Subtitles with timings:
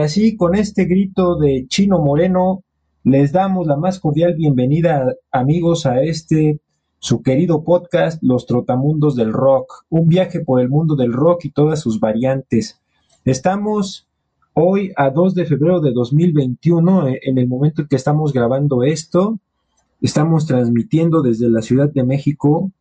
[0.00, 2.64] Así, con este grito de Chino Moreno,
[3.04, 6.60] les damos la más cordial bienvenida, amigos, a este
[6.98, 11.50] su querido podcast, Los Trotamundos del Rock, un viaje por el mundo del rock y
[11.50, 12.80] todas sus variantes.
[13.24, 14.08] Estamos
[14.54, 18.82] hoy a 2 de febrero de 2021, eh, en el momento en que estamos grabando
[18.84, 19.38] esto.
[20.00, 22.72] Estamos transmitiendo desde la Ciudad de México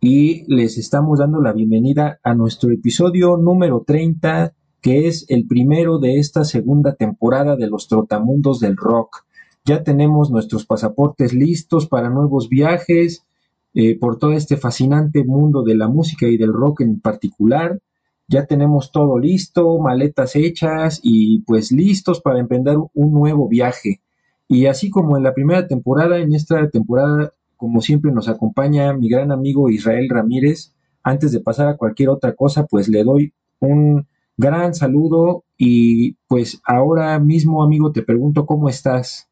[0.00, 4.54] y les estamos dando la bienvenida a nuestro episodio número 30,
[4.84, 9.24] que es el primero de esta segunda temporada de los Trotamundos del Rock.
[9.64, 13.24] Ya tenemos nuestros pasaportes listos para nuevos viajes
[13.72, 17.80] eh, por todo este fascinante mundo de la música y del rock en particular.
[18.28, 24.02] Ya tenemos todo listo, maletas hechas y pues listos para emprender un nuevo viaje.
[24.48, 29.08] Y así como en la primera temporada, en esta temporada, como siempre nos acompaña mi
[29.08, 30.74] gran amigo Israel Ramírez.
[31.02, 34.06] Antes de pasar a cualquier otra cosa, pues le doy un
[34.36, 39.28] gran saludo y pues ahora mismo, amigo, te pregunto cómo estás.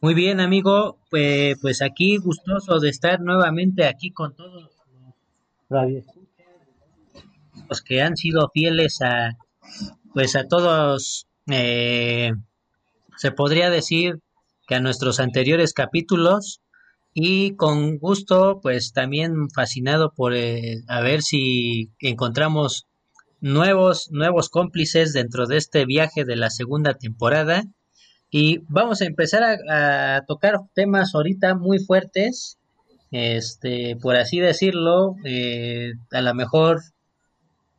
[0.00, 4.68] Muy bien, amigo, pues, pues aquí gustoso de estar nuevamente aquí con todos
[7.68, 9.38] los que han sido fieles a,
[10.12, 12.32] pues a todos, eh,
[13.16, 14.18] se podría decir
[14.66, 16.61] que a nuestros anteriores capítulos
[17.14, 22.86] y con gusto, pues también fascinado por eh, a ver si encontramos
[23.40, 27.64] nuevos, nuevos cómplices dentro de este viaje de la segunda temporada.
[28.30, 32.56] Y vamos a empezar a, tocar temas ahorita muy fuertes,
[33.10, 36.80] este, por así decirlo, eh, a lo mejor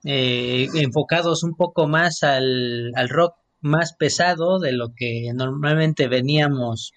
[0.03, 6.91] eh, enfocados un poco más al, al rock más pesado de lo que normalmente veníamos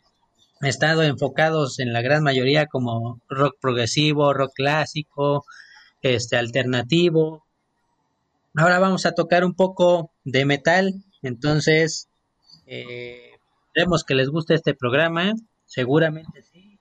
[0.61, 5.45] estado enfocados en la gran mayoría como rock progresivo, rock clásico,
[6.03, 7.45] este alternativo.
[8.55, 12.09] Ahora vamos a tocar un poco de metal, entonces
[12.67, 13.33] eh,
[14.07, 15.35] que les guste este programa,
[15.67, 16.79] seguramente sí.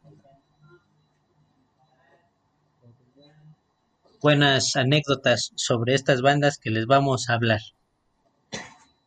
[4.21, 7.59] Buenas anécdotas sobre estas bandas que les vamos a hablar.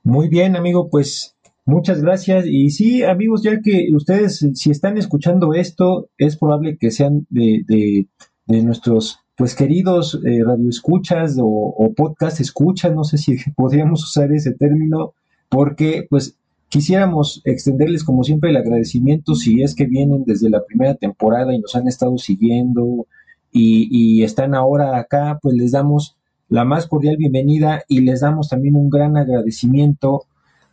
[0.04, 1.34] Muy bien, amigo, pues
[1.68, 2.46] muchas gracias.
[2.46, 7.62] Y sí, amigos, ya que ustedes, si están escuchando esto, es probable que sean de,
[7.66, 8.06] de,
[8.46, 14.32] de nuestros pues queridos eh, radioescuchas o, o podcast escuchas, no sé si podríamos usar
[14.32, 15.12] ese término,
[15.48, 16.36] porque pues
[16.68, 21.60] quisiéramos extenderles como siempre el agradecimiento si es que vienen desde la primera temporada y
[21.60, 23.06] nos han estado siguiendo
[23.52, 26.16] y, y están ahora acá, pues les damos
[26.48, 30.24] la más cordial bienvenida y les damos también un gran agradecimiento.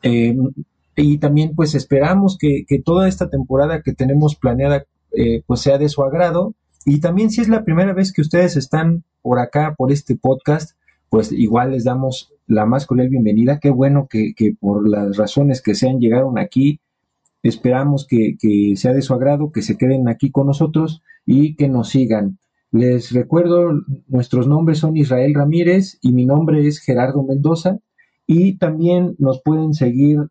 [0.02, 0.36] eh,
[0.96, 5.78] y también pues esperamos que, que toda esta temporada que tenemos planeada eh, pues sea
[5.78, 6.56] de su agrado.
[6.86, 10.78] Y también si es la primera vez que ustedes están por acá, por este podcast,
[11.10, 13.60] pues igual les damos la más cordial bienvenida.
[13.60, 16.80] Qué bueno que, que por las razones que sean llegaron aquí.
[17.44, 21.68] Esperamos que, que sea de su agrado, que se queden aquí con nosotros y que
[21.68, 22.40] nos sigan.
[22.72, 27.80] Les recuerdo, nuestros nombres son Israel Ramírez y mi nombre es Gerardo Mendoza.
[28.28, 30.28] Y también nos pueden seguir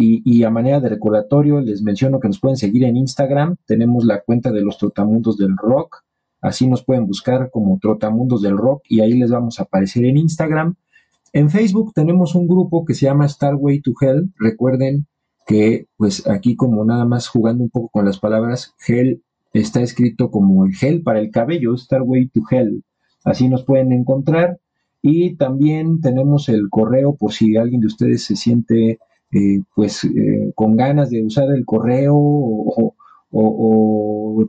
[0.00, 3.56] y, y, a manera de recordatorio les menciono que nos pueden seguir en Instagram.
[3.66, 6.04] Tenemos la cuenta de los Trotamundos del Rock.
[6.40, 10.16] Así nos pueden buscar como Trotamundos del Rock y ahí les vamos a aparecer en
[10.16, 10.76] Instagram.
[11.32, 14.32] En Facebook tenemos un grupo que se llama Starway to Hell.
[14.38, 15.08] Recuerden
[15.48, 20.30] que pues aquí como nada más jugando un poco con las palabras, Hell está escrito
[20.30, 22.84] como el gel para el cabello, Starway to Hell.
[23.24, 24.60] así nos pueden encontrar.
[25.02, 29.00] Y también tenemos el correo por si alguien de ustedes se siente
[29.32, 32.94] eh, pues eh, con ganas de usar el correo o,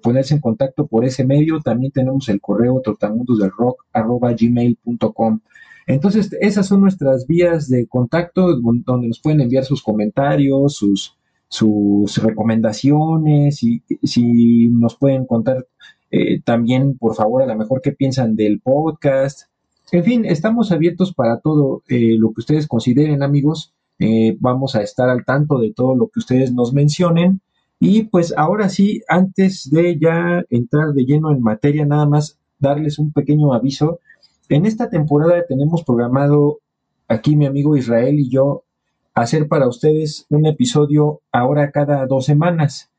[0.02, 1.60] ponerse en contacto por ese medio.
[1.60, 5.40] También tenemos el correo trotamundosdelrock.gmail.com.
[5.88, 11.18] Entonces, esas son nuestras vías de contacto donde nos pueden enviar sus comentarios, sus,
[11.50, 15.68] sus recomendaciones y si nos pueden contar
[16.12, 19.44] eh, también, por favor, a lo mejor qué piensan del podcast.
[19.92, 23.74] En fin, estamos abiertos para todo eh, lo que ustedes consideren, amigos.
[24.00, 27.42] Eh, vamos a estar al tanto de todo lo que ustedes nos mencionen.
[27.80, 33.00] Y pues ahora sí, antes de ya entrar de lleno en materia, nada más darles
[33.00, 34.00] un pequeño aviso
[34.50, 36.60] en esta temporada tenemos programado
[37.08, 38.64] aquí mi amigo Israel y yo
[39.14, 42.90] hacer para ustedes un episodio ahora cada dos semanas.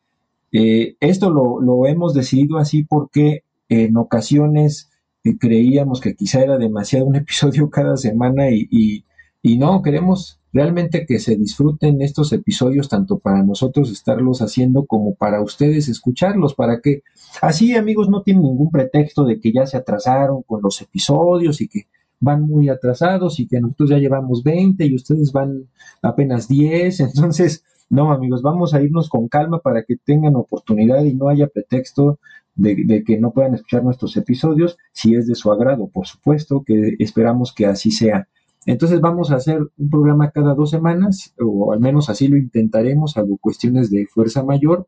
[0.52, 4.90] Eh, esto lo, hemos decidido así porque en ocasiones
[5.24, 9.04] eh, creíamos que quizá era demasiado un episodio cada semana y,
[9.42, 15.14] y no, queremos realmente que se disfruten estos episodios tanto para nosotros estarlos haciendo como
[15.14, 17.02] para ustedes escucharlos, para que
[17.40, 21.68] así amigos no tienen ningún pretexto de que ya se atrasaron con los episodios y
[21.68, 21.86] que
[22.18, 25.68] van muy atrasados y que nosotros ya llevamos 20 y ustedes van
[26.02, 31.14] apenas 10, entonces no amigos, vamos a irnos con calma para que tengan oportunidad y
[31.14, 32.20] no haya pretexto
[32.54, 36.62] de, de, que no puedan escuchar nuestros episodios, si es de su agrado, por supuesto,
[36.64, 38.28] que esperamos que así sea.
[38.66, 43.12] Entonces vamos a hacer un programa cada dos semanas, o al menos así lo intentaremos,
[43.12, 44.86] salvo cuestiones de fuerza mayor.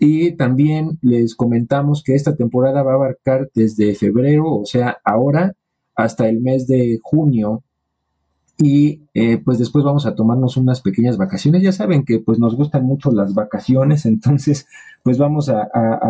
[0.00, 5.54] Y también les comentamos que esta temporada va a abarcar desde febrero, o sea, ahora,
[5.94, 7.62] hasta el mes de junio.
[8.60, 11.62] Y eh, pues después vamos a tomarnos unas pequeñas vacaciones.
[11.62, 14.66] Ya saben que pues nos gustan mucho las vacaciones, entonces
[15.04, 15.68] pues vamos a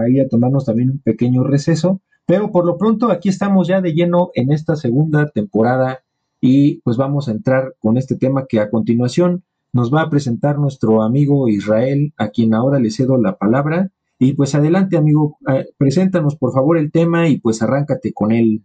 [0.08, 2.00] ir a tomarnos también un pequeño receso.
[2.26, 6.00] Pero por lo pronto aquí estamos ya de lleno en esta segunda temporada
[6.40, 10.58] y pues vamos a entrar con este tema que a continuación nos va a presentar
[10.58, 13.90] nuestro amigo Israel, a quien ahora le cedo la palabra.
[14.18, 18.62] Y pues adelante, amigo, eh, preséntanos por favor el tema y pues arráncate con él.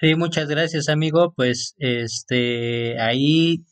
[0.00, 1.32] Sí, muchas gracias, amigo.
[1.34, 3.64] Pues este ahí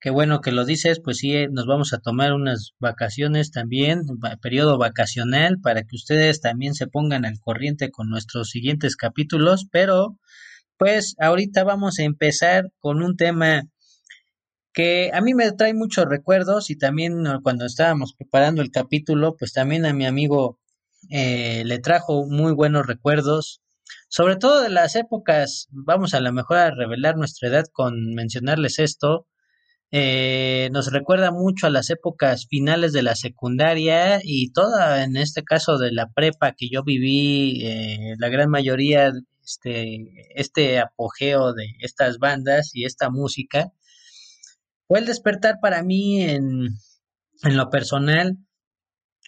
[0.00, 4.02] qué bueno que lo dices, pues sí nos vamos a tomar unas vacaciones también,
[4.40, 10.16] periodo vacacional para que ustedes también se pongan al corriente con nuestros siguientes capítulos, pero
[10.78, 13.62] pues ahorita vamos a empezar con un tema
[14.72, 19.52] que a mí me trae muchos recuerdos y también cuando estábamos preparando el capítulo, pues
[19.54, 20.60] también a mi amigo
[21.10, 23.62] eh, le trajo muy buenos recuerdos,
[24.08, 28.78] sobre todo de las épocas, vamos a lo mejor a revelar nuestra edad con mencionarles
[28.78, 29.26] esto,
[29.92, 35.42] eh, nos recuerda mucho a las épocas finales de la secundaria y toda, en este
[35.44, 39.12] caso de la prepa que yo viví, eh, la gran mayoría
[39.46, 40.04] este,
[40.34, 43.72] este apogeo de estas bandas y esta música,
[44.88, 46.68] fue el despertar para mí en,
[47.42, 48.36] en lo personal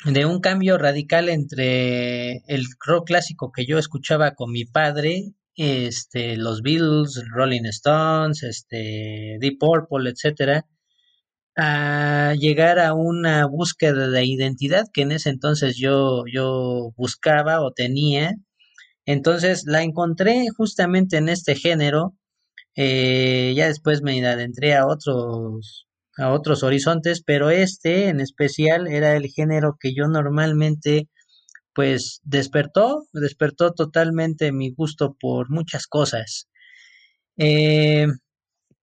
[0.05, 6.37] de un cambio radical entre el rock clásico que yo escuchaba con mi padre, este,
[6.37, 10.67] los Beatles, Rolling Stones, este, Deep Purple, etcétera,
[11.57, 17.73] a llegar a una búsqueda de identidad que en ese entonces yo, yo buscaba o
[17.73, 18.37] tenía
[19.09, 22.15] entonces la encontré justamente en este género.
[22.77, 25.89] Eh, ya después me adentré a otros,
[26.19, 31.09] a otros horizontes, pero este en especial era el género que yo normalmente
[31.73, 36.51] pues despertó, despertó totalmente mi gusto por muchas cosas.
[37.39, 38.09] Eh,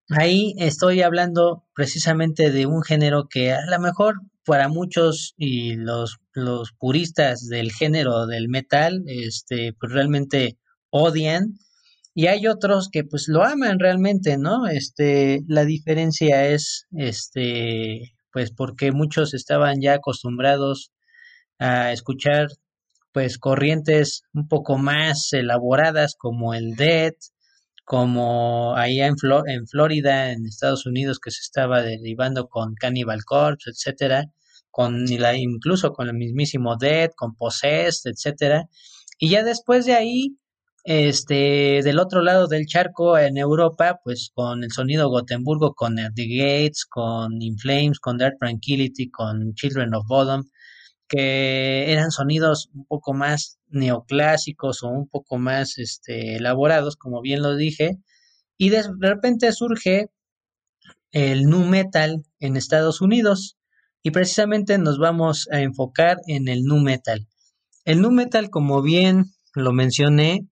[0.09, 4.15] ahí estoy hablando precisamente de un género que a lo mejor
[4.45, 10.57] para muchos y los, los puristas del género del metal, este, pues realmente
[10.89, 11.55] odian.
[12.13, 14.67] Y hay otros que pues lo aman realmente, ¿no?
[14.67, 20.91] Este, la diferencia es, este, pues porque muchos estaban ya acostumbrados
[21.59, 22.47] a escuchar
[23.11, 27.15] pues corrientes un poco más elaboradas como el death,
[27.85, 29.15] como allá en,
[29.47, 34.25] en Florida, en Estados Unidos, que se estaba derivando con Cannibal Corpse, etcétera,
[34.71, 38.67] con incluso con el mismísimo Dead, con Possessed, etcétera.
[39.19, 40.37] Y ya después de ahí,
[40.83, 46.27] este, del otro lado del charco en Europa, pues con el sonido Gotemburgo, con The
[46.27, 50.43] Gates, con In Flames, con Dark Tranquility, con Children of Bodom,
[51.07, 57.41] que eran sonidos un poco más neoclásicos o un poco más este, elaborados, como bien
[57.41, 57.97] lo dije,
[58.57, 60.07] y de repente surge
[61.11, 63.57] el nu metal en Estados Unidos
[64.03, 67.27] y precisamente nos vamos a enfocar en el nu metal.
[67.85, 70.47] El nu metal, como bien lo mencioné,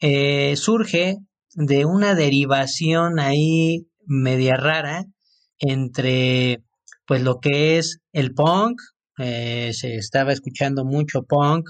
[0.00, 1.16] eh, surge
[1.54, 5.04] de una derivación ahí media rara
[5.58, 6.62] entre
[7.06, 8.80] pues lo que es el punk,
[9.18, 11.68] eh, se estaba escuchando mucho punk,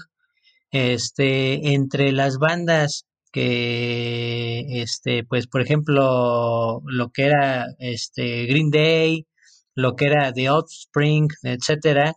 [0.71, 9.27] este, entre las bandas que, este, pues por ejemplo, lo que era este Green Day,
[9.75, 12.15] lo que era The Offspring, etcétera,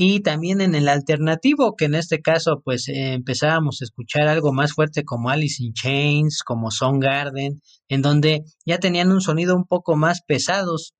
[0.00, 4.72] y también en el alternativo, que en este caso pues empezábamos a escuchar algo más
[4.72, 6.68] fuerte como Alice in Chains, como
[7.00, 10.94] Garden, en donde ya tenían un sonido un poco más pesados.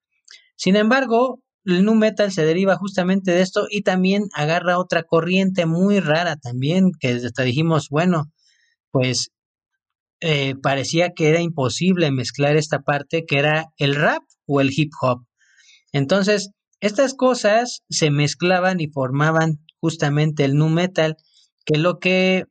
[0.57, 5.67] Sin embargo, el nu metal se deriva justamente de esto y también agarra otra corriente
[5.67, 8.33] muy rara también, que hasta dijimos, bueno,
[8.91, 9.31] pues
[10.21, 14.91] eh, parecía que era imposible mezclar esta parte que era el rap o el hip
[15.01, 15.27] hop.
[15.93, 21.17] Entonces, estas cosas se mezclaban y formaban justamente el nu metal,
[21.65, 22.45] que lo que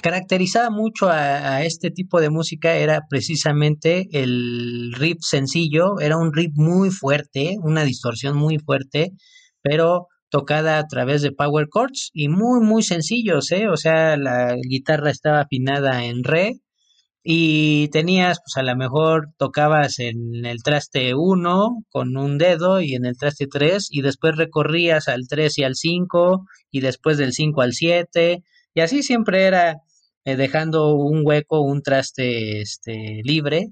[0.00, 6.52] caracterizaba mucho a, este tipo de música era precisamente el riff sencillo, era un riff
[6.54, 9.12] muy fuerte, una distorsión muy fuerte,
[9.62, 13.68] pero tocada a través de power chords y muy muy sencillos, ¿eh?
[13.68, 16.60] o sea, la guitarra estaba afinada en re
[17.22, 22.94] y tenías, pues a lo mejor tocabas en el traste 1 con un dedo y
[22.94, 27.32] en el traste 3 y después recorrías al 3 y al 5 y después del
[27.32, 28.42] 5 al 7
[28.74, 29.78] y así siempre era
[30.24, 33.68] eh, dejando un hueco, un traste este, libre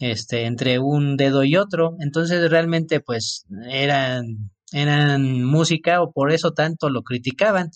[0.00, 1.96] este, entre un dedo y otro.
[2.00, 4.50] Entonces realmente pues eran,
[5.44, 7.70] música o por eso tanto lo criticaban.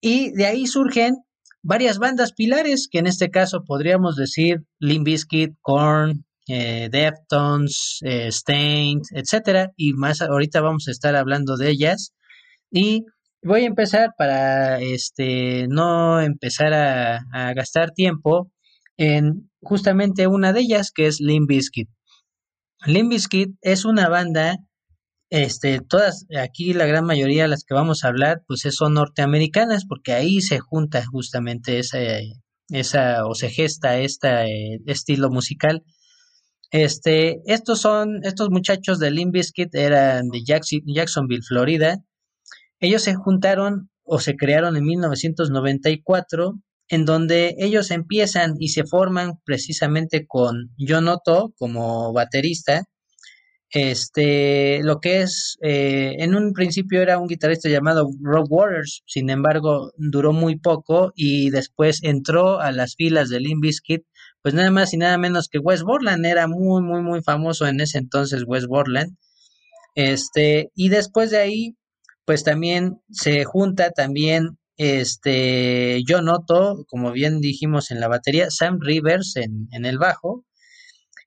[0.00, 1.16] Y de ahí surgen
[1.62, 8.30] varias bandas pilares, que en este caso podríamos decir Limp Bizkit, Korn, eh, Deftones, eh,
[8.30, 12.12] Stained, etcétera, y más ahorita vamos a estar hablando de ellas.
[12.70, 13.04] Y
[13.46, 18.50] voy a empezar para este no empezar a, gastar tiempo
[18.96, 21.88] en justamente una de ellas que es Limp Bizkit.
[22.86, 24.56] Limp Bizkit es una banda
[25.30, 29.84] este, todas, aquí la gran mayoría de las que vamos a hablar, pues son norteamericanas,
[29.84, 31.98] porque ahí se junta justamente esa,
[32.68, 35.82] esa o se gesta este estilo musical.
[36.70, 41.98] Este, estos son, estos muchachos de Limp Bizkit eran de Jacksonville, Florida.
[42.80, 46.54] Ellos se juntaron o se crearon en 1994,
[46.88, 52.84] en donde ellos empiezan y se forman precisamente con John Otto como baterista,
[53.70, 59.28] este, lo que es, eh, en un principio era un guitarrista llamado Rob Waters, sin
[59.28, 64.04] embargo, duró muy poco y después entró a las filas de Limp Bizkit,
[64.42, 67.80] pues nada más y nada menos que Wes Borland, era muy, muy, muy famoso en
[67.80, 69.16] ese entonces Wes Borland.
[69.94, 71.76] Este, y después de ahí,
[72.26, 78.78] pues también se junta también este John Otto, como bien dijimos en la batería, Sam
[78.80, 80.44] Rivers en, en el bajo,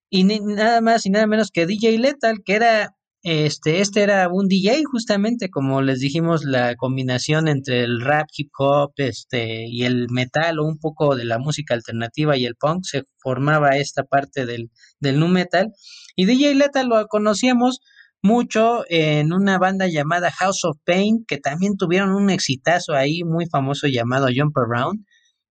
[0.10, 4.48] y nada más y nada menos que DJ Lethal, que era, este, este era un
[4.48, 10.08] DJ justamente, como les dijimos, la combinación entre el rap, hip hop, este, y el
[10.10, 14.46] metal o un poco de la música alternativa y el punk, se formaba esta parte
[14.46, 15.72] del, del nu metal.
[16.16, 17.80] Y DJ Lethal lo conocíamos
[18.22, 23.46] mucho en una banda llamada House of Pain, que también tuvieron un exitazo ahí muy
[23.48, 25.06] famoso llamado Jump Around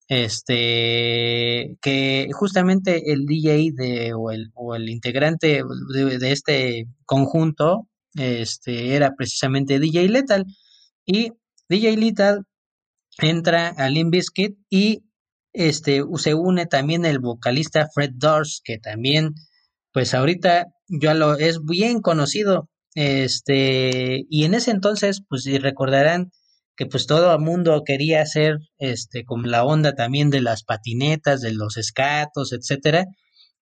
[0.09, 5.63] este que justamente el DJ de, o, el, o el integrante
[5.95, 10.47] de, este conjunto este era precisamente DJ Lethal.
[11.05, 11.33] Y
[11.69, 12.45] DJ Lethal
[13.19, 15.05] entra a Limp Bizkit y
[15.53, 19.35] este se une también el vocalista Fred Durst que también
[19.93, 26.31] pues ahorita ya lo es bien conocido este y en ese entonces pues si recordarán
[26.79, 31.41] que pues todo el mundo quería hacer este con la onda también de las patinetas,
[31.41, 33.07] de los escatos, etcétera,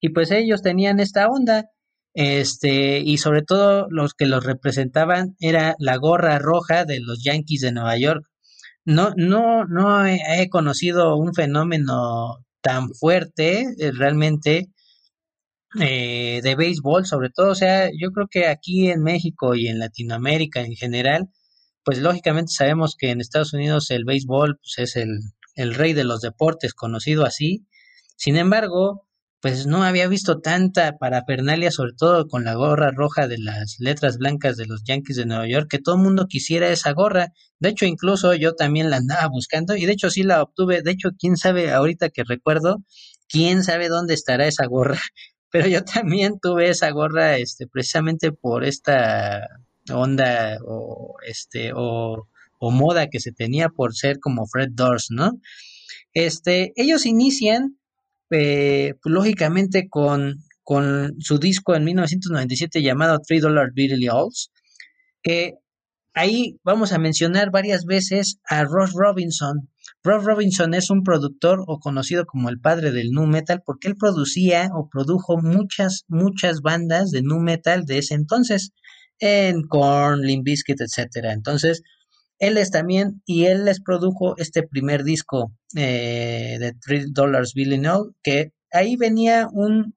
[0.00, 1.70] y pues ellos tenían esta onda
[2.14, 7.62] este y sobre todo los que los representaban era la gorra roja de los Yankees
[7.62, 8.24] de Nueva York.
[8.84, 14.68] No no no he, conocido un fenómeno tan fuerte eh, realmente
[15.80, 19.78] eh, de béisbol, sobre todo, o sea, yo creo que aquí en México y en
[19.78, 21.28] Latinoamérica en general,
[21.84, 25.20] pues lógicamente sabemos que en Estados Unidos el béisbol pues, es el,
[25.54, 27.66] el rey de los deportes, conocido así.
[28.16, 29.06] Sin embargo,
[29.40, 34.18] pues no había visto tanta parafernalia, sobre todo con la gorra roja de las letras
[34.18, 37.28] blancas de los Yankees de Nueva York, que todo el mundo quisiera esa gorra.
[37.60, 40.82] De hecho, incluso yo también la andaba buscando y de hecho sí la obtuve.
[40.82, 42.82] De hecho, quién sabe ahorita que recuerdo,
[43.28, 44.98] quién sabe dónde estará esa gorra.
[45.50, 49.46] Pero yo también tuve esa gorra, este, precisamente por esta
[49.92, 52.26] onda o este o,
[52.60, 55.40] moda que se tenía por ser como Fred Durst, ¿no?
[56.14, 57.78] Este, ellos inician
[58.30, 64.50] eh, pues, lógicamente con, con su disco en 1997 llamado Three Dollar Billy Alls,
[65.22, 65.54] que
[66.12, 69.68] ahí vamos a mencionar varias veces a Ross Robinson.
[70.06, 73.96] Ross Robinson es un productor o conocido como el padre del nu metal porque él
[73.96, 78.70] producía o produjo muchas, muchas bandas de nu metal de ese entonces
[79.18, 81.32] en Korn, Limp Bizkit, etcétera.
[81.32, 81.82] Entonces,
[82.38, 87.78] él es también, y él les produjo este primer disco eh, de Three Dollars Billy
[87.78, 89.94] No, que ahí venía un,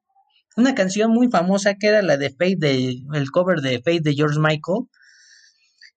[0.56, 4.16] una canción muy famosa que era la de Fate, de, el cover de Fate de
[4.16, 4.88] George Michael.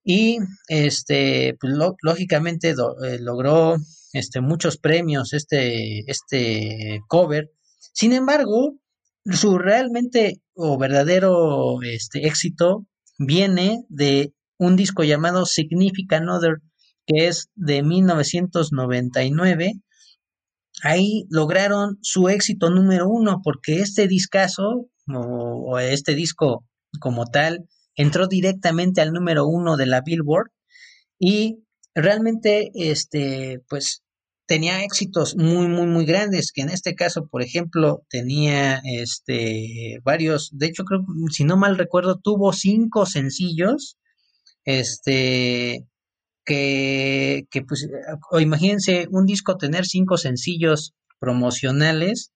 [0.05, 0.39] Y
[0.69, 3.77] este, pues, lógicamente eh, logró
[4.13, 7.51] este, muchos premios este, este cover.
[7.93, 8.77] Sin embargo,
[9.25, 12.87] su realmente o verdadero este, éxito
[13.19, 16.57] viene de un disco llamado Significant Other,
[17.07, 19.73] que es de 1999.
[20.83, 26.65] Ahí lograron su éxito número uno, porque este discazo, o, este disco
[27.01, 30.51] como tal, entró directamente al número uno de la Billboard
[31.19, 31.65] y
[31.95, 34.02] realmente, este, pues,
[34.53, 40.51] tenía éxitos muy, muy, muy grandes, que en este caso, por ejemplo, tenía este varios,
[40.53, 43.97] de hecho creo, si no mal recuerdo, tuvo cinco sencillos,
[44.67, 45.87] este,
[46.45, 47.89] que, que pues,
[48.31, 52.33] o imagínense un disco tener cinco sencillos promocionales,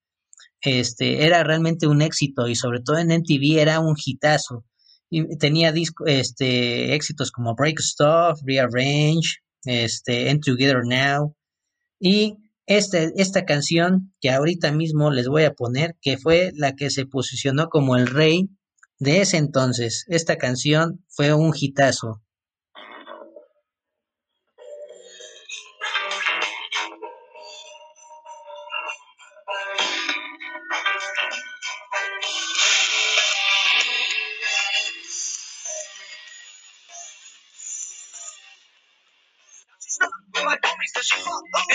[0.61, 4.65] este, era realmente un éxito y sobre todo en MTV era un hitazo.
[5.39, 11.36] Tenía disco, este, éxitos como Break Stuff, Rearrange, este, End Together Now,
[11.99, 16.89] y este, esta canción que ahorita mismo les voy a poner, que fue la que
[16.89, 18.49] se posicionó como el rey
[18.99, 20.03] de ese entonces.
[20.07, 22.21] Esta canción fue un hitazo.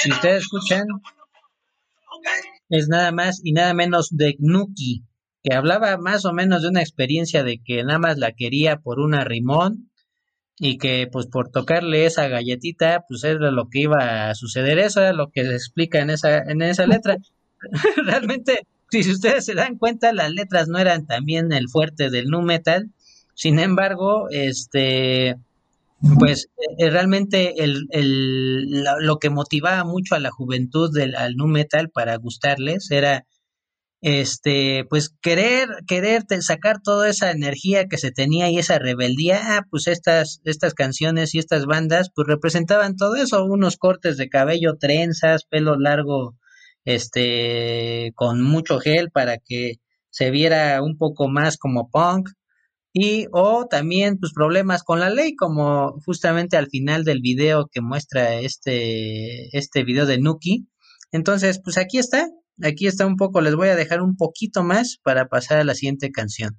[0.02, 0.84] Si ustedes escuchan,
[2.68, 5.04] es nada más y nada menos de Nuki,
[5.44, 8.98] que hablaba más o menos de una experiencia de que nada más la quería por
[8.98, 9.92] una rimón
[10.58, 15.00] y que pues por tocarle esa galletita pues era lo que iba a suceder, eso
[15.00, 17.18] era lo que se explica en esa, en esa letra.
[18.04, 22.42] Realmente, si ustedes se dan cuenta, las letras no eran también el fuerte del nu
[22.42, 22.90] metal,
[23.34, 25.36] sin embargo, este
[26.18, 31.46] pues eh, realmente el, el, lo que motivaba mucho a la juventud del al nu
[31.46, 33.24] metal para gustarles era
[34.00, 39.56] este pues querer querer sacar toda esa energía que se tenía y esa rebeldía.
[39.56, 44.28] Ah, pues estas estas canciones y estas bandas pues representaban todo eso unos cortes de
[44.28, 46.36] cabello trenzas pelo largo
[46.84, 49.74] este con mucho gel para que
[50.10, 52.28] se viera un poco más como punk
[52.92, 57.81] y o también pues problemas con la ley como justamente al final del video que
[57.81, 60.68] muestra este este video de Nuki.
[61.11, 62.28] Entonces pues aquí está
[62.62, 65.74] aquí está un poco les voy a dejar un poquito más para pasar a la
[65.74, 66.59] siguiente canción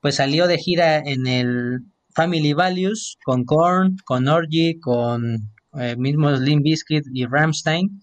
[0.00, 1.80] pues salió de gira en el
[2.14, 8.00] Family Values con Korn, con Orgy, con eh, mismo Slim Biscuit y Ramstein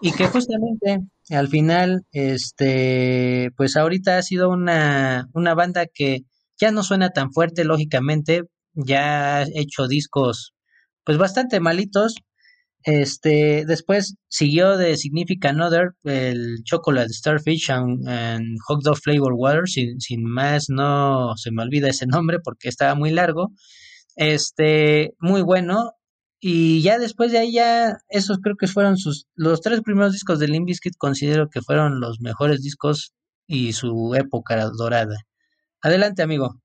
[0.00, 6.20] y que justamente al final este pues ahorita ha sido una, una banda que
[6.58, 8.42] ya no suena tan fuerte lógicamente.
[8.74, 10.52] Ya ha hecho discos
[11.04, 12.16] pues bastante malitos
[12.84, 20.00] este, después siguió de Significant Other, el Chocolate Starfish and, Hot Dog Flavor Water, sin,
[20.00, 23.52] sin, más no se me olvida ese nombre porque estaba muy largo.
[24.16, 25.92] Este, muy bueno.
[26.40, 30.38] Y ya después de ahí ya, esos creo que fueron sus, los tres primeros discos
[30.38, 33.14] de Limp Bizkit considero que fueron los mejores discos
[33.46, 35.16] y su época dorada.
[35.80, 36.60] Adelante, amigo.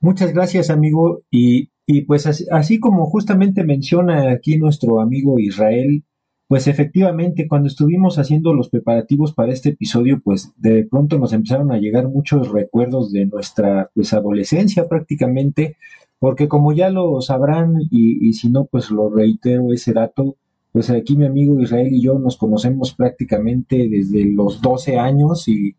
[0.00, 1.22] Muchas gracias, amigo.
[1.30, 6.04] Y y pues así, como justamente menciona aquí nuestro amigo Israel,
[6.46, 11.72] pues efectivamente, cuando estuvimos haciendo los preparativos para este episodio, pues de pronto nos empezaron
[11.72, 15.78] a llegar muchos recuerdos de nuestra pues adolescencia prácticamente,
[16.20, 20.36] porque como ya lo sabrán y, y si no, pues lo reitero ese dato,
[20.70, 25.74] pues aquí mi amigo Israel y yo nos conocemos prácticamente desde los 12 años y,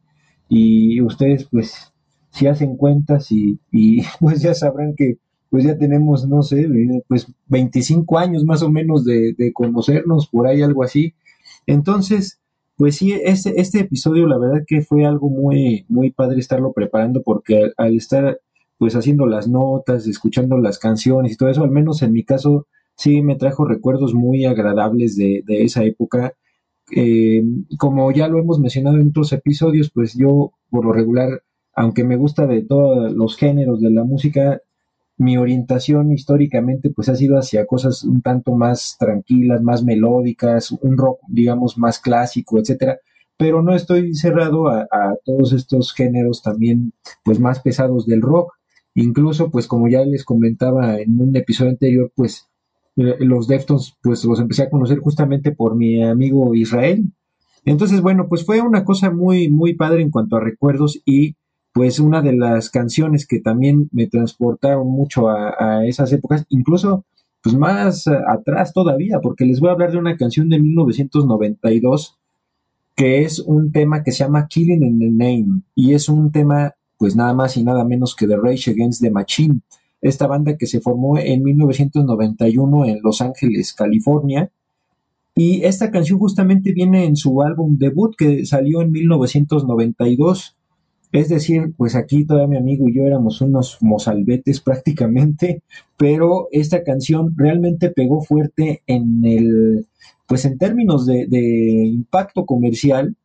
[0.49, 1.93] y ustedes pues
[2.31, 5.19] si hacen cuentas y, y pues ya sabrán que
[5.51, 10.27] pues ya tenemos, no sé, eh, pues 25 años más o menos de, de conocernos,
[10.27, 11.13] por ahí algo así.
[11.67, 12.39] Entonces,
[12.77, 17.21] pues sí, este, este episodio la verdad que fue algo muy, muy padre estarlo preparando
[17.21, 18.39] porque al, al estar
[18.77, 22.67] pues haciendo las notas, escuchando las canciones y todo eso, al menos en mi caso
[22.95, 26.33] sí me trajo recuerdos muy agradables de, de esa época.
[26.95, 27.43] Eh,
[27.77, 31.43] como ya lo hemos mencionado en otros episodios, pues yo por lo regular,
[31.75, 34.61] aunque me gusta de todos los géneros de la música,
[35.21, 40.97] mi orientación históricamente pues ha sido hacia cosas un tanto más tranquilas, más melódicas, un
[40.97, 42.97] rock digamos más clásico, etcétera,
[43.37, 44.87] pero no estoy cerrado a,
[45.23, 48.53] todos estos géneros también pues más pesados del rock,
[48.95, 52.49] incluso pues como ya les comentaba en un episodio anterior pues
[52.95, 57.13] eh, los Deftones pues los empecé a conocer justamente por mi amigo Israel,
[57.63, 61.35] entonces bueno pues fue una cosa muy muy padre en cuanto a recuerdos y
[61.73, 67.05] pues una de las canciones que también me transportaron mucho a, esas épocas, incluso
[67.41, 72.17] pues más atrás todavía, porque les voy a hablar de una canción de 1992
[72.95, 76.75] que es un tema que se llama Killing in the Name y es un tema
[76.97, 79.61] pues nada más y nada menos que de Rage Against the Machine,
[80.01, 84.51] esta banda que se formó en 1991 en Los Ángeles, California.
[85.33, 90.57] Y esta canción justamente viene en su álbum debut que salió en 1992
[91.11, 95.61] es decir, pues aquí todavía mi amigo y yo éramos unos mozalbetes prácticamente,
[95.97, 99.87] pero esta canción realmente pegó fuerte en el,
[100.27, 101.27] pues en términos de,
[101.85, 103.15] impacto comercial,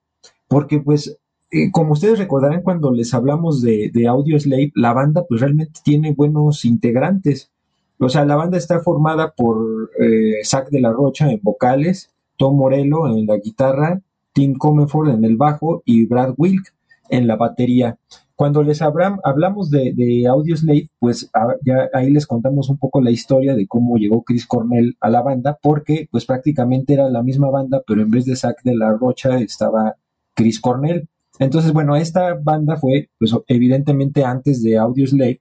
[0.49, 1.17] porque pues
[1.53, 5.81] eh, como ustedes recordarán cuando les hablamos de, de Audio Slave, la banda pues realmente
[5.85, 7.51] tiene buenos integrantes.
[7.99, 12.57] O sea, la banda está formada por eh, Zach de la Rocha en vocales, Tom
[12.57, 16.76] Morello en la guitarra, Tim Comenford en el bajo y Brad Wilk
[17.11, 17.99] en la batería.
[18.35, 23.01] Cuando les hablam, hablamos de, de Audioslave, pues a, ya ahí les contamos un poco
[23.01, 27.23] la historia de cómo llegó Chris Cornell a la banda, porque pues prácticamente era la
[27.23, 29.97] misma banda, pero en vez de Zack de la Rocha estaba
[30.35, 31.09] Chris Cornell.
[31.39, 35.41] Entonces, bueno, esta banda fue, pues evidentemente antes de Audioslave,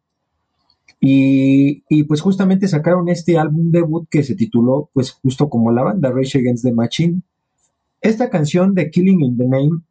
[1.01, 5.83] y, y pues justamente sacaron este álbum debut que se tituló, pues justo como la
[5.83, 7.21] banda, Rage Against the Machine.
[8.01, 9.81] Esta canción de Killing in the Name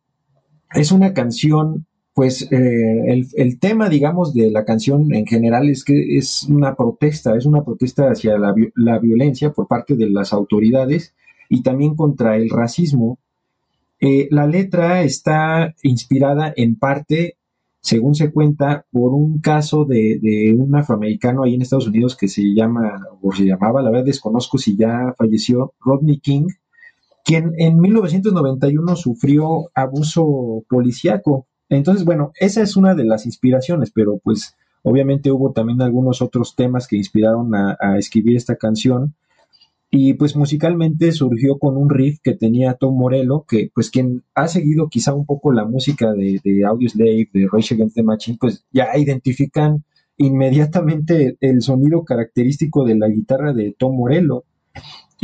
[0.74, 6.16] es una canción, pues eh, el, tema, digamos, de la canción en general es que
[6.16, 11.14] es una protesta, es una protesta hacia la, la violencia por parte de las autoridades
[11.48, 13.18] y también contra el racismo.
[14.00, 17.36] Eh, la letra está inspirada en parte,
[17.80, 22.28] según se cuenta, por un caso de, de, un afroamericano ahí en Estados Unidos que
[22.28, 26.46] se llama, o se llamaba, la verdad desconozco si ya falleció, Rodney King,
[27.24, 31.46] quien en 1991 sufrió abuso policíaco.
[31.68, 36.54] Entonces, bueno, esa es una de las inspiraciones, pero pues obviamente hubo también algunos otros
[36.54, 39.14] temas que inspiraron a, escribir esta canción.
[39.90, 44.48] Y pues musicalmente surgió con un riff que tenía Tom Morello, que pues quien ha
[44.48, 48.64] seguido quizá un poco la música de, de Audioslave, de Rage Against the Machine, pues
[48.72, 49.84] ya identifican
[50.16, 54.44] inmediatamente el sonido característico de la guitarra de Tom Morello.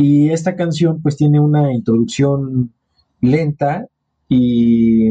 [0.03, 2.73] Y esta canción pues tiene una introducción
[3.21, 3.87] lenta
[4.31, 5.11] y,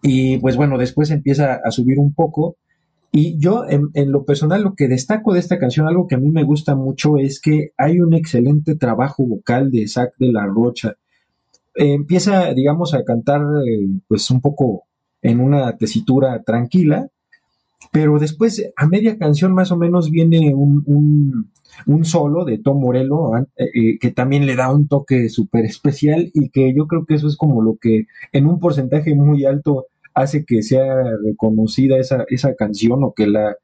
[0.00, 2.56] y pues bueno, después empieza a subir un poco.
[3.12, 6.30] Y yo en, lo personal lo que destaco de esta canción, algo que a mí
[6.30, 10.94] me gusta mucho es que hay un excelente trabajo vocal de Zach de la Rocha.
[11.74, 14.84] Empieza, digamos, a cantar eh, pues un poco
[15.20, 17.10] en una tesitura tranquila,
[17.92, 21.50] pero después a media canción más o menos viene un,
[21.86, 26.50] un solo de Tom Morello, eh, que también le da un toque súper especial y
[26.50, 30.44] que yo creo que eso es como lo que en un porcentaje muy alto hace
[30.44, 30.84] que sea
[31.24, 33.56] reconocida esa, esa canción o que la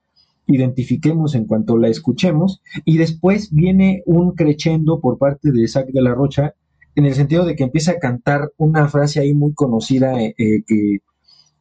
[0.46, 2.60] identifiquemos en cuanto la escuchemos.
[2.84, 6.54] Y después viene un crescendo por parte de Isaac de la Rocha,
[6.94, 10.62] en el sentido de que empieza a cantar una frase ahí muy conocida eh, eh,
[10.66, 10.98] que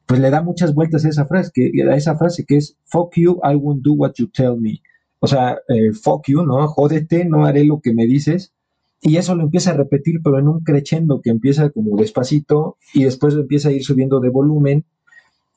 [0.06, 3.16] pues le da muchas vueltas a esa frase, que, a esa frase que es fuck
[3.16, 4.82] you, I won't do what you tell me.
[5.24, 6.68] O sea, eh, fuck you, ¿no?
[6.68, 8.54] Jódete, no haré lo que me dices.
[9.02, 13.06] Y eso lo empieza a repetir, pero en un crescendo que empieza como despacito y
[13.06, 14.84] después empieza a ir subiendo de volumen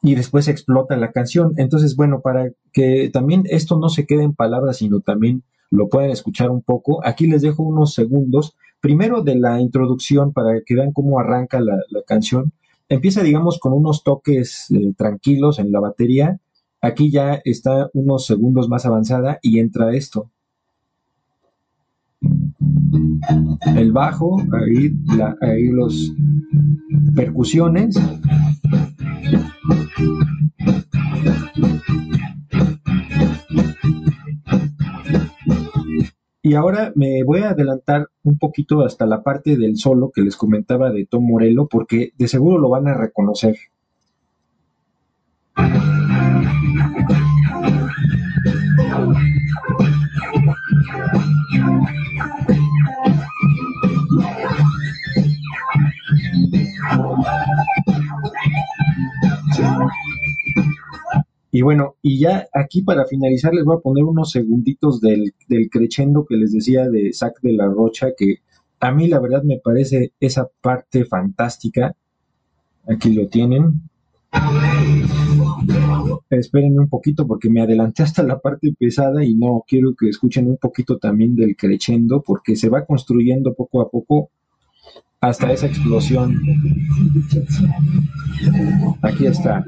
[0.03, 1.55] y después explota la canción.
[1.57, 6.11] Entonces, bueno, para que también esto no se quede en palabras, sino también lo puedan
[6.11, 10.93] escuchar un poco, aquí les dejo unos segundos, primero de la introducción para que vean
[10.93, 11.77] cómo arranca la,
[12.07, 12.53] canción.
[12.89, 16.39] Empieza, digamos, con unos toques eh, tranquilos en la batería.
[16.87, 20.31] Aquí ya está unos segundos más avanzada y entra esto.
[23.77, 26.13] El bajo, ahí, la, ahí los
[27.17, 28.01] percusiones.
[36.41, 40.37] Y ahora me voy a adelantar un poquito hasta la parte del solo que les
[40.37, 43.57] comentaba de Tom Morello, porque de seguro lo van a reconocer.
[61.57, 65.71] Y bueno, y ya aquí para finalizar les voy a poner unos segunditos del, del
[65.71, 68.41] crescendo que les decía de Zac de la Rocha, que
[68.79, 71.95] a mí la verdad me parece esa parte fantástica.
[72.87, 73.81] Aquí lo tienen.
[76.31, 80.49] Esperen un poquito porque me adelanté hasta la parte pesada y no quiero que escuchen
[80.49, 84.31] un poquito también del crescendo porque se va construyendo poco a poco
[85.21, 86.41] hasta esa explosión.
[89.03, 89.65] Aquí está.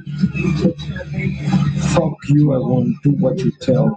[1.94, 3.96] Fuck you, I won't do what you tell.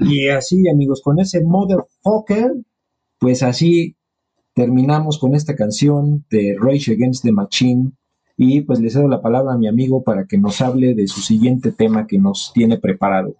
[0.00, 2.52] Y así, amigos, con ese Motherfucker,
[3.18, 3.96] pues así
[4.54, 7.92] terminamos con esta canción de Rage Against the Machine.
[8.36, 11.20] Y pues le cedo la palabra a mi amigo para que nos hable de su
[11.20, 13.34] siguiente tema que nos tiene preparado.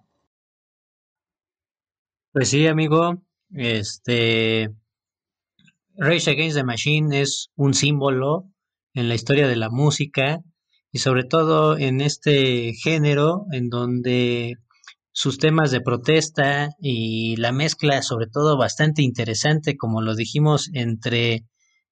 [2.33, 3.21] Pues sí, amigo,
[3.53, 4.69] este
[5.95, 8.49] Rage Against the Machine es un símbolo
[8.93, 10.41] en la historia de la música
[10.91, 14.55] y sobre todo en este género en donde
[15.11, 21.45] sus temas de protesta y la mezcla sobre todo bastante interesante como lo dijimos entre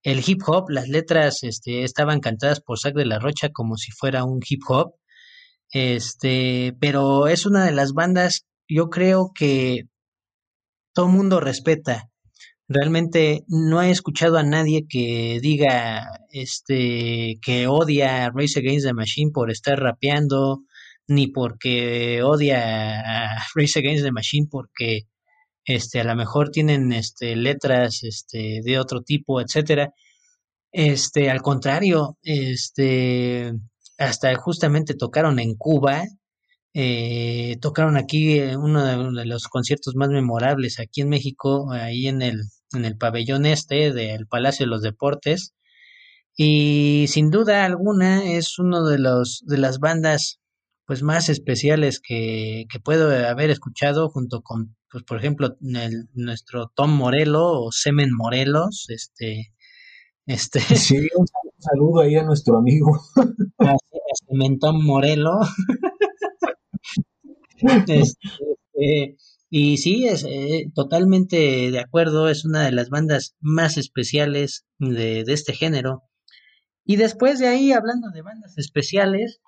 [0.04, 3.92] el hip hop, las letras este, estaban cantadas por Zack de la Rocha como si
[3.92, 4.94] fuera un hip hop,
[5.72, 9.90] este, pero es una de las bandas, yo creo que
[10.94, 12.10] todo mundo respeta.
[12.70, 18.94] Realmente no he escuchado a nadie que diga este que odia a Race Against the
[18.94, 20.64] Machine por estar rapeando,
[21.08, 25.04] ni porque odia a Race Against the Machine porque
[25.66, 29.94] este a lo mejor tienen este letras este de otro tipo, etcétera.
[30.72, 33.54] Este, al contrario, este
[33.98, 36.04] hasta justamente tocaron en Cuba,
[36.74, 42.08] eh, tocaron aquí eh, uno de, de los conciertos más memorables aquí en México, ahí
[42.08, 45.54] en el, en el pabellón este del Palacio de los Deportes.
[46.36, 50.40] Y sin duda alguna es uno de los de las bandas
[50.86, 56.72] pues más especiales que, que puedo haber escuchado junto con pues por ejemplo el- nuestro
[56.76, 59.54] Tom Morello o Semen Morelos este
[60.28, 61.28] este Sí, un
[61.60, 62.92] saludo ahí a nuestro amigo.
[63.60, 63.76] a
[64.28, 65.32] Semen Tom Morello
[67.58, 69.18] Este, este,
[69.50, 75.24] y sí, es eh, totalmente de acuerdo, es una de las bandas más especiales de,
[75.24, 76.04] de este género.
[76.86, 79.42] Y después de ahí, hablando de bandas especiales,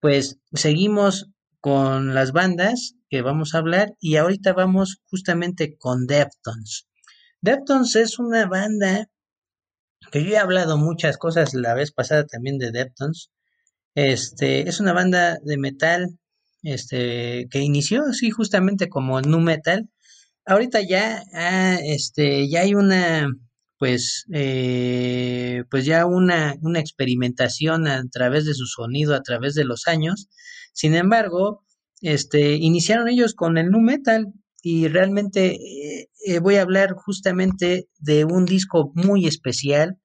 [0.00, 6.86] pues seguimos con las bandas que vamos a hablar y ahorita vamos justamente con Deftones.
[7.40, 9.08] Deftones es una banda
[10.10, 13.30] que yo he hablado muchas cosas la vez pasada también de Deftones.
[13.94, 16.18] Este, es una banda de metal
[16.66, 19.88] este, que inició sí justamente como nu metal.
[20.44, 23.28] Ahorita ya, ah, este, ya hay una,
[23.78, 29.64] pues, eh, pues ya una, una experimentación a través de su sonido, a través de
[29.64, 30.28] los años.
[30.72, 31.62] Sin embargo,
[32.02, 34.26] este, iniciaron ellos con el nu metal
[34.62, 39.98] y realmente eh, eh, voy a hablar justamente de un disco muy especial.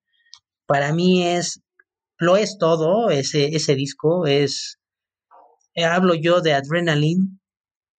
[0.68, 1.62] Para mí es,
[2.20, 4.81] lo es todo, ese, ese disco es
[5.78, 7.40] hablo yo de Adrenaline,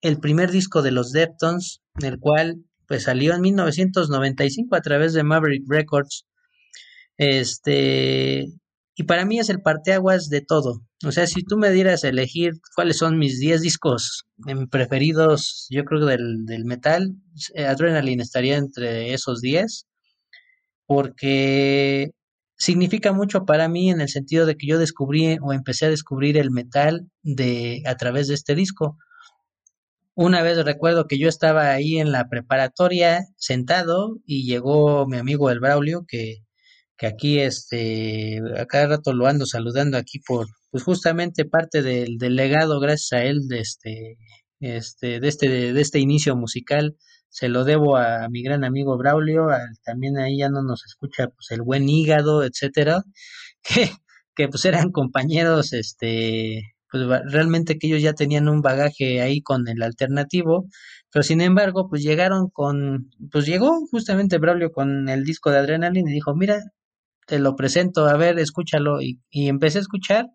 [0.01, 5.23] el primer disco de los Deftones, el cual pues salió en 1995 a través de
[5.23, 6.27] Maverick Records.
[7.17, 8.47] Este
[8.95, 10.83] y para mí es el parteaguas de todo.
[11.05, 15.67] O sea, si tú me dieras a elegir cuáles son mis 10 discos em, preferidos,
[15.71, 17.15] yo creo del, del metal,
[17.55, 19.87] eh, Adrenaline estaría entre esos 10,
[20.87, 22.11] porque
[22.63, 26.39] significa mucho para mí en el sentido de que yo descubrí o empecé a descubrir
[26.39, 28.97] el metal de a través de este disco.
[30.15, 35.51] Una vez recuerdo que yo estaba ahí en la preparatoria sentado y llegó mi amigo
[35.51, 36.37] el Braulio que
[36.97, 42.17] que aquí este a cada rato lo ando saludando aquí por pues justamente parte del,
[42.21, 44.19] legado gracias a él de este
[44.61, 46.97] este de este de este inicio musical
[47.33, 49.49] se lo debo a, mi gran amigo Braulio
[49.85, 53.03] también ahí ya no nos escucha pues el buen hígado etcétera
[53.63, 53.91] que,
[54.37, 59.67] que pues eran compañeros este pues realmente que ellos ya tenían un bagaje ahí con
[59.69, 60.67] el alternativo
[61.11, 66.11] pero sin embargo pues llegaron con pues llegó justamente Braulio con el disco de Adrenaline
[66.11, 66.63] y dijo mira
[67.27, 69.01] te lo presento, a ver, escúchalo.
[69.01, 70.27] Y, empecé a escuchar.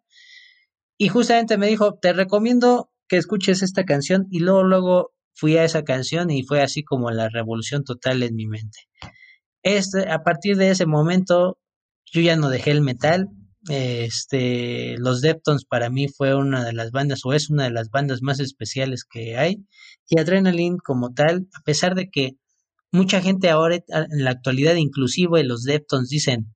[0.97, 4.27] Y justamente me dijo, te recomiendo que escuches esta canción.
[4.31, 8.35] Y luego, luego fui a esa canción y fue así como la revolución total en
[8.35, 8.79] mi mente.
[9.61, 11.59] Este, a partir de ese momento,
[12.11, 13.27] yo ya no dejé el metal.
[13.69, 17.89] Este, los Deftones para mí fue una de las bandas o es una de las
[17.89, 19.65] bandas más especiales que hay.
[20.09, 22.31] Y Adrenaline como tal, a pesar de que
[22.91, 26.55] mucha gente ahora en la actualidad, inclusive los Deftones dicen,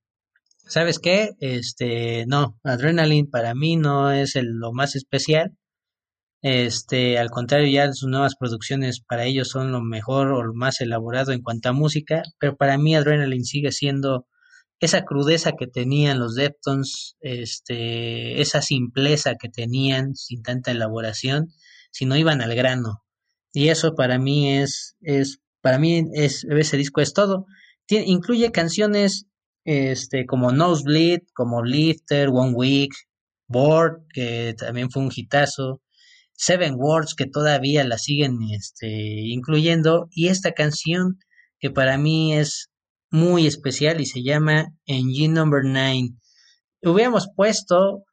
[0.65, 1.31] ¿sabes qué?
[1.39, 5.51] Este, no, Adrenaline para mí no es el, lo más especial.
[6.41, 10.81] Este, al contrario, ya sus nuevas producciones para ellos son lo mejor o lo más
[10.81, 14.25] elaborado en cuanto a música, pero para mí Adrenaline sigue siendo
[14.79, 21.49] esa crudeza que tenían los Deftones, este, esa simpleza que tenían sin tanta elaboración,
[21.91, 23.03] si no iban al grano.
[23.53, 27.45] Y eso para mí es, es, para mí es, ese disco es todo.
[27.87, 29.27] incluye canciones
[29.65, 32.91] este, como Nosebleed, como Lifter, One Week,
[33.47, 35.80] Board, que también fue un hitazo,
[36.41, 41.19] Seven Words, que todavía la siguen este, incluyendo, y esta canción
[41.59, 42.71] que para mí es
[43.11, 46.15] muy especial y se llama Engine Number 9.
[46.81, 48.05] Hubiéramos puesto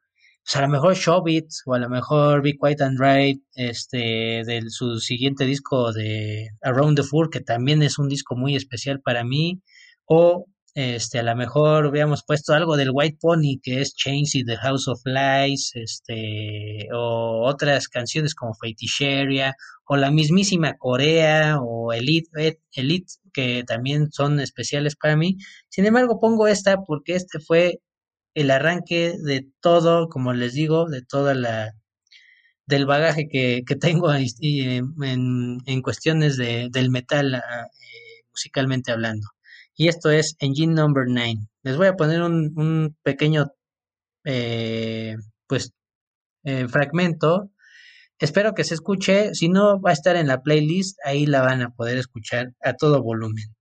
[0.45, 4.63] pues a lo mejor Showbit o a lo mejor Be Quiet and Right, este, de
[4.69, 9.25] su siguiente disco de Around the Fur, que también es un disco muy especial para
[9.25, 9.63] mí,
[10.05, 10.45] o
[10.79, 14.59] este, a lo mejor hubiéramos puesto algo del White Pony, que es Chains y The
[14.59, 22.31] House of Lies, este, o otras canciones como Fetisheria, o la mismísima Corea, o Elite,
[22.39, 25.37] eh, Elite, que también son especiales para mí.
[25.69, 27.81] Sin embargo, pongo esta porque este fue
[28.35, 31.73] el arranque de todo, como les digo, de toda la
[32.67, 37.41] del bagaje que, que tengo en, en, cuestiones de, del metal eh,
[38.31, 39.27] musicalmente hablando
[39.79, 41.37] y esto es Engine Number 9.
[41.63, 43.47] Les voy a poner un, pequeño
[44.25, 45.73] eh, pues
[46.45, 47.53] eh, fragmento.
[48.19, 49.35] Espero que se escuche.
[49.35, 50.99] Si no, va a estar en la playlist.
[51.05, 53.55] Ahí la van a poder escuchar a todo volumen.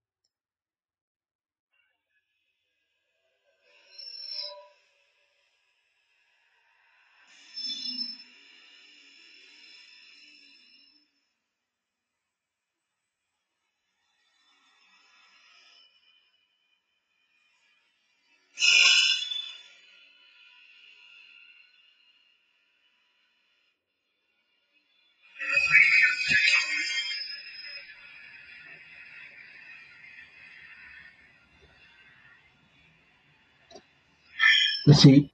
[34.98, 35.32] Sí,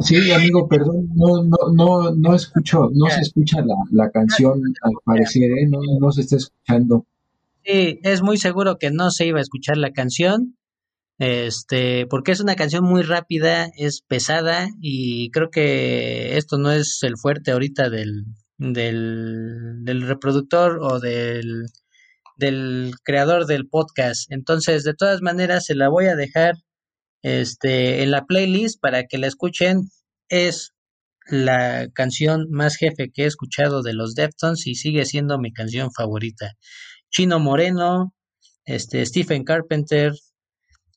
[0.00, 4.92] sí, amigo, perdón, no, no, no, no escucho, no se escucha la, la canción, al
[5.04, 5.68] parecer, ¿eh?
[5.68, 7.06] no, no se está escuchando.
[7.64, 10.56] Sí, es muy seguro que no se iba a escuchar la canción,
[11.18, 17.00] este, porque es una canción muy rápida, es pesada y creo que esto no es
[17.02, 18.24] el fuerte ahorita del,
[18.56, 21.66] del, del reproductor o del,
[22.36, 24.30] del creador del podcast.
[24.32, 26.54] Entonces, de todas maneras, se la voy a dejar
[27.22, 29.90] este, en la playlist para que la escuchen.
[30.28, 30.74] Es
[31.26, 35.90] la canción más jefe que he escuchado de los Deftones y sigue siendo mi canción
[35.92, 36.54] favorita.
[37.10, 38.14] Chino Moreno,
[38.64, 40.12] este, Stephen Carpenter,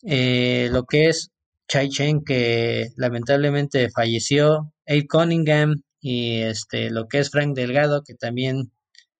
[0.04, 1.32] eh, lo que es
[1.68, 8.16] Chai Chen que lamentablemente falleció, Abe Cunningham y este, lo que es Frank Delgado que
[8.16, 8.72] también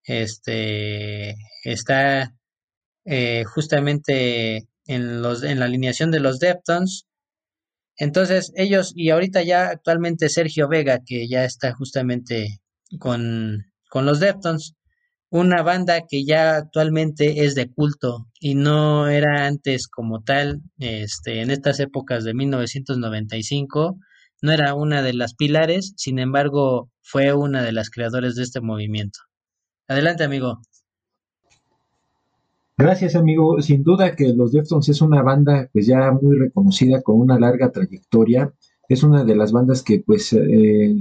[0.04, 2.34] este, está
[3.04, 7.06] eh, justamente en, los, en la alineación de los Deftones.
[7.96, 12.60] Entonces ellos, y ahorita ya actualmente Sergio Vega, que ya está justamente
[12.98, 14.74] con, con los Deftones.
[15.30, 21.40] una banda que ya actualmente es de culto y no era antes como tal, este,
[21.42, 23.98] en estas épocas de 1995,
[24.42, 28.60] no era una de las pilares, sin embargo, fue una de las creadores de este
[28.60, 29.20] movimiento.
[29.88, 30.60] Adelante, amigo.
[32.82, 33.62] Gracias, amigo.
[33.62, 37.70] Sin duda que los Deftones es una banda pues ya muy reconocida con una larga
[37.70, 38.52] trayectoria.
[38.88, 40.96] Es una de las bandas que pues eh,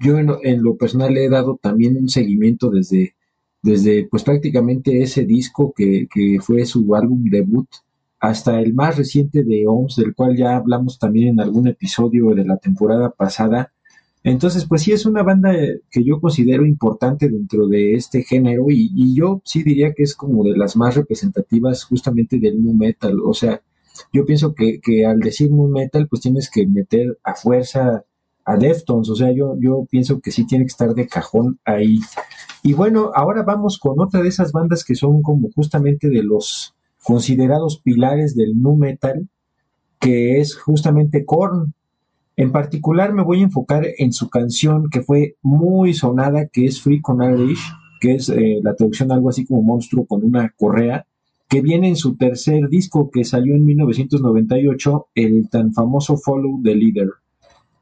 [0.00, 3.14] yo en, lo personal he dado también un seguimiento desde,
[3.62, 7.68] desde pues prácticamente ese disco que, que fue su álbum debut
[8.18, 12.44] hasta el más reciente de OMS, del cual ya hablamos también en algún episodio de
[12.44, 13.72] la temporada pasada.
[14.22, 15.52] Entonces, pues sí, es una banda
[15.90, 20.14] que yo considero importante dentro de este género y, y, yo sí diría que es
[20.14, 23.18] como de las más representativas justamente del nu metal.
[23.24, 23.62] O sea,
[24.12, 28.04] yo pienso que, que al decir nu metal, pues tienes que meter a fuerza
[28.44, 29.08] a Deftones.
[29.08, 31.98] O sea, yo, yo pienso que sí tiene que estar de cajón ahí.
[32.62, 36.74] Y bueno, ahora vamos con otra de esas bandas que son como justamente de los
[37.02, 39.28] considerados pilares del nu metal,
[39.98, 41.74] que es justamente Korn.
[42.40, 46.80] En particular me voy a enfocar en su canción que fue muy sonada, que es
[46.80, 47.60] Free con Irish,
[48.00, 51.04] que es eh, la traducción algo así como monstruo con una correa,
[51.50, 56.74] que viene en su tercer disco que salió en 1998, el tan famoso Follow the
[56.74, 57.10] Leader.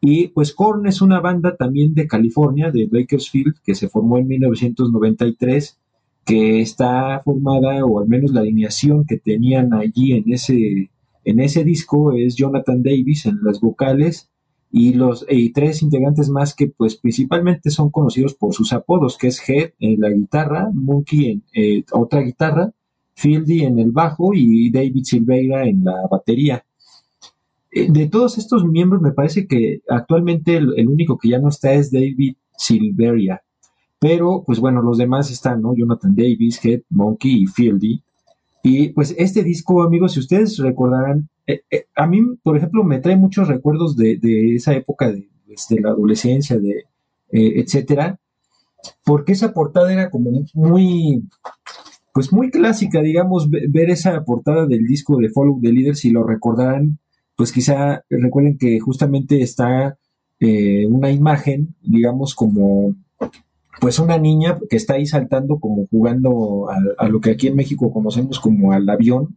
[0.01, 4.27] Y pues Korn es una banda también de California, de Bakersfield, que se formó en
[4.27, 5.79] 1993,
[6.25, 10.91] que está formada, o al menos la alineación que tenían allí en ese,
[11.23, 14.29] en ese disco es Jonathan Davis en las vocales,
[14.71, 19.29] y los y tres integrantes más que pues principalmente son conocidos por sus apodos, que
[19.29, 22.73] es Head en la guitarra, Monkey en eh, otra guitarra,
[23.15, 26.65] Fieldy en el bajo y David Silveira en la batería.
[27.71, 31.73] Eh, de todos estos miembros me parece que actualmente el, único que ya no está
[31.73, 33.43] es David Silveira,
[33.99, 35.75] pero pues bueno, los demás están, ¿no?
[35.75, 38.03] Jonathan Davis, Head, Monkey y Fieldy.
[38.63, 42.99] Y pues este disco, amigos, si ustedes recordarán, eh, eh, a mí, por ejemplo, me
[42.99, 44.19] trae muchos recuerdos de,
[44.55, 46.85] esa época de, pues, la adolescencia, de
[47.31, 48.19] eh, etcétera,
[49.05, 51.25] porque esa portada era como muy,
[52.13, 56.25] pues muy clásica, digamos, ver esa portada del disco de Follow the Leader, si lo
[56.25, 56.99] recordarán,
[57.37, 59.97] pues quizá recuerden que justamente está
[60.41, 62.95] una imagen, digamos, como
[63.81, 66.69] pues una niña que está ahí saltando como jugando
[66.99, 69.37] a, lo que aquí en México conocemos como al avión,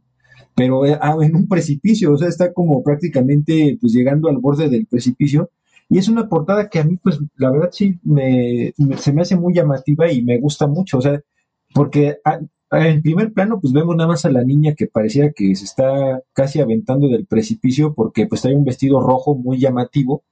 [0.55, 4.69] pero eh, ah, en un precipicio, o sea, está como prácticamente pues llegando al borde
[4.69, 5.49] del precipicio.
[5.89, 9.35] Y es una portada que a mí, pues, la verdad sí, me, se me hace
[9.35, 11.21] muy llamativa y me gusta mucho, o sea,
[11.73, 12.17] porque
[12.71, 16.21] en primer plano, pues vemos nada más a la niña que parecía que se está
[16.33, 20.23] casi aventando del precipicio porque pues trae un vestido rojo muy llamativo,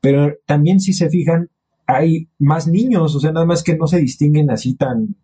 [0.00, 1.50] pero también si se fijan,
[1.86, 5.14] hay más niños, o sea, nada más que no se distinguen así tan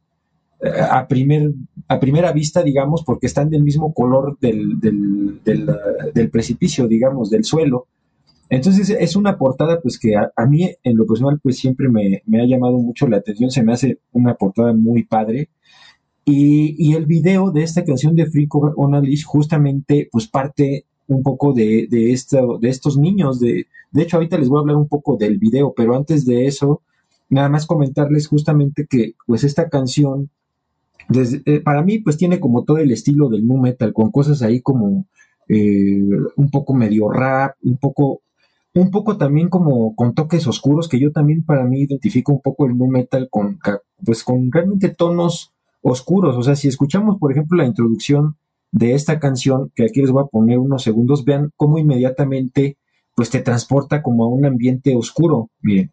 [0.63, 1.53] eh, a, primer,
[1.89, 5.41] a primera vista, digamos, porque están del mismo color del, del,
[6.15, 7.87] del, precipicio, digamos, del suelo.
[8.51, 12.43] Entonces es una portada pues que a, mí en lo personal pues siempre me, me,
[12.43, 15.51] ha llamado mucho la atención, se me hace una portada muy padre.
[16.25, 21.53] Y, y el video de esta canción de Free on justamente pues parte un poco
[21.53, 23.41] de, de, esto, de estos niños.
[23.41, 26.47] De, de hecho, ahorita les voy a hablar un poco del video, pero antes de
[26.47, 26.83] eso,
[27.29, 30.31] nada más comentarles justamente que pues esta canción,
[31.13, 34.61] eh, para mí, pues tiene como todo el estilo del nu metal, con cosas ahí
[34.61, 35.07] como
[35.49, 36.01] eh,
[36.37, 38.23] un poco medio rap, un poco
[38.73, 42.67] un poco también como con toques oscuros que yo también para mí identifico un poco
[42.67, 43.59] el nu metal con
[44.05, 45.53] pues con realmente tonos
[45.83, 48.37] oscuros o sea si escuchamos por ejemplo la introducción
[48.73, 52.77] de esta canción, que aquí les voy a poner unos segundos, vean cómo inmediatamente
[53.15, 55.51] pues te transporta como a un ambiente oscuro.
[55.61, 55.91] Bien.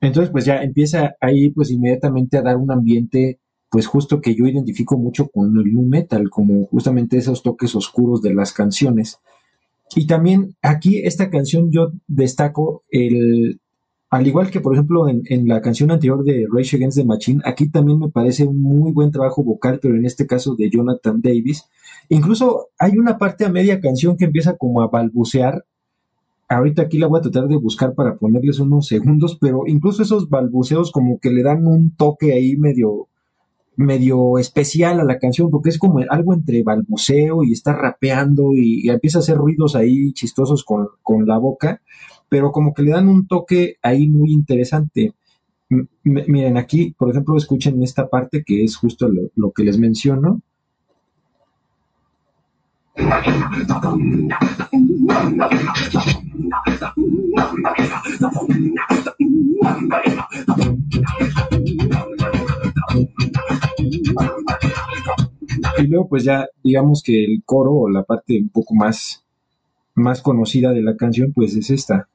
[0.00, 4.46] Entonces, pues ya empieza ahí, pues inmediatamente a dar un ambiente, pues justo que yo
[4.46, 9.20] identifico mucho con el nu metal, como justamente esos toques oscuros de las canciones.
[9.94, 13.60] Y también aquí esta canción yo destaco el,
[14.10, 17.40] al igual que por ejemplo en, en la canción anterior de Rage Against the Machine,
[17.44, 21.20] aquí también me parece un muy buen trabajo vocal, pero en este caso de Jonathan
[21.20, 21.64] Davis.
[22.08, 25.64] Incluso hay una parte a media canción que empieza como a balbucear.
[26.48, 30.30] Ahorita aquí la voy a tratar de buscar para ponerles unos segundos, pero incluso esos
[30.30, 33.08] balbuceos como que le dan un toque ahí medio,
[33.78, 38.90] medio especial a la canción porque es como algo entre balbuceo y está rapeando y,
[38.90, 41.80] empieza a hacer ruidos ahí chistosos con, la boca,
[42.28, 45.14] pero como que le dan un toque ahí muy interesante.
[46.02, 50.42] miren, aquí, por ejemplo, escuchen esta parte que es justo lo, que les menciono.
[65.78, 69.24] Y luego pues ya digamos que el coro o la parte un poco más,
[69.94, 72.08] más conocida de la canción pues es esta.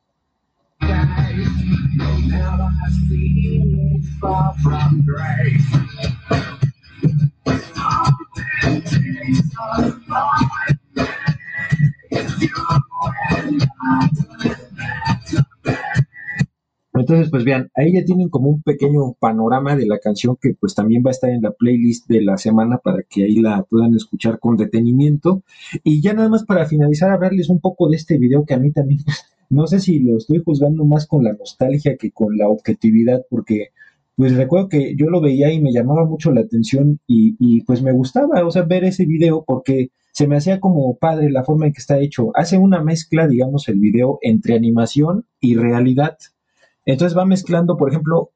[16.94, 20.76] Entonces, pues vean, ahí ya tienen como un pequeño panorama de la canción que pues
[20.76, 23.96] también va a estar en la playlist de la semana para que ahí la puedan
[23.96, 25.44] escuchar con detenimiento.
[25.84, 28.72] Y ya nada más para finalizar, hablarles un poco de este video que a mí
[28.72, 29.00] también,
[29.50, 33.70] no sé si lo estoy juzgando más con la nostalgia que con la objetividad, porque
[34.16, 37.82] pues recuerdo que yo lo veía y me llamaba mucho la atención y, y pues
[37.82, 41.66] me gustaba, o sea, ver ese video porque se me hacía como padre la forma
[41.66, 42.30] en que está hecho.
[42.36, 46.18] Hace una mezcla, digamos, el video entre animación y realidad.
[46.86, 48.32] Entonces va mezclando, por ejemplo,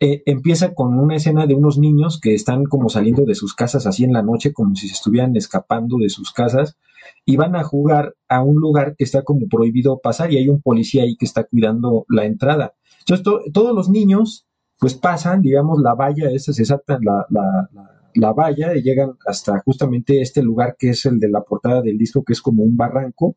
[0.00, 3.86] eh, empieza con una escena de unos niños que están como saliendo de sus casas
[3.86, 6.78] así en la noche, como si se estuvieran escapando de sus casas,
[7.26, 10.62] y van a jugar a un lugar que está como prohibido pasar y hay un
[10.62, 12.74] policía ahí que está cuidando la entrada.
[13.00, 14.46] Entonces todos los niños
[14.78, 19.12] pues pasan, digamos, la valla, esa se saltan la, la, la, la valla y llegan
[19.26, 22.62] hasta justamente este lugar que es el de la portada del disco, que es como
[22.62, 23.36] un barranco,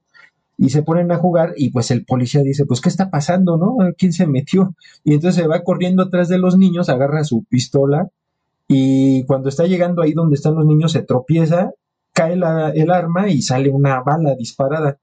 [0.63, 3.75] y se ponen a jugar y pues el policía dice, pues ¿qué está pasando, no?
[3.97, 4.77] ¿Quién se metió?
[5.03, 8.07] Y entonces se va corriendo atrás de los niños, agarra su pistola
[8.65, 11.71] y cuando está llegando ahí donde están los niños se tropieza,
[12.13, 14.99] cae la, el arma y sale una bala disparada.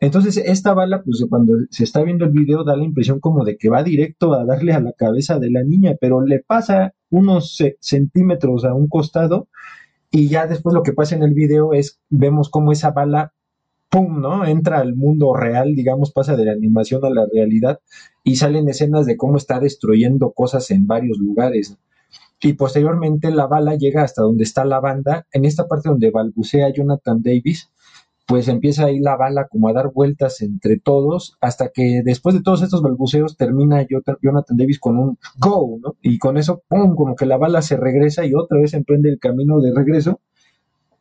[0.00, 3.58] Entonces esta bala, pues cuando se está viendo el video da la impresión como de
[3.58, 7.62] que va directo a darle a la cabeza de la niña, pero le pasa unos
[7.78, 9.48] centímetros a un costado
[10.10, 13.34] y ya después lo que pasa en el video es, vemos cómo esa bala
[13.90, 14.44] ¡pum!, ¿no?
[14.44, 17.80] Entra al mundo real, digamos, pasa de la animación a la realidad
[18.22, 21.76] y salen escenas de cómo está destruyendo cosas en varios lugares.
[22.40, 26.72] Y posteriormente la bala llega hasta donde está la banda, en esta parte donde balbucea
[26.72, 27.70] Jonathan Davis,
[28.26, 32.42] pues empieza ahí la bala como a dar vueltas entre todos, hasta que después de
[32.42, 35.96] todos estos balbuceos termina Jonathan Davis con un go, ¿no?
[36.02, 39.18] Y con eso, ¡pum!, como que la bala se regresa y otra vez emprende el
[39.18, 40.20] camino de regreso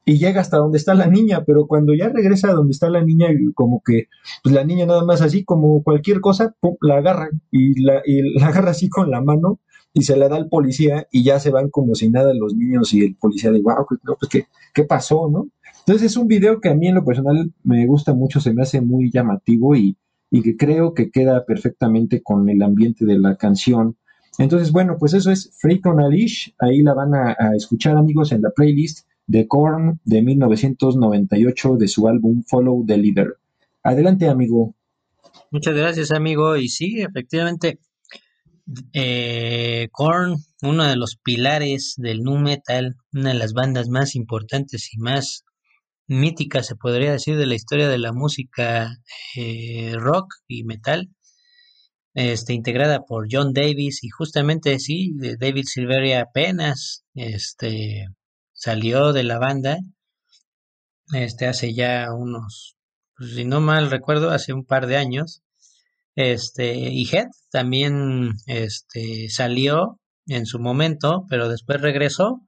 [0.05, 3.03] y llega hasta donde está la niña, pero cuando ya regresa a donde está la
[3.03, 4.07] niña, como que
[4.43, 8.37] pues la niña nada más así, como cualquier cosa, pum, la agarra y la, y
[8.37, 9.59] la agarra así con la mano
[9.93, 12.93] y se la da al policía y ya se van como si nada los niños
[12.93, 15.47] y el policía de, wow, no, pues ¿qué, qué pasó, ¿no?
[15.79, 18.63] Entonces es un video que a mí en lo personal me gusta mucho, se me
[18.63, 19.97] hace muy llamativo y,
[20.31, 23.97] y que creo que queda perfectamente con el ambiente de la canción.
[24.39, 28.31] Entonces, bueno, pues eso es Freak on a Leash, ahí la van a escuchar amigos
[28.31, 33.37] en la playlist de Korn de 1998 de su álbum Follow the Leader.
[33.83, 34.75] Adelante, amigo.
[35.51, 36.55] Muchas gracias, amigo.
[36.57, 37.79] Y sí, efectivamente,
[38.93, 44.93] eh, Korn, uno de los pilares del nu metal, una de las bandas más importantes
[44.93, 45.43] y más
[46.07, 48.97] míticas, se podría decir, de la historia de la música
[49.35, 51.09] eh, rock y metal,
[52.13, 58.07] este, integrada por John Davis y justamente sí, David Silveria apenas este,
[58.63, 59.77] salió de la banda
[61.11, 62.77] este hace ya unos
[63.17, 65.41] pues, si no mal recuerdo hace un par de años
[66.15, 72.39] este y Head también este salió en su momento pero después regresó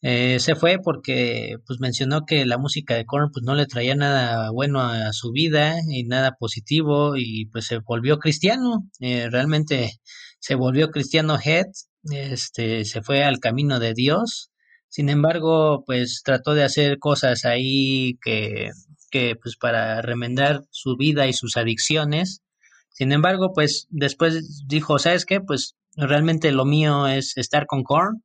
[0.00, 3.96] eh, se fue porque pues mencionó que la música de Korn pues no le traía
[3.96, 9.90] nada bueno a su vida y nada positivo y pues se volvió cristiano eh, realmente
[10.38, 11.66] se volvió cristiano Head
[12.12, 14.52] este se fue al camino de Dios
[14.88, 18.70] sin embargo, pues trató de hacer cosas ahí que,
[19.10, 22.42] que pues para remendar su vida y sus adicciones.
[22.90, 25.40] Sin embargo, pues después dijo, ¿sabes qué?
[25.40, 28.24] Pues realmente lo mío es estar con Korn,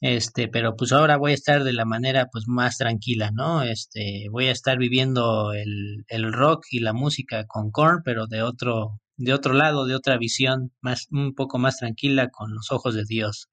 [0.00, 3.62] este, pero pues ahora voy a estar de la manera pues más tranquila, ¿no?
[3.62, 8.42] Este, voy a estar viviendo el, el rock y la música con Korn, pero de
[8.42, 12.94] otro, de otro lado, de otra visión, más, un poco más tranquila con los ojos
[12.94, 13.48] de Dios.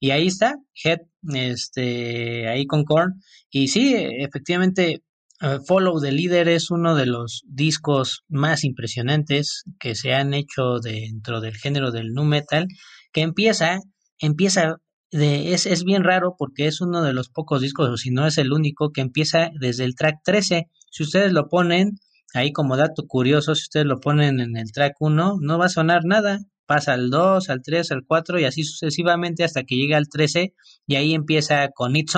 [0.00, 1.00] Y ahí está, Head,
[1.34, 3.20] este, ahí con Korn.
[3.50, 5.02] Y sí, efectivamente,
[5.42, 10.80] eh, Follow the Leader es uno de los discos más impresionantes que se han hecho
[10.82, 12.66] dentro del género del nu metal,
[13.12, 13.80] que empieza,
[14.18, 14.76] empieza
[15.10, 18.26] de, es, es bien raro porque es uno de los pocos discos, o si no
[18.26, 20.68] es el único, que empieza desde el track 13.
[20.90, 21.98] Si ustedes lo ponen,
[22.32, 25.68] ahí como dato curioso, si ustedes lo ponen en el track 1, no va a
[25.68, 26.40] sonar nada,
[26.70, 30.54] pasa al 2, al 3, al 4 y así sucesivamente hasta que llega al 13
[30.86, 32.16] y ahí empieza con It's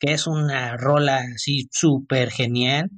[0.00, 2.90] que es una rola así súper genial.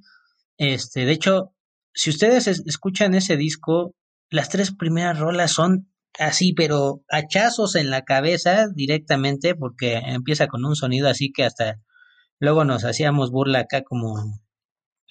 [0.56, 1.52] Este, de hecho,
[1.92, 3.94] si ustedes escuchan ese disco,
[4.30, 10.64] las tres primeras rolas son así, pero hachazos en la cabeza directamente, porque empieza con
[10.64, 11.78] un sonido así que hasta
[12.38, 14.14] luego nos hacíamos burla acá como,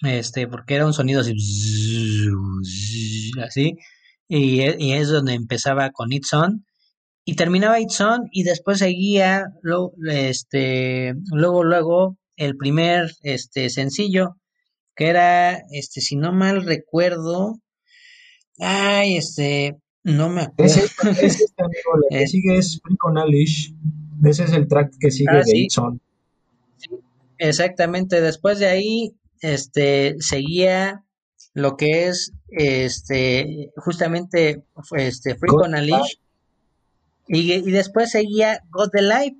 [0.02, 1.32] este, porque era un sonido así,
[3.40, 3.76] así,
[4.30, 6.64] y, y es donde empezaba con It's On,
[7.24, 14.36] y terminaba It's On, y después seguía, lo, este, luego, luego, el primer, este, sencillo,
[14.94, 17.58] que era, este, si no mal recuerdo,
[18.60, 20.74] ay, este, no me acuerdo.
[20.74, 23.74] Ese, ese este amigo, la que sigue es Freak on Alish.
[24.24, 25.64] Ese es el track que sigue Ah, de sí.
[25.64, 26.00] It's On.
[27.38, 31.04] Exactamente, después de ahí, este, seguía
[31.52, 34.64] lo que es, este, justamente,
[34.96, 36.16] este, Freak God on a Leash,
[37.28, 39.36] y, y después seguía God the Life,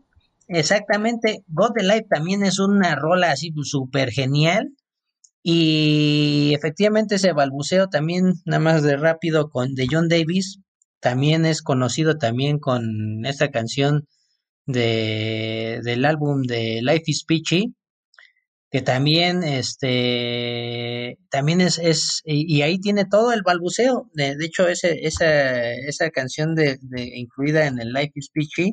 [0.49, 4.75] exactamente, God the Life también es una rola así súper genial,
[5.43, 10.61] y efectivamente ese balbuceo también, nada más de rápido, con de John Davis,
[11.01, 14.07] también es conocido también con esta canción
[14.67, 17.75] de, del álbum de Life is Peachy,
[18.71, 24.09] que también este también es, es y, ahí tiene todo el balbuceo.
[24.15, 28.73] De, de hecho ese, esa, esa canción de, de- incluida en el Life is Peachy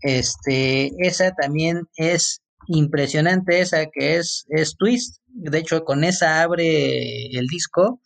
[0.00, 5.18] este esa también es impresionante esa que es es Twist.
[5.28, 8.00] De hecho con esa abre el disco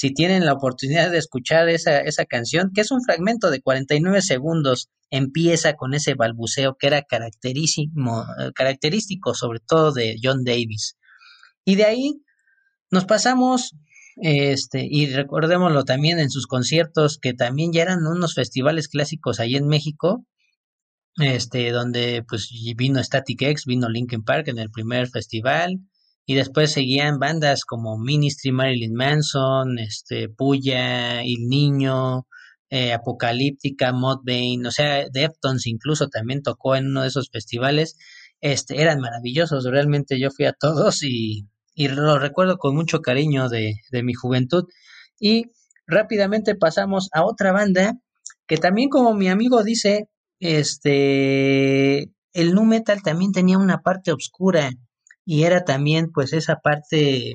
[0.00, 4.22] si tienen la oportunidad de escuchar esa, esa canción, que es un fragmento de 49
[4.22, 10.96] segundos, empieza con ese balbuceo que era caracterísimo, eh, característico sobre todo de John Davis.
[11.66, 12.22] Y de ahí
[12.90, 13.76] nos pasamos,
[14.16, 19.54] este, y recordémoslo también en sus conciertos, que también ya eran unos festivales clásicos ahí
[19.54, 20.24] en México,
[21.18, 25.78] este, donde pues vino Static X, vino Linkin Park en el primer festival,
[26.30, 32.28] y después seguían bandas como Ministry, Marilyn Manson, este, Puya, El Niño,
[32.68, 37.96] eh, Apocalíptica, Mudvayne, o sea, Deftones incluso también tocó en uno de esos festivales,
[38.40, 43.74] este, eran maravillosos, realmente yo fui a todos y, y recuerdo con mucho cariño de,
[43.90, 44.66] de mi juventud.
[45.18, 45.46] Y
[45.88, 47.94] rápidamente pasamos a otra banda
[48.46, 50.08] que también como mi amigo dice,
[50.38, 52.02] este,
[52.32, 54.70] el nu metal también tenía una parte oscura
[55.30, 57.34] y era también pues esa parte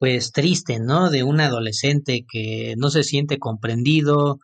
[0.00, 1.10] pues triste, ¿no?
[1.10, 4.40] De un adolescente que no se siente comprendido,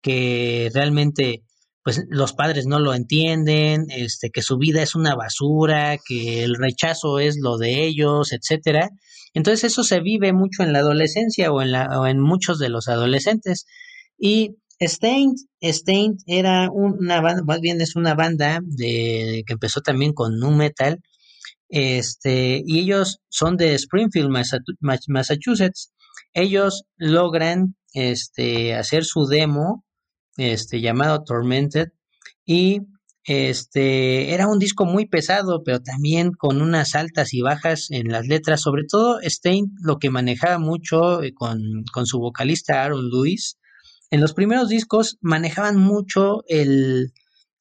[0.00, 1.42] que realmente
[1.84, 6.54] pues los padres no lo entienden, este, que su vida es una basura, que el
[6.54, 8.88] rechazo es lo de ellos, etcétera.
[9.34, 12.70] Entonces eso se vive mucho en la adolescencia o en la o en muchos de
[12.70, 13.66] los adolescentes.
[14.16, 20.14] Y Stained, Stained era una banda, más bien es una banda de que empezó también
[20.14, 21.00] con nu metal
[21.68, 24.30] este, y ellos son de Springfield,
[25.08, 25.92] Massachusetts.
[26.32, 29.84] Ellos logran este, hacer su demo
[30.36, 31.88] este, llamado Tormented
[32.44, 32.80] y
[33.24, 38.26] este era un disco muy pesado, pero también con unas altas y bajas en las
[38.26, 38.62] letras.
[38.62, 43.58] Sobre todo, Stein lo que manejaba mucho eh, con, con su vocalista Aaron Lewis.
[44.10, 47.12] En los primeros discos manejaban mucho el,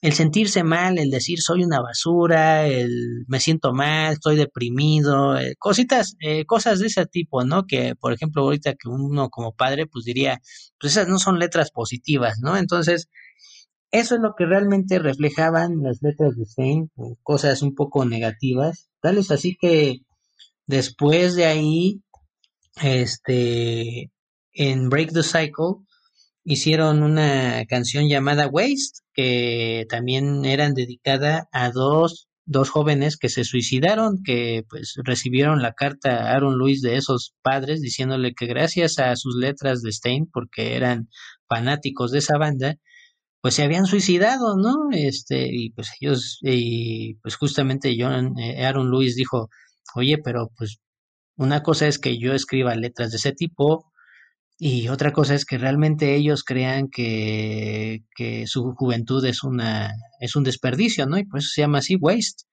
[0.01, 5.55] el sentirse mal, el decir soy una basura, el me siento mal, estoy deprimido, eh,
[5.57, 7.65] cositas, eh, cosas de ese tipo, ¿no?
[7.65, 10.39] Que, por ejemplo, ahorita que uno como padre, pues diría,
[10.79, 12.57] pues esas no son letras positivas, ¿no?
[12.57, 13.09] Entonces,
[13.91, 16.91] eso es lo que realmente reflejaban las letras de Stein,
[17.23, 20.01] cosas un poco negativas, tal es así que
[20.67, 22.01] después de ahí,
[22.81, 24.11] este,
[24.53, 25.85] en Break the Cycle,
[26.43, 33.43] hicieron una canción llamada Waste, que también eran dedicada a dos, dos jóvenes que se
[33.43, 38.99] suicidaron, que pues recibieron la carta a Aaron Lewis de esos padres diciéndole que gracias
[38.99, 41.09] a sus letras de Stein, porque eran
[41.49, 42.75] fanáticos de esa banda,
[43.41, 44.89] pues se habían suicidado, ¿no?
[44.91, 49.49] Este, y pues ellos, y pues justamente John, eh, Aaron Lewis dijo,
[49.95, 50.77] oye, pero pues
[51.37, 53.91] una cosa es que yo escriba letras de ese tipo,
[54.59, 60.35] y otra cosa es que realmente ellos crean que, que su juventud es una es
[60.35, 61.17] un desperdicio, ¿no?
[61.19, 62.45] Y por eso se llama así waste.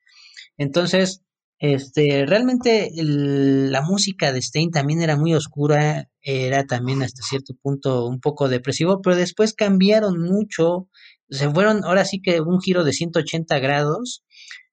[0.58, 1.22] Entonces,
[1.58, 8.06] este, realmente la música de Stein también era muy oscura, era también hasta cierto punto
[8.06, 10.88] un poco depresivo, pero después cambiaron mucho,
[11.30, 14.24] se fueron ahora sí que un giro de 180 grados.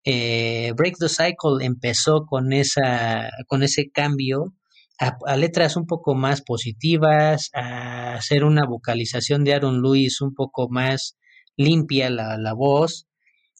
[0.04, 4.54] Eh, Break the Cycle empezó con esa con ese cambio
[5.02, 10.70] a, letras un poco más positivas, a hacer una vocalización de Aaron Lewis un poco
[10.70, 11.18] más
[11.58, 13.08] limpia la, la voz.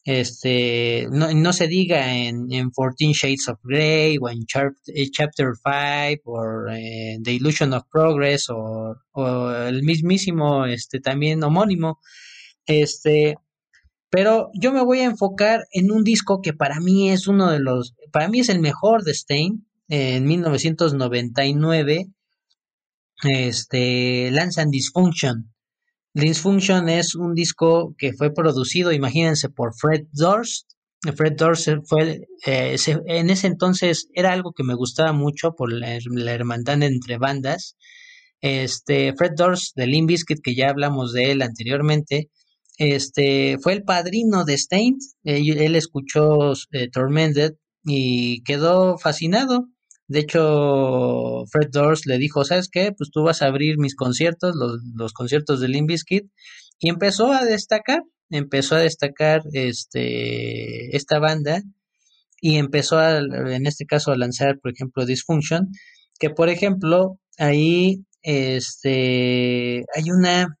[0.04, 5.48] este, no, no se diga en, en 14 Shades of Grey o en eh, Chapter
[5.54, 11.98] 5 o eh, The Illusion of Progress o, o, el mismísimo, este, también homónimo,
[12.66, 13.36] este,
[14.10, 17.60] pero yo me voy a enfocar en un disco que para mí es uno de
[17.60, 22.06] los, para mí es el mejor de Stein, en 1999,
[23.24, 25.52] este, lanzan Dysfunction.
[26.14, 30.70] Dysfunction es un disco que fue producido, imagínense, por Fred Durst.
[31.14, 35.98] Fred Durst fue, eh, en ese entonces era algo que me gustaba mucho por la,
[36.32, 37.76] hermandad entre bandas.
[38.40, 42.30] Este, Fred Durst de Limp Bizkit, que ya hablamos de él anteriormente,
[42.78, 45.00] este, fue el padrino de Stained.
[45.24, 49.68] Él, escuchó eh, Tormented y quedó fascinado.
[50.12, 52.92] De hecho, Fred Durst le dijo, ¿sabes qué?
[52.92, 54.54] Pues tú vas a abrir mis conciertos,
[54.94, 56.30] los, conciertos de Limp Bizkit,
[56.78, 61.62] y empezó a destacar, empezó a destacar este, esta banda,
[62.42, 65.68] y empezó a, en este caso, a lanzar, por ejemplo, Dysfunction,
[66.18, 70.58] que por ejemplo, ahí, este, hay una,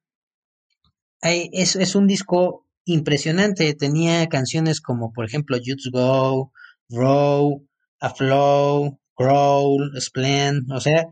[1.20, 6.52] hay, es, es un disco impresionante, tenía canciones como, por ejemplo, Youth Go,
[6.88, 7.66] Row,
[8.00, 8.14] A
[9.22, 11.06] Growl, Splend, o sea,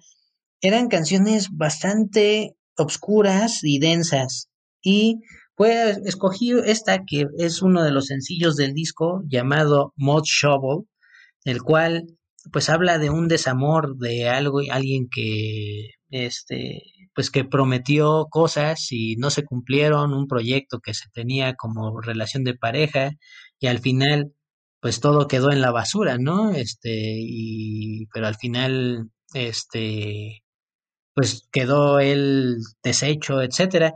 [0.61, 4.49] eran canciones bastante obscuras y densas.
[4.83, 5.21] Y
[5.55, 10.87] pues escogí esta que es uno de los sencillos del disco llamado Mod Shovel,
[11.45, 12.05] el cual
[12.53, 16.83] pues habla de un desamor de algo, alguien que este
[17.15, 22.45] pues que prometió cosas y no se cumplieron, un proyecto que se tenía como relación
[22.45, 23.13] de pareja
[23.59, 24.33] y al final
[24.81, 26.53] pues todo quedó en la basura, ¿no?
[26.53, 30.43] Este, y, pero al final, este,
[31.15, 33.95] pues quedó el deshecho, etcétera.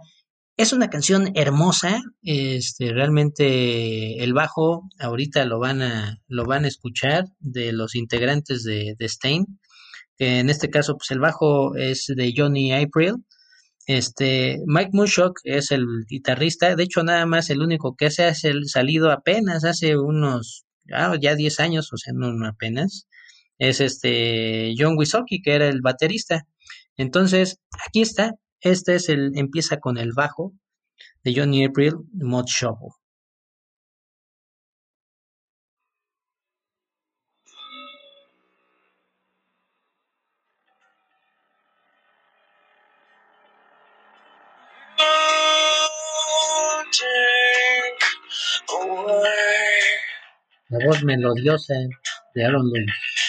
[0.56, 6.68] Es una canción hermosa, este, realmente el bajo ahorita lo van a, lo van a
[6.68, 9.46] escuchar de los integrantes de, de Stain,
[10.16, 13.24] que en este caso, pues el bajo es de Johnny April,
[13.86, 18.34] este, Mike Mushock es el guitarrista, de hecho nada más el único que se ha
[18.34, 23.08] salido apenas hace unos ya, ya 10 años, o sea, no, apenas,
[23.58, 26.46] es este John Wisoki, que era el baterista.
[26.96, 30.52] Entonces, aquí está, este es el, empieza con el bajo
[31.24, 32.90] de Johnny April, Mod Shovel.
[50.70, 51.74] La voz melodiosa
[52.34, 53.23] de Aaron Lewis.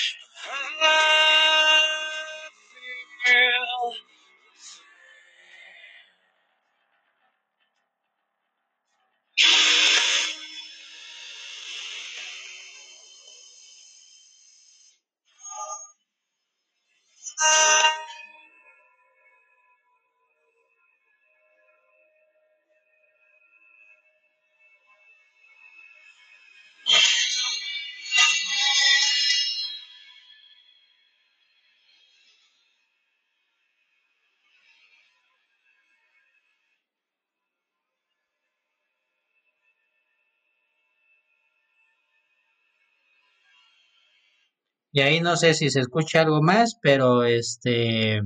[44.96, 48.20] Y ahí no sé si se escucha algo más, pero este,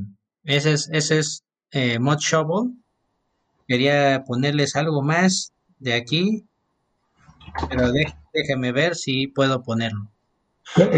[0.43, 2.75] ese es, ese es eh, Mod Shovel.
[3.67, 6.45] Quería ponerles algo más de aquí,
[7.69, 7.91] pero
[8.35, 10.11] déjeme ver si puedo ponerlo.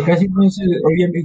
[0.05, 0.65] Casi no, se,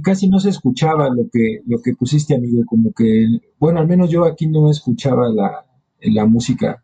[0.01, 3.27] casi no se escuchaba lo que, lo que pusiste, amigo, como que,
[3.59, 5.65] bueno, al menos yo aquí no escuchaba la,
[5.99, 6.81] la música.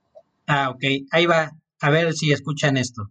[0.47, 3.09] Ah, ok, ahí va, a ver si escuchan esto.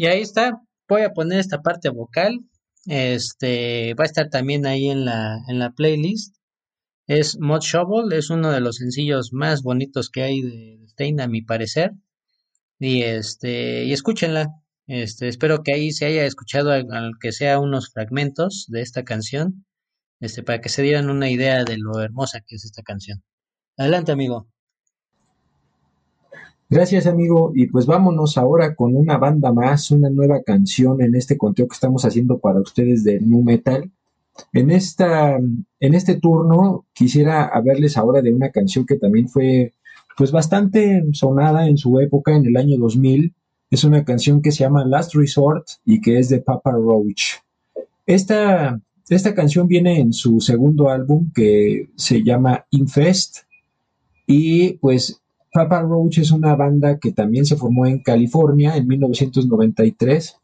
[0.00, 0.52] Y ahí está,
[0.88, 2.38] voy a poner esta parte vocal.
[2.86, 6.36] Este va a estar también ahí en la, en la playlist.
[7.08, 11.26] Es Mod Shovel, es uno de los sencillos más bonitos que hay de Stein, a
[11.26, 11.94] mi parecer.
[12.78, 14.54] Y este, y escúchenla.
[14.86, 19.66] Este, espero que ahí se haya escuchado aunque sea unos fragmentos de esta canción,
[20.20, 23.22] este, para que se dieran una idea de lo hermosa que es esta canción.
[23.76, 24.48] Adelante, amigo.
[26.70, 27.52] Gracias, amigo.
[27.54, 31.74] Y pues vámonos ahora con una banda más, una nueva canción en este conteo que
[31.74, 33.90] estamos haciendo para ustedes de Nu Metal.
[34.52, 39.74] En, esta, en este turno quisiera hablarles ahora de una canción que también fue
[40.18, 43.32] pues bastante sonada en su época, en el año 2000.
[43.70, 47.36] Es una canción que se llama Last Resort y que es de Papa Roach.
[48.04, 53.44] Esta, esta canción viene en su segundo álbum que se llama Infest
[54.26, 60.36] y pues Papa Roach es una banda que también se formó en California en 1993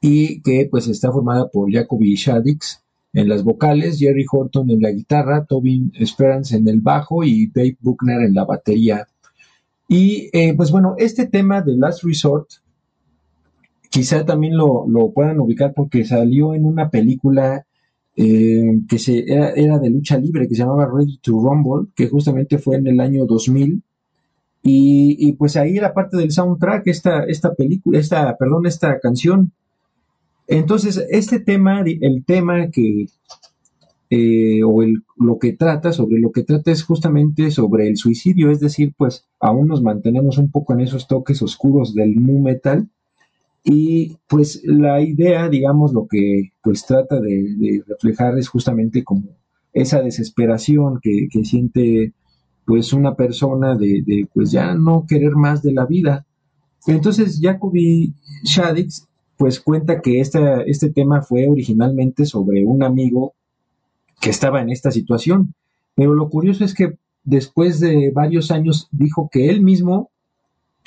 [0.00, 2.84] y que pues está formada por Jacoby Shaddix
[3.16, 7.78] en las vocales, Jerry Horton en la guitarra, Tobin Esperance en el bajo y Dave
[7.80, 9.06] Buckner en la batería.
[9.88, 12.48] Y eh, pues bueno, este tema de Last Resort
[13.88, 17.64] quizá también lo, puedan ubicar porque salió en una película
[18.16, 22.08] eh, que se, era, era, de lucha libre que se llamaba Ready to Rumble, que
[22.08, 23.82] justamente fue en el año 2000
[24.68, 29.52] y, pues ahí era parte del soundtrack, esta, esta película, esta, perdón, esta canción.
[30.46, 33.06] Entonces, este tema, el tema que,
[34.10, 38.50] eh, o el, lo que trata, sobre lo que trata es justamente sobre el suicidio,
[38.50, 42.88] es decir, pues aún nos mantenemos un poco en esos toques oscuros del nu metal.
[43.64, 49.24] Y pues la idea, digamos, lo que pues trata de, reflejar es justamente como
[49.72, 52.12] esa desesperación que, siente
[52.64, 56.26] pues una persona de, pues ya no querer más de la vida.
[56.86, 59.05] Entonces Jacoby Shaddix
[59.36, 63.34] pues cuenta que este, tema fue originalmente sobre un amigo
[64.20, 65.54] que estaba en esta situación,
[65.94, 70.10] pero lo curioso es que después de varios años dijo que él mismo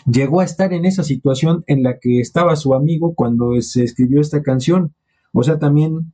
[0.05, 4.21] llegó a estar en esa situación en la que estaba su amigo cuando se escribió
[4.21, 4.93] esta canción.
[5.33, 6.13] O sea, también,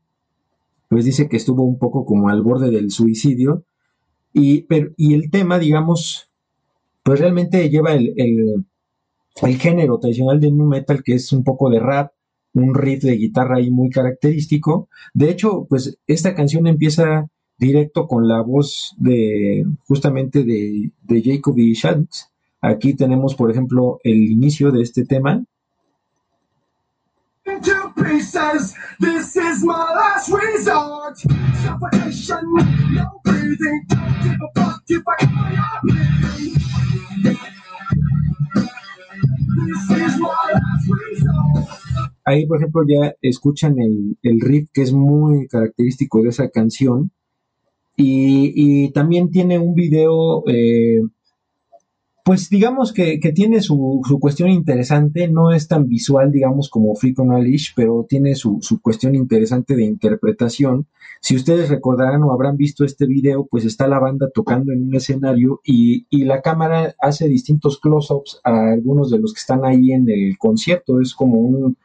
[0.90, 3.64] pues dice que estuvo un poco como al borde del suicidio
[4.34, 4.66] y,
[4.98, 6.30] y el tema, digamos,
[7.04, 11.80] pues realmente lleva el, el, género tradicional de nu metal, que es un poco de
[11.80, 12.12] rap,
[12.56, 14.90] un riff de guitarra ahí muy característico.
[15.14, 17.28] De hecho, pues esta canción empieza
[17.58, 22.32] directo con la voz de justamente de, de Jacob y Shanks.
[22.62, 25.44] Aquí tenemos, por ejemplo, el inicio de este tema.
[42.26, 47.12] Ahí, por ejemplo, ya escuchan el, riff que es muy característico de esa canción.
[47.98, 51.00] Y, y también tiene un video eh,
[52.26, 57.30] pues digamos que, tiene su, cuestión interesante, no es tan visual, digamos, como Freak on
[57.76, 60.88] pero tiene su, cuestión interesante de interpretación.
[61.22, 64.96] Si ustedes recordarán o habrán visto este video, pues está la banda tocando en un
[64.96, 70.10] escenario y, la cámara hace distintos close-ups a algunos de los que están ahí en
[70.10, 71.00] el concierto.
[71.02, 71.78] Es como un,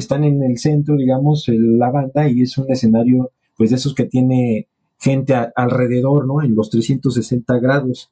[0.00, 4.04] están en el centro, digamos, la banda y es un escenario, pues de esos que
[4.04, 4.68] tiene
[4.98, 6.42] gente alrededor, ¿no?
[6.42, 8.10] En los 360 grados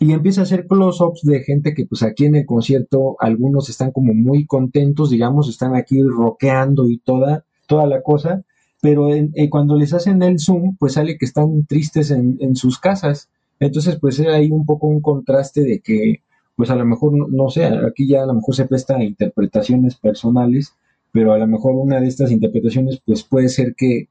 [0.00, 3.92] y empieza a hacer close-ups de gente que pues aquí en el concierto algunos están
[3.92, 8.42] como muy contentos, digamos, están aquí rockeando y toda, toda la cosa,
[8.80, 12.80] pero eh, cuando les hacen el zoom, pues sale que están tristes en, en sus
[12.80, 13.28] casas.
[13.60, 16.22] Entonces, pues hay un poco un contraste de que,
[16.56, 19.94] pues a lo mejor, no, sé, aquí ya a lo mejor se presta a interpretaciones
[19.94, 20.74] personales,
[21.12, 24.08] pero a lo mejor una de estas interpretaciones, pues puede ser que,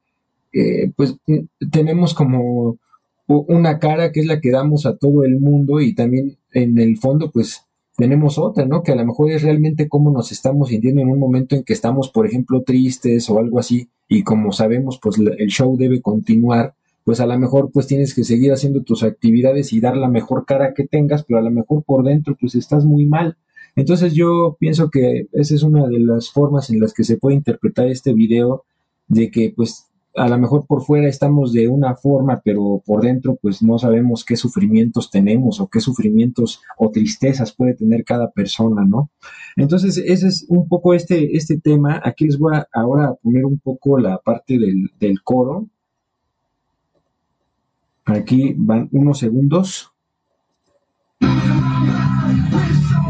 [0.53, 1.17] eh, pues
[1.71, 2.77] tenemos como
[3.27, 6.97] una cara que es la que damos a todo el mundo y también en el
[6.97, 7.65] fondo pues
[7.97, 8.83] tenemos otra, ¿no?
[8.83, 11.73] Que a lo mejor es realmente cómo nos estamos sintiendo en un momento en que
[11.73, 16.73] estamos, por ejemplo, tristes o algo así y como sabemos pues el show debe continuar,
[17.03, 20.45] pues a lo mejor pues tienes que seguir haciendo tus actividades y dar la mejor
[20.45, 23.37] cara que tengas, pero a lo mejor por dentro pues estás muy mal.
[23.75, 27.37] Entonces yo pienso que esa es una de las formas en las que se puede
[27.37, 28.63] interpretar este video
[29.07, 33.37] de que pues a lo mejor por fuera estamos de una forma, pero por dentro
[33.41, 38.83] pues no sabemos qué sufrimientos tenemos o qué sufrimientos o tristezas puede tener cada persona,
[38.85, 39.09] ¿no?
[39.55, 42.01] Entonces, ese es un poco este, este tema.
[42.03, 45.67] Aquí les voy a ahora poner un poco la parte del, del coro.
[48.05, 49.91] Aquí van unos segundos.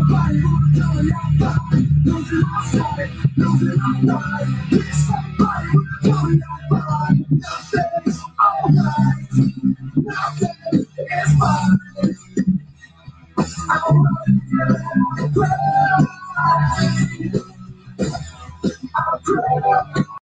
[0.10, 2.04] nobody wanna tell me I'm fine.
[2.06, 4.56] Losing my sight, losing my mind.
[4.70, 7.26] Please somebody wanna tell me I'm fine.
[7.32, 9.30] Nothing's alright,
[9.97, 11.80] nothing is fine.
[13.70, 15.47] I wanna pray.
[18.95, 20.20] I pray.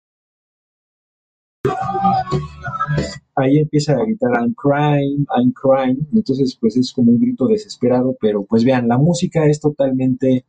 [3.34, 8.16] Ahí empieza a gritar I'm crying, I'm crying, entonces pues es como un grito desesperado,
[8.20, 10.44] pero pues vean, la música es totalmente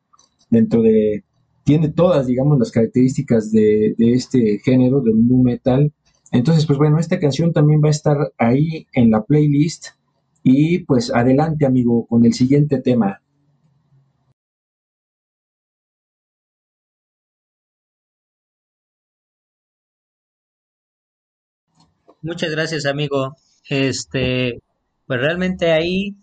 [0.49, 1.23] dentro de,
[1.63, 5.91] tiene todas, digamos, las características de, de este género, del nu metal,
[6.31, 9.89] Entonces, pues bueno, esta canción también va a estar ahí en la playlist.
[10.43, 13.21] Y pues adelante, amigo, con el siguiente tema.
[22.23, 23.35] Muchas gracias, amigo.
[23.67, 24.61] Este,
[25.05, 26.15] pues realmente ahí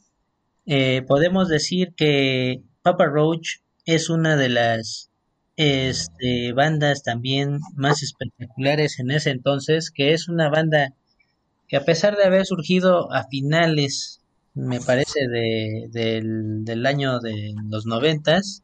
[0.65, 5.11] eh, podemos decir que Papa Roach es una de las
[5.57, 10.95] este, bandas también más espectaculares en ese entonces, que es una banda
[11.69, 14.23] que a pesar de haber surgido a finales,
[14.55, 18.63] me parece, de, del, del año de los noventas,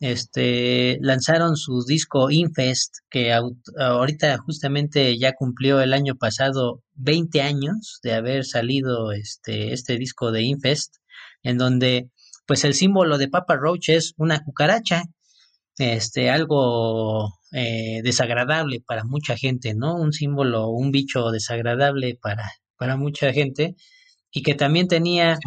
[0.00, 8.00] este, lanzaron su disco Infest, que ahorita justamente ya cumplió el año pasado 20 años
[8.02, 10.96] de haber salido este, este disco de Infest,
[11.42, 12.10] en donde
[12.46, 15.04] pues el símbolo de Papa Roach es una cucaracha,
[15.78, 19.94] este, algo eh, desagradable para mucha gente, ¿no?
[19.94, 23.76] Un símbolo, un bicho desagradable para, para mucha gente,
[24.32, 25.38] y que también tenía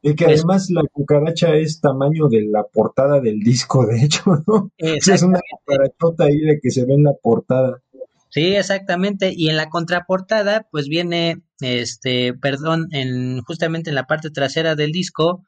[0.00, 4.70] y que además la cucaracha es tamaño de la portada del disco, de hecho, ¿no?
[4.78, 7.82] Es una cucarachota ahí de que se ve en la portada.
[8.30, 9.32] Sí, exactamente.
[9.34, 14.92] Y en la contraportada, pues viene, este, perdón, en, justamente en la parte trasera del
[14.92, 15.44] disco,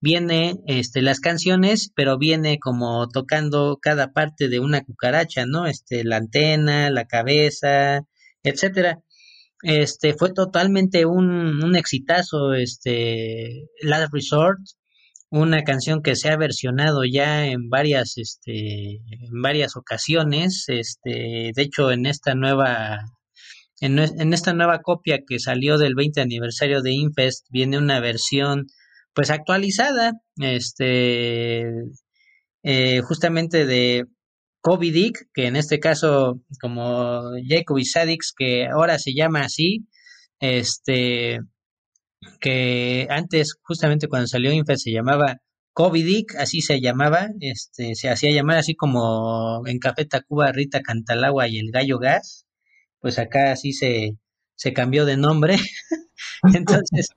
[0.00, 5.66] viene este las canciones, pero viene como tocando cada parte de una cucaracha, ¿no?
[5.66, 8.02] Este, la antena, la cabeza,
[8.42, 9.00] etcétera.
[9.64, 14.60] Este fue totalmente un, un exitazo, este Last Resort,
[15.30, 21.62] una canción que se ha versionado ya en varias, este, en varias ocasiones, este, de
[21.62, 22.98] hecho en esta nueva
[23.80, 28.66] en, en, esta nueva copia que salió del 20 aniversario de Infest viene una versión
[29.14, 31.64] pues actualizada, este,
[32.62, 34.04] eh, justamente de
[34.64, 39.86] Kobe Dick, que en este caso, como Jacob Sadix, que ahora se llama así,
[40.40, 41.38] este,
[42.40, 45.36] que antes, justamente cuando salió Infa, se llamaba
[45.74, 50.80] Kobe Dick, así se llamaba, este, se hacía llamar así como en Café Tacuba, Rita
[50.80, 52.46] Cantalagua y el Gallo Gas,
[53.00, 54.16] pues acá así se,
[54.54, 55.56] se cambió de nombre.
[56.54, 57.08] Entonces,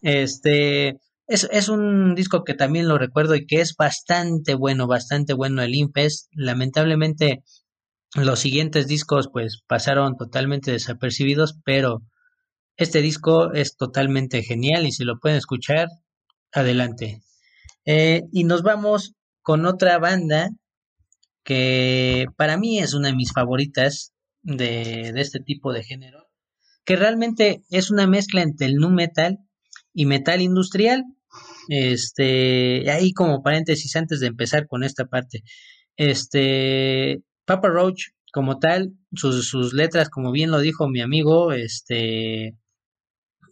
[0.00, 0.96] este,
[1.26, 5.62] es, es, un disco que también lo recuerdo y que es bastante bueno, bastante bueno
[5.62, 6.28] el Infest.
[6.32, 7.42] Lamentablemente
[8.14, 12.02] los siguientes discos pues pasaron totalmente desapercibidos, pero
[12.76, 15.88] este disco es totalmente genial y si lo pueden escuchar,
[16.52, 17.22] adelante.
[17.84, 20.50] Eh, y nos vamos con otra banda
[21.42, 24.12] que para mí es una de mis favoritas
[24.42, 26.26] de, de este tipo de género,
[26.84, 29.38] que realmente es una mezcla entre el nu metal
[29.94, 31.04] y metal industrial.
[31.68, 35.42] Este, ahí como paréntesis antes de empezar con esta parte.
[35.96, 42.56] Este, Papa Roach como tal, sus, sus letras, como bien lo dijo mi amigo, este,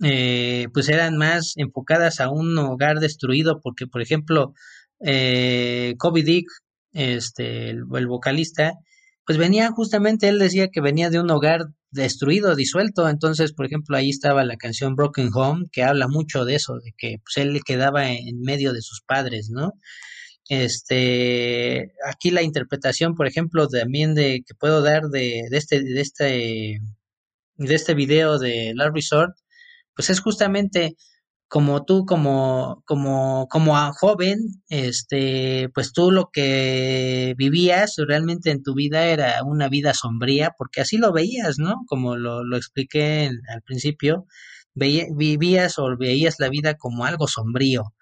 [0.03, 4.55] eh, pues eran más enfocadas a un hogar destruido, porque por ejemplo,
[5.01, 6.49] eh, Kobe Dick,
[6.93, 8.75] este, el, el vocalista,
[9.27, 13.09] pues venía justamente, él decía que venía de un hogar destruido, disuelto.
[13.09, 16.93] Entonces, por ejemplo, ahí estaba la canción Broken Home, que habla mucho de eso, de
[16.97, 19.73] que pues, él quedaba en medio de sus padres, ¿no?
[20.49, 26.01] Este, aquí la interpretación, por ejemplo, también de que puedo dar de, de este, de
[26.01, 26.79] este,
[27.57, 29.33] de este video de Love Resort,
[29.95, 30.97] pues es justamente
[31.53, 34.39] como tú, como, como, como joven,
[34.71, 40.81] este, pues tú lo que vivías realmente en tu vida era una vida sombría, porque
[40.81, 41.83] así lo veías, ¿no?
[41.89, 44.27] Como lo, lo expliqué al principio,
[44.75, 47.93] vivías o veías la vida como algo sombrío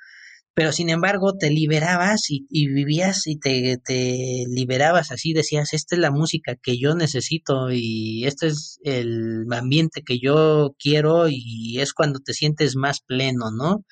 [0.54, 6.00] pero sin embargo te liberabas y, vivías y te, te, liberabas así, decías, esta es
[6.00, 11.92] la música que yo necesito y este es el ambiente que yo quiero y es
[11.92, 13.84] cuando te sientes más pleno, ¿no?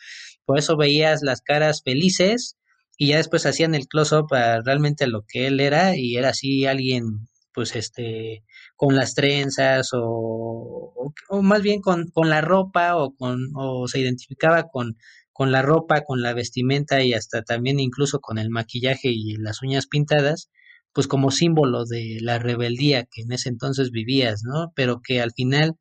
[0.45, 2.57] Por eso veías las caras felices
[2.97, 6.67] y ya después hacían el close-up a realmente lo que él era y era así
[6.67, 8.45] alguien pues este
[8.77, 14.01] con las trenzas o, o, más bien con, con la ropa o con o se
[14.01, 14.97] identificaba con
[15.39, 19.63] con la ropa, con la vestimenta y hasta también incluso con el maquillaje y las
[19.63, 20.51] uñas pintadas,
[20.93, 24.73] pues como símbolo de la rebeldía que en ese entonces vivías, ¿no?
[24.75, 25.77] Pero que al final,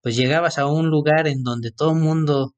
[0.00, 2.54] pues llegabas a un lugar en donde todo el mundo,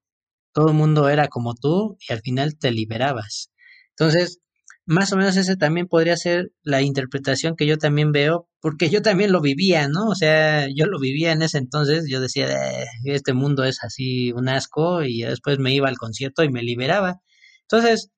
[0.53, 3.51] todo mundo era como tú y al final te liberabas.
[3.99, 4.39] Entonces,
[4.87, 9.03] más o menos ese también podría ser la interpretación que yo también veo, porque yo
[9.03, 10.09] también lo vivía, ¿no?
[10.09, 12.49] O sea, yo lo vivía en ese entonces, yo decía,
[12.83, 16.63] eh, este mundo es así un asco, y después me iba al concierto y me
[16.63, 17.21] liberaba.
[17.63, 18.11] Entonces,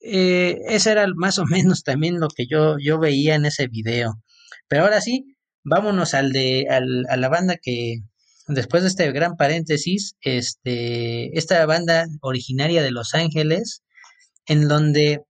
[0.00, 4.22] eh, ese era más o menos también lo que yo, yo veía en ese video.
[4.68, 7.98] Pero ahora sí, vámonos al de, al, a la banda que,
[8.48, 13.82] después de este gran paréntesis, este, esta banda originaria de Los Ángeles,
[14.46, 15.22] en donde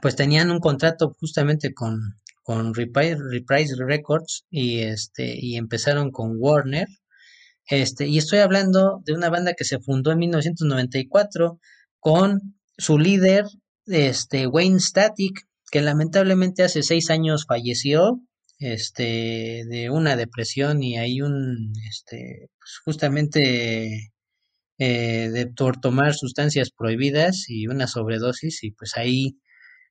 [0.00, 2.00] pues tenían un contrato justamente con,
[2.42, 6.88] con Reprise, Records y este y empezaron con Warner.
[7.66, 11.60] Este, y estoy hablando de una banda que se fundó en 1994
[11.98, 13.44] con su líder,
[13.86, 18.22] este, Wayne Static, que lamentablemente hace seis años falleció,
[18.58, 24.12] este, de una depresión y hay un, este, pues justamente
[24.78, 29.38] eh, de por tomar sustancias prohibidas y una sobredosis y pues ahí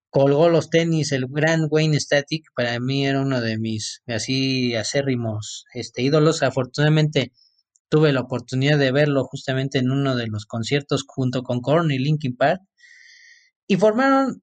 [0.10, 5.66] colgó los tenis el gran Wayne Static para mí era uno de mis así acérrimos
[5.74, 7.32] este ídolos afortunadamente
[7.89, 12.36] tuve la oportunidad de verlo justamente en uno de los conciertos junto con Korn Linkin
[12.36, 12.62] Park
[13.68, 14.41] y formaron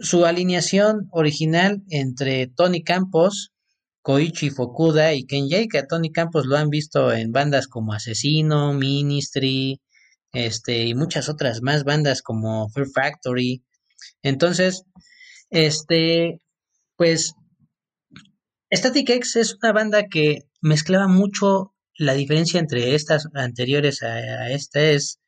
[0.00, 3.52] su alineación original entre Tony Campos,
[4.02, 5.78] Koichi Fukuda y Ken Jake.
[5.78, 9.80] A Tony Campos lo han visto en bandas como Asesino, Ministry,
[10.32, 13.62] este, y muchas otras más bandas como Fear Factory.
[14.22, 14.84] Entonces,
[15.50, 16.40] este,
[16.96, 17.34] pues,
[18.72, 24.50] Static X es una banda que mezclaba mucho la diferencia entre estas anteriores a, a
[24.50, 25.18] esta es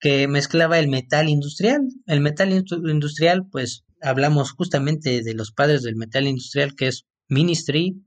[0.00, 1.82] que mezclaba el metal industrial.
[2.06, 8.04] El metal industrial, pues hablamos justamente de los padres del metal industrial, que es Ministry,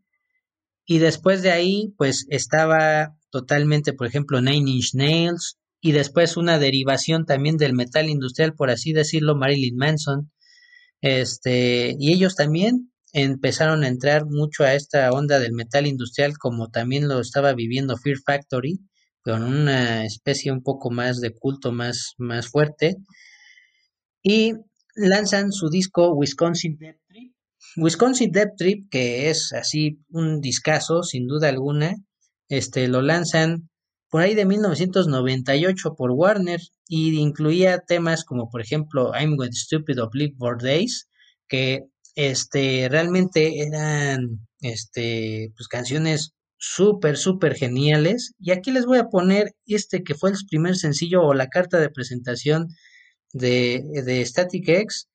[0.85, 6.59] y después de ahí, pues estaba totalmente, por ejemplo, Nine Inch Nails, y después una
[6.59, 10.31] derivación también del metal industrial, por así decirlo, Marilyn Manson.
[11.01, 16.69] Este, y ellos también empezaron a entrar mucho a esta onda del metal industrial, como
[16.69, 18.79] también lo estaba viviendo Fear Factory
[19.21, 22.95] con una especie un poco más de culto más, más fuerte.
[24.23, 24.53] Y
[24.95, 27.33] lanzan su disco Wisconsin Death Trip.
[27.75, 31.95] Wisconsin Death Trip, que es así un discazo, sin duda alguna,
[32.47, 33.69] este, lo lanzan
[34.09, 40.01] por ahí de 1998 por Warner y incluía temas como por ejemplo I'm Going Stupid
[40.01, 41.07] of Live for Days,
[41.47, 41.83] que
[42.15, 48.33] este, realmente eran este, pues, canciones súper, súper geniales.
[48.39, 51.79] Y aquí les voy a poner este que fue el primer sencillo o la carta
[51.79, 52.69] de presentación
[53.33, 55.09] de, de Static X,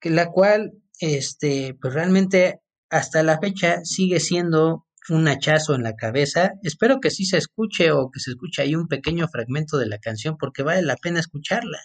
[0.00, 5.94] que la cual, este, pues realmente hasta la fecha sigue siendo un hachazo en la
[5.94, 6.52] cabeza.
[6.62, 9.98] Espero que sí se escuche o que se escuche ahí un pequeño fragmento de la
[9.98, 11.78] canción porque vale la pena escucharla.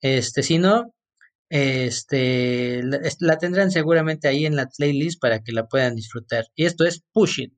[0.00, 0.94] Este, si no,
[1.48, 6.46] este, la, la tendrán seguramente ahí en la playlist para que la puedan disfrutar.
[6.54, 7.54] Y esto es Push It.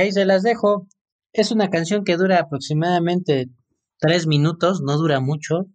[0.00, 0.86] Ahí se las dejo.
[1.32, 3.48] Es una canción que dura aproximadamente
[3.98, 5.66] tres minutos, no dura mucho.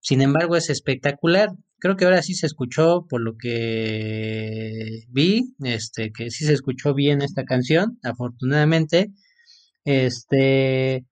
[0.00, 1.50] Sin embargo, es espectacular.
[1.78, 6.94] Creo que ahora sí se escuchó, por lo que vi, este, que sí se escuchó
[6.94, 9.12] bien esta canción, afortunadamente.
[9.84, 11.04] Este,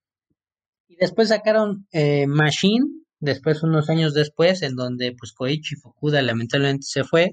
[0.88, 2.86] y después sacaron eh, Machine,
[3.20, 7.32] después unos años después, en donde pues Koichi Fukuda lamentablemente se fue,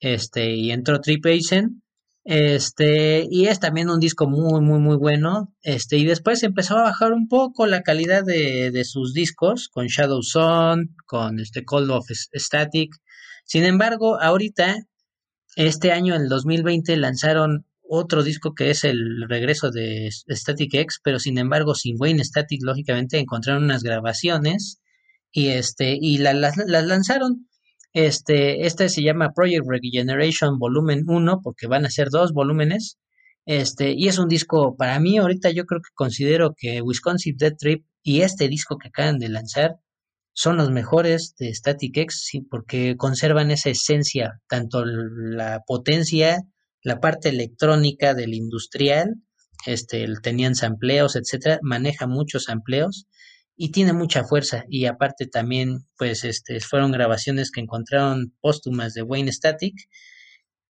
[0.00, 1.82] este, y entró Trip Eisen
[2.28, 5.54] este, y es también un disco muy, muy, muy bueno.
[5.62, 9.86] Este, y después empezó a bajar un poco la calidad de, de sus discos con
[9.86, 12.96] Shadow Zone, con este Cold of Static.
[13.44, 14.76] Sin embargo, ahorita,
[15.54, 21.20] este año, el 2020, lanzaron otro disco que es el regreso de Static X, pero
[21.20, 24.80] sin embargo, sin Wayne Static, lógicamente, encontraron unas grabaciones
[25.30, 27.48] y este, y las lanzaron.
[27.96, 32.98] Este, este se llama Project Regeneration Volumen 1 porque van a ser dos volúmenes.
[33.46, 37.54] Este, y es un disco, para mí ahorita yo creo que considero que Wisconsin Dead
[37.58, 39.76] Trip y este disco que acaban de lanzar
[40.34, 46.42] son los mejores de Static X porque conservan esa esencia, tanto la potencia,
[46.82, 49.14] la parte electrónica del industrial,
[49.64, 53.06] este, tenían sampleos, etcétera, maneja muchos sampleos
[53.56, 59.02] y tiene mucha fuerza y aparte también pues este fueron grabaciones que encontraron póstumas de
[59.02, 59.88] Wayne Static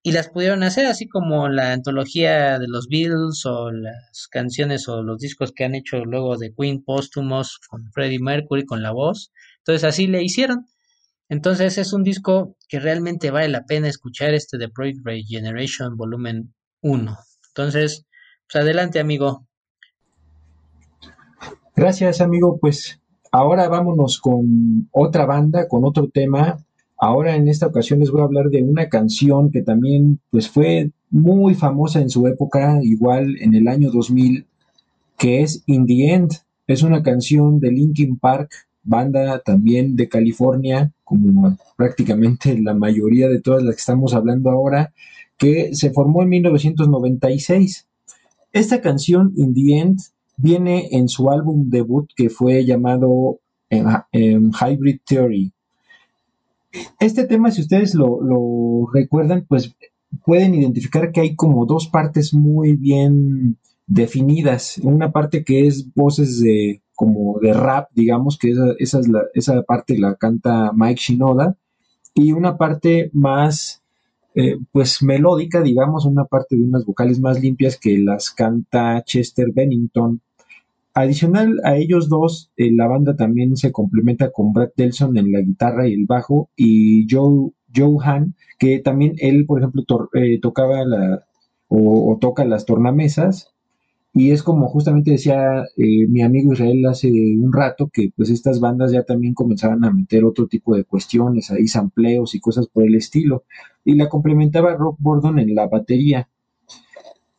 [0.07, 5.03] y las pudieron hacer así como la antología de los Beatles o las canciones o
[5.03, 9.33] los discos que han hecho luego de Queen póstumos con Freddie Mercury con la voz.
[9.59, 10.67] Entonces así le hicieron.
[11.29, 16.55] Entonces es un disco que realmente vale la pena escuchar este de Project Regeneration volumen
[16.83, 17.19] 1.
[17.49, 18.07] Entonces,
[18.49, 19.46] pues adelante amigo.
[21.77, 23.01] Gracias amigo, pues
[23.31, 26.59] ahora vámonos con otra banda, con otro tema
[26.99, 30.93] Ahora en esta ocasión les voy a hablar de una canción que también pues fue
[31.11, 34.47] muy famosa en su época, igual en el año 2000,
[35.19, 36.31] que es In the End.
[36.67, 38.51] Es una canción de Linkin Park,
[38.83, 44.95] banda también de California, como prácticamente la mayoría de todas las que estamos hablando ahora,
[45.37, 47.87] que se formó en 1996.
[48.53, 50.01] Esta canción, In the End,
[50.37, 53.41] viene en su álbum debut que fue llamado
[53.71, 53.83] eh,
[54.13, 55.53] Hybrid Theory.
[57.01, 59.75] Este tema, si ustedes lo, recuerdan, pues
[60.25, 64.79] pueden identificar que hay como dos partes muy bien definidas.
[64.83, 69.01] Una parte que es voces de como de rap, digamos, que esa, esa,
[69.35, 71.57] esa parte la canta Mike Shinoda,
[72.17, 73.83] y una parte más,
[74.35, 79.49] eh, pues melódica, digamos, una parte de unas vocales más limpias que las canta Chester
[79.55, 80.23] Bennington.
[80.97, 85.43] Adicional a ellos dos, eh, la banda también se complementa con Brad Delson en la
[85.43, 87.99] guitarra y el bajo y Joe, Joe
[88.59, 91.27] que también él, por ejemplo, eh, tocaba la,
[91.69, 93.53] o, toca las tornamesas.
[94.15, 98.59] Y es como justamente decía eh, mi amigo Israel hace un rato, que pues estas
[98.61, 102.85] bandas ya también comenzaban a meter otro tipo de cuestiones, ahí sampleos y cosas por
[102.85, 103.45] el estilo.
[103.85, 106.31] Y la complementaba Rock Bordon en la batería.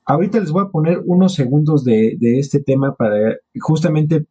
[0.10, 4.26] Ahorita les voy a poner unos segundos de, este tema para justamente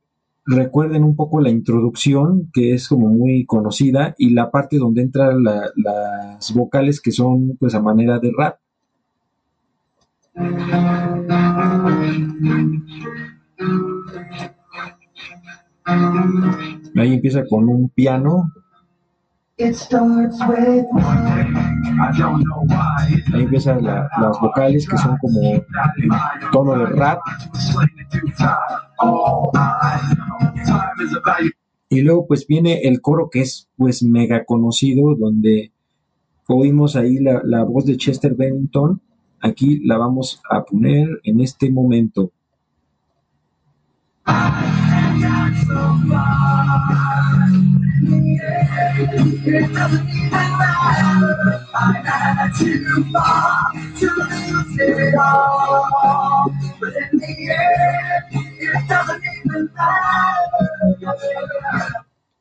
[0.46, 5.44] recuerden un poco la introducción, que es como muy conocida, y la parte donde entran
[5.44, 8.58] las vocales que son pues a manera de rap.
[16.96, 18.50] Ahí empieza con un piano
[23.32, 25.40] Ahí empiezan las vocales que son como
[26.52, 27.20] tono de rap.
[31.88, 35.72] Y luego pues viene el coro que es pues mega conocido, donde
[36.48, 39.00] oímos ahí la, la voz de Chester Bennington.
[39.40, 42.32] Aquí la vamos a poner en este momento.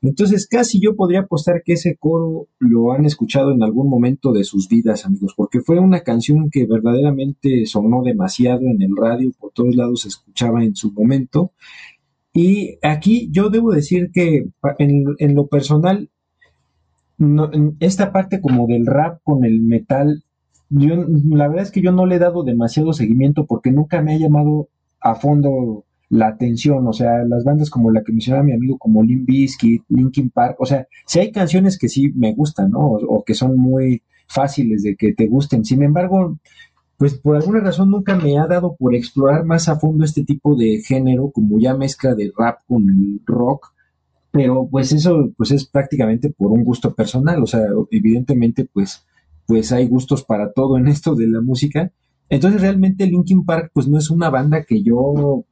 [0.01, 4.43] Entonces casi yo podría apostar que ese coro lo han escuchado en algún momento de
[4.43, 9.51] sus vidas, amigos, porque fue una canción que verdaderamente sonó demasiado en el radio, por
[9.51, 11.51] todos lados se escuchaba en su momento.
[12.35, 14.45] Y aquí yo debo decir que
[14.77, 16.09] en, lo personal
[17.79, 20.21] esta parte como del rap con el metal,
[20.69, 20.95] yo
[21.29, 24.17] la verdad es que yo no le he dado demasiado seguimiento porque nunca me ha
[24.17, 24.67] llamado
[24.99, 29.01] a fondo la atención, o sea, las bandas como la que mencionaba mi amigo, como
[29.01, 32.81] Linkin Park, o sea, si hay canciones que sí me gustan, ¿no?
[32.81, 35.63] O, que son muy fáciles de que te gusten.
[35.63, 36.37] Sin embargo,
[36.97, 40.55] pues por alguna razón nunca me ha dado por explorar más a fondo este tipo
[40.55, 43.73] de género, como ya mezcla de rap con el rock,
[44.31, 49.05] pero pues eso pues es prácticamente por un gusto personal, o sea, evidentemente pues
[49.47, 51.91] pues hay gustos para todo en esto de la música.
[52.29, 55.45] Entonces realmente Linkin Park pues no es una banda que yo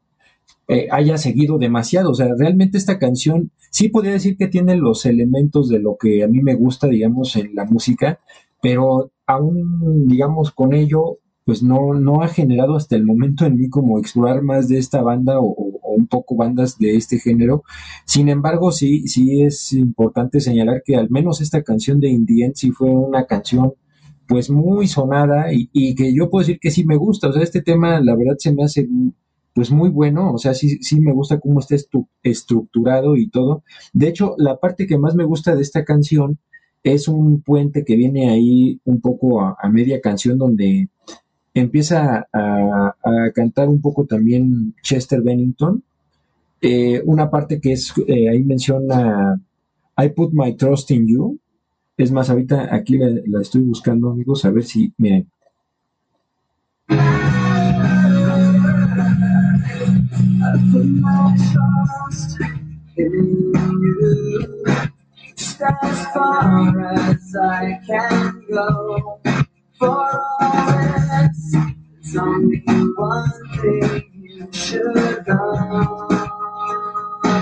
[0.68, 5.06] eh, haya seguido demasiado, o sea, realmente esta canción sí podría decir que tiene los
[5.06, 8.20] elementos de lo que a mí me gusta, digamos, en la música,
[8.61, 13.70] pero aún, digamos, con ello pues no, no ha generado hasta el momento en mí
[13.70, 15.56] como explorar más de esta banda o,
[15.95, 17.64] un poco bandas de este género.
[18.06, 22.72] Sin embargo, sí, sí es importante señalar que al menos esta canción de Indien sí
[22.72, 23.74] fue una canción
[24.28, 27.30] pues muy sonada y, que yo puedo decir que sí me gusta.
[27.30, 28.88] O sea, este tema la verdad se me hace
[29.53, 31.76] pues muy bueno, o sea, sí, sí me gusta cómo está
[32.24, 33.64] estructurado y todo.
[33.94, 36.40] De hecho, la parte que más me gusta de esta canción
[36.82, 40.90] es un puente que viene ahí un poco a media canción donde
[41.54, 42.96] empieza a,
[43.34, 45.84] cantar un poco también Chester Bennington.
[46.62, 49.40] Eh, una parte que es, eh, ahí menciona
[49.98, 51.40] I put my trust in you.
[51.98, 55.28] Es más, ahorita aquí la, estoy buscando, amigos, a ver si, miren.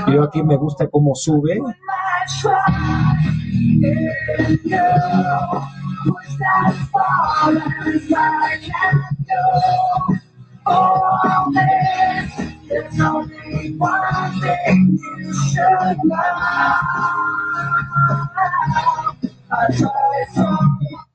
[0.07, 1.59] Yo aquí me gusta cómo sube.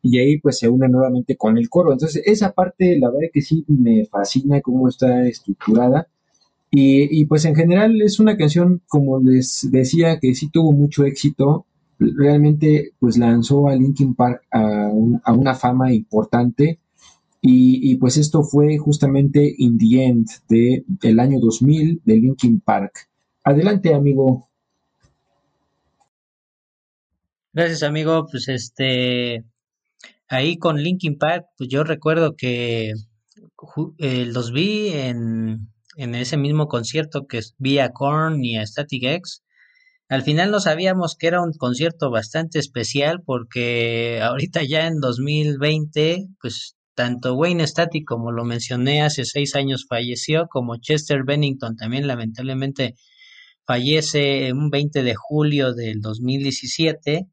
[0.06, 1.92] Y ahí pues se une nuevamente con el coro.
[1.92, 6.08] Entonces esa parte la verdad que sí me fascina cómo está estructurada
[6.70, 11.64] y, pues en general es una canción como les decía que sí tuvo mucho éxito,
[11.98, 14.88] realmente pues lanzó a Linkin Park a,
[15.32, 16.78] una fama importante
[17.40, 23.08] y, pues esto fue justamente In the End de el año 2000 de Linkin Park.
[23.44, 24.48] Adelante amigo.
[27.52, 29.44] Gracias amigo, pues este
[30.28, 32.92] ahí con Linkin Park, pues yo recuerdo que
[33.98, 39.02] eh, los vi en, en ese mismo concierto que vi a Korn y a Static
[39.04, 39.42] X.
[40.08, 46.26] Al final no sabíamos que era un concierto bastante especial porque ahorita ya en 2020,
[46.40, 52.06] pues tanto Wayne Static como lo mencioné hace seis años falleció, como Chester Bennington también
[52.06, 52.94] lamentablemente
[53.66, 57.26] fallece un 20 de julio del 2017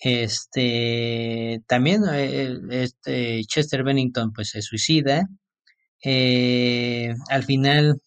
[0.00, 5.28] este, también eh, este Chester Bennington pues se suicida.
[6.02, 8.00] Eh, al final,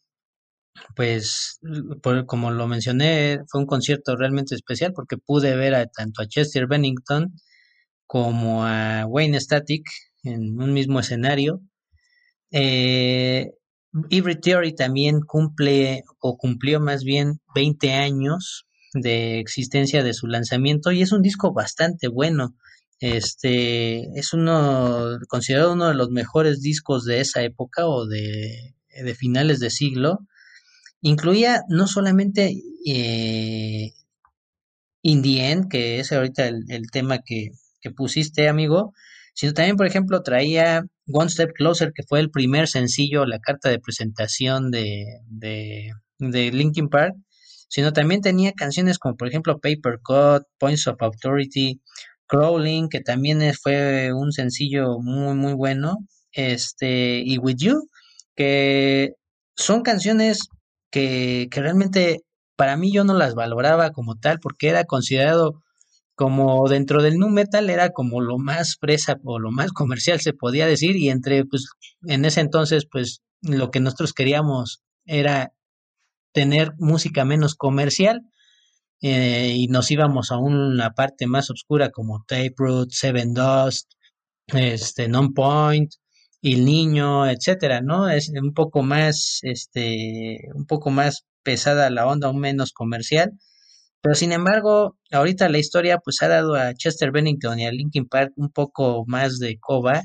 [0.95, 1.59] pues,
[2.27, 6.67] como lo mencioné, fue un concierto realmente especial porque pude ver a, tanto a Chester
[6.67, 7.33] Bennington
[8.07, 9.83] como a Wayne Static
[10.23, 11.61] en un mismo escenario.
[12.51, 13.51] Eh,
[14.09, 20.91] Every Theory también cumple o cumplió más bien 20 años de existencia de su lanzamiento
[20.91, 22.55] y es un disco bastante bueno.
[22.99, 29.15] Este es uno considerado uno de los mejores discos de esa época o de, de
[29.15, 30.19] finales de siglo.
[31.01, 32.55] Incluía no solamente
[32.85, 33.91] eh,
[35.03, 37.49] End, que es ahorita el, tema que,
[37.81, 38.93] que, pusiste, amigo,
[39.33, 43.69] sino también, por ejemplo, traía One Step Closer, que fue el primer sencillo, la carta
[43.69, 47.15] de presentación de, de, de Linkin Park,
[47.73, 51.81] sino también tenía canciones como por ejemplo Paper Cut, Points of Authority,
[52.27, 55.97] Crawling, que también fue un sencillo muy muy bueno,
[56.33, 57.89] este y With You,
[58.35, 59.13] que
[59.55, 60.49] son canciones
[60.91, 62.21] que, que realmente
[62.55, 65.63] para mí yo no las valoraba como tal porque era considerado
[66.13, 70.33] como dentro del nu metal era como lo más fresa o lo más comercial se
[70.33, 71.69] podía decir y entre pues
[72.07, 75.52] en ese entonces pues lo que nosotros queríamos era
[76.33, 78.21] tener música menos comercial
[79.01, 83.91] eh, y nos íbamos a una parte más oscura como Taproot, Seven Dust,
[84.47, 85.93] este, Non-Point,
[86.41, 88.09] El Niño, etcétera, ¿no?
[88.09, 93.33] Es un poco más, este, un poco más pesada la onda, un menos comercial.
[94.01, 98.05] Pero sin embargo, ahorita la historia pues ha dado a Chester Bennington y a Linkin
[98.07, 100.03] Park un poco más de coba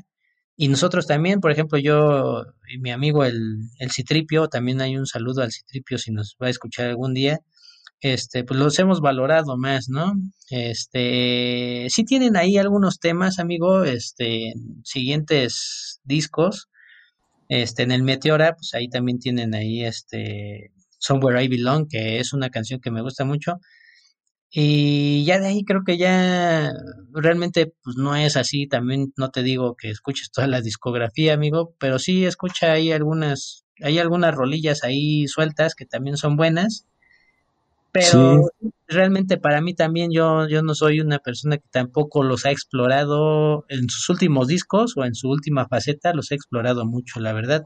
[0.61, 5.05] y nosotros también, por ejemplo, yo y mi amigo el, el Citripio, también hay un
[5.05, 7.39] saludo al Citripio si nos va a escuchar algún día,
[8.01, 10.15] este, pues los hemos valorado más, ¿no?
[10.49, 14.51] Este, sí tienen ahí algunos temas, amigo, este,
[14.83, 16.67] siguientes discos,
[17.47, 22.33] este, en el Meteora, pues ahí también tienen ahí, este, Somewhere I Belong, que es
[22.33, 23.61] una canción que me gusta mucho,
[24.51, 26.71] y ya de ahí creo que ya
[27.11, 31.75] realmente pues no es así, también no te digo que escuches toda la discografía, amigo,
[31.79, 36.87] pero sí escucha ahí algunas, hay algunas rolillas ahí sueltas que también son buenas,
[37.91, 38.49] pero
[38.87, 43.65] realmente para mí también yo, yo no soy una persona que tampoco los ha explorado
[43.69, 47.63] en sus últimos discos o en su última faceta, los he explorado mucho, la verdad.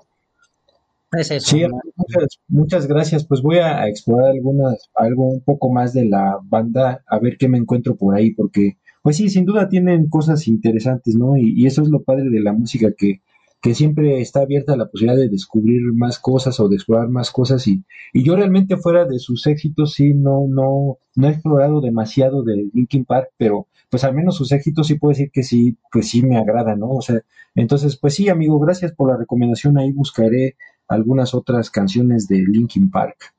[1.22, 1.64] Sí,
[1.95, 3.26] muchas, muchas gracias.
[3.26, 7.48] Pues voy a explorar algunas, algo un poco más de la banda, a ver qué
[7.48, 11.38] me encuentro por ahí, porque, pues sí, sin duda tienen cosas interesantes, ¿no?
[11.38, 13.22] Y, eso es lo padre de la música, que,
[13.61, 17.68] que siempre está abierta la posibilidad de descubrir más cosas o de explorar más cosas.
[17.68, 22.44] Y, y yo realmente fuera de sus éxitos, sí, no, no, no he explorado demasiado
[22.44, 26.10] de Linkin Park, pero pues al menos sus éxitos sí puedo decir que sí, pues
[26.10, 26.90] sí me agrada, ¿no?
[26.90, 27.22] O sea,
[27.56, 29.77] entonces, pues sí, amigo, gracias por la recomendación.
[29.77, 30.56] Ahí buscaré
[30.94, 33.34] algunas otras canciones de Linkin Park.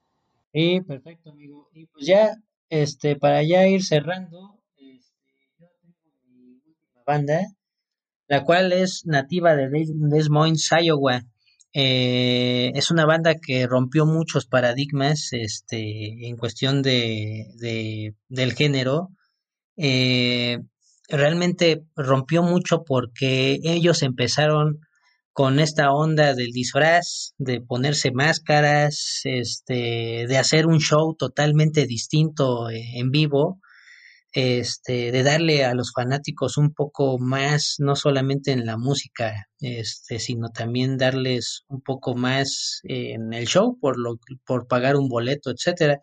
[0.52, 1.68] Sí, perfecto, amigo.
[1.72, 2.36] Y pues ya,
[2.68, 5.93] este, para ya ir cerrando, este, yo tengo
[6.28, 7.40] mi última banda,
[8.28, 11.22] la cual es nativa de Des Moines, Iowa.
[11.72, 19.10] Eh, es una banda que rompió muchos paradigmas este, en cuestión de, de del género.
[19.76, 20.60] Eh,
[21.09, 24.81] realmente rompió mucho porque ellos empezaron
[25.35, 32.70] con esta onda del disfraz, de ponerse máscaras, este, de hacer un show totalmente distinto
[32.70, 33.61] eh, en vivo,
[34.32, 40.20] este, de darle a los fanáticos un poco más, no solamente en la música, este,
[40.20, 45.51] sino también darles un poco más en el show por lo, por pagar un boleto,
[45.51, 46.01] etcétera.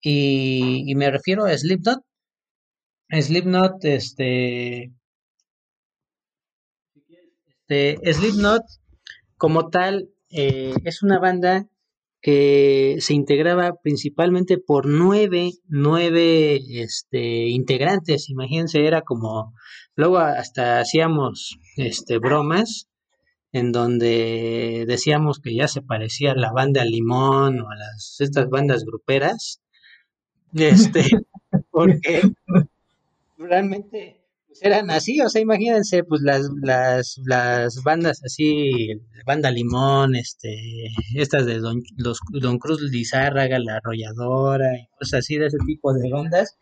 [0.00, 2.00] Y, y me refiero a Slipknot.
[3.10, 4.92] Slipknot, este,
[7.70, 8.62] este, Slipknot,
[9.36, 11.66] como tal, eh, es una banda
[12.20, 18.28] que se integraba principalmente por nueve, nueve este, integrantes.
[18.28, 19.54] Imagínense, era como,
[19.94, 22.88] luego hasta hacíamos este, bromas
[23.52, 28.48] en donde decíamos que ya se parecía a la banda Limón o a las estas
[28.48, 29.60] bandas gruperas.
[30.54, 31.04] Este,
[31.70, 32.22] porque
[33.38, 34.19] realmente
[34.50, 40.90] pues eran así, o sea, imagínense, pues las, las, las bandas así, banda Limón, este,
[41.14, 45.92] estas de Don, los, Don Cruz Lizárraga, La Arrolladora, y cosas así de ese tipo
[45.94, 46.56] de bandas,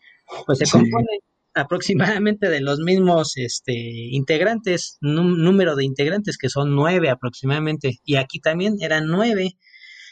[0.45, 1.21] pues se componen
[1.55, 8.39] aproximadamente de los mismos este, integrantes, número de integrantes que son nueve aproximadamente, y aquí
[8.39, 9.57] también eran nueve.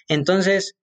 [0.09, 0.77] Entonces,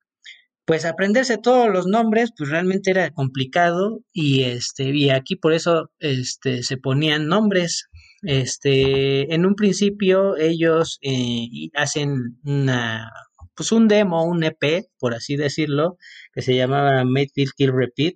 [0.65, 5.91] pues aprenderse todos los nombres, pues realmente era complicado y este y aquí por eso
[5.99, 7.89] este se ponían nombres.
[8.25, 13.11] Este, en un principio ellos eh, hacen una
[13.55, 15.97] pues un demo, un EP, por así decirlo,
[16.33, 18.15] que se llamaba Made It Kill Repeat,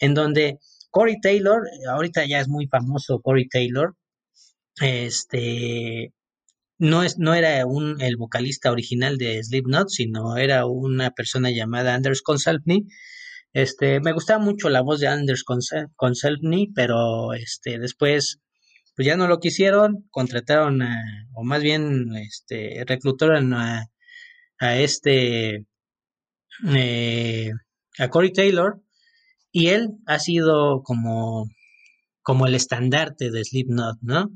[0.00, 0.58] en donde
[0.90, 3.94] Corey Taylor, ahorita ya es muy famoso Corey Taylor,
[4.80, 6.12] este
[6.78, 11.94] no, es, no era un, el vocalista original de Slipknot, sino era una persona llamada
[11.94, 12.86] Anders Consalpny.
[13.52, 15.44] Este, me gustaba mucho la voz de Anders
[15.96, 18.40] Consalpny, pero este, después
[18.96, 21.04] pues ya no lo quisieron, contrataron a,
[21.34, 23.86] o más bien este, reclutaron a,
[24.58, 25.66] a este,
[26.74, 27.50] eh,
[27.98, 28.80] a Corey Taylor,
[29.52, 31.48] y él ha sido como,
[32.22, 34.30] como el estandarte de Slipknot, ¿no?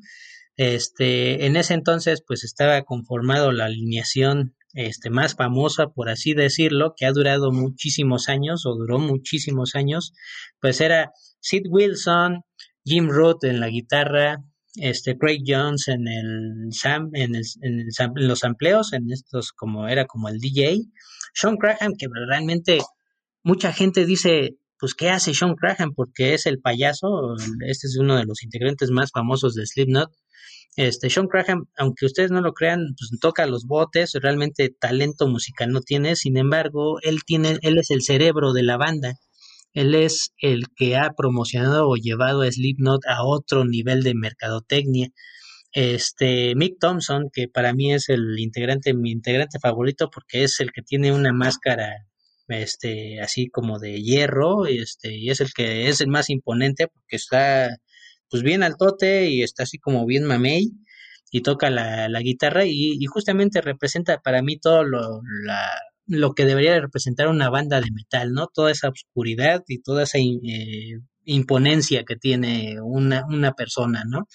[0.57, 6.95] Este, en ese entonces, pues estaba conformado la alineación este, más famosa, por así decirlo,
[6.97, 10.13] que ha durado muchísimos años o duró muchísimos años,
[10.61, 12.43] pues era Sid Wilson,
[12.85, 14.45] Jim Root en la guitarra,
[14.77, 19.89] este Craig Jones en el sam, en, el, en, en, los amplios, en estos como
[19.89, 20.79] era como el DJ,
[21.35, 22.79] Sean Craham que realmente
[23.43, 27.37] mucha gente dice pues qué hace Sean Craham porque es el payaso,
[27.67, 30.11] este es uno de los integrantes más famosos de Slipknot,
[30.77, 35.71] este, Sean Craham, aunque ustedes no lo crean, pues toca los botes, realmente talento musical
[35.71, 39.15] no tiene, sin embargo, él tiene, él es el cerebro de la banda.
[39.73, 45.09] Él es el que ha promocionado o llevado a Slipknot a otro nivel de mercadotecnia.
[45.73, 50.73] Este, Mick Thompson, que para mí es el integrante, mi integrante favorito, porque es el
[50.73, 52.07] que tiene una máscara,
[52.51, 57.17] este, así como de hierro, este, y es el que es el más imponente porque
[57.17, 57.77] está
[58.29, 60.73] pues bien altote y está así como bien mamey
[61.31, 65.21] y toca la, la guitarra y, justamente representa para mí todo lo,
[66.07, 68.49] lo que debería representar una banda de metal, ¿no?
[68.49, 74.27] Toda esa oscuridad y toda esa eh, imponencia que tiene una, una persona, ¿no?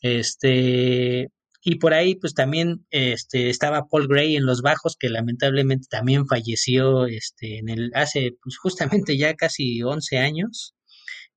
[0.00, 1.28] Este,
[1.64, 6.26] y por ahí pues también este estaba Paul Gray en los bajos que lamentablemente también
[6.26, 10.74] falleció este en el hace pues justamente ya casi 11 años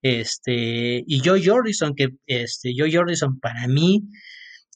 [0.07, 4.03] este, y Joe Jordison, que este, Joe Jordison para mí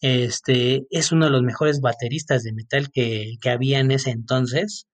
[0.01, 4.87] este, es uno de los mejores bateristas de metal que, que había en ese entonces.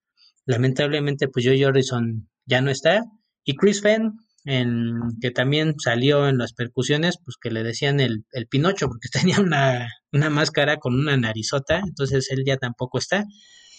[0.45, 3.06] Lamentablemente, pues Joe Jordison ya no está.
[3.45, 8.26] Y Chris Fenn, en, que también salió en las percusiones, pues que le decían el,
[8.32, 13.26] el Pinocho, porque tenía una, una, máscara con una narizota, entonces él ya tampoco está.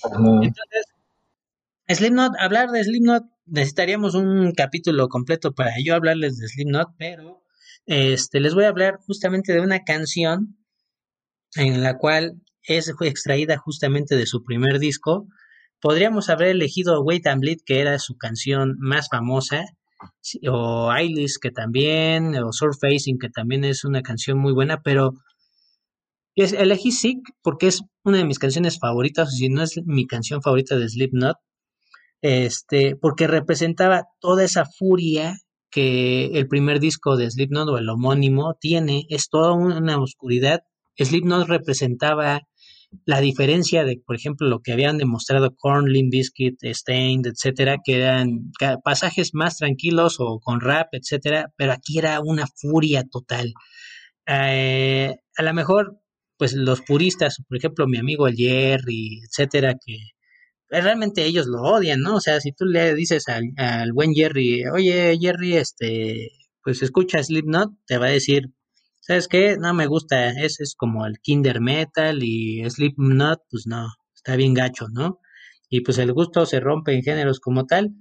[0.05, 0.87] Entonces,
[1.89, 7.43] Slipknot, hablar de Slipknot necesitaríamos un capítulo completo para yo hablarles de Slipknot, pero
[7.87, 10.59] este les voy a hablar justamente de una canción
[11.55, 15.29] en la cual es fue extraída justamente de su primer disco.
[15.81, 19.65] Podríamos haber elegido Wait and Bleed, que era su canción más famosa,
[20.51, 25.13] o Ailis, que también, o Surfacing, que también es una canción muy buena, pero
[26.37, 30.77] elegí Sick porque es una de mis canciones favoritas, si no es mi canción favorita
[30.77, 31.37] de Slipknot,
[32.21, 35.35] este, porque representaba toda esa furia
[35.71, 40.61] que el primer disco de Slipknot o el homónimo tiene, es toda una oscuridad.
[40.99, 42.41] Slipknot representaba
[43.05, 47.97] la diferencia de, por ejemplo, lo que habían demostrado Korn, Limp Bizkit, Stained, etcétera, que
[47.97, 48.53] eran
[48.85, 53.53] pasajes más tranquilos o con rap, etcétera, pero aquí era una furia total.
[54.27, 56.01] Eh, a lo mejor,
[56.39, 59.97] pues los puristas, por ejemplo, mi amigo Jerry, etcétera, que
[60.69, 62.17] pues, realmente ellos lo odian, ¿no?
[62.17, 66.31] O sea, si tú le dices al, al buen Jerry, oye, Jerry, este,
[66.63, 68.51] pues escucha Slipknot, te va a decir,
[69.07, 69.57] ¿sabes qué?
[69.57, 74.53] No me gusta, ese es como el Kinder Metal y Slipknot, pues no, está bien
[74.53, 75.21] gacho, ¿no?
[75.71, 77.93] Y pues el gusto se rompe en géneros como tal.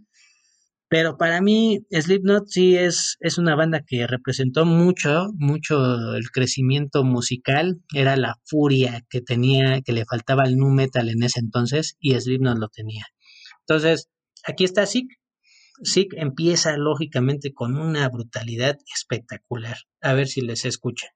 [0.88, 7.04] Pero para mí, Slipknot sí es, es una banda que representó mucho, mucho el crecimiento
[7.04, 7.82] musical.
[7.94, 12.20] Era la furia que tenía, que le faltaba al nu metal en ese entonces, y
[12.20, 13.06] Slipknot lo tenía.
[13.62, 14.10] Entonces,
[14.44, 15.08] aquí está Sick,
[15.84, 19.78] Sick empieza lógicamente con una brutalidad espectacular.
[20.02, 21.08] A ver si les escucha.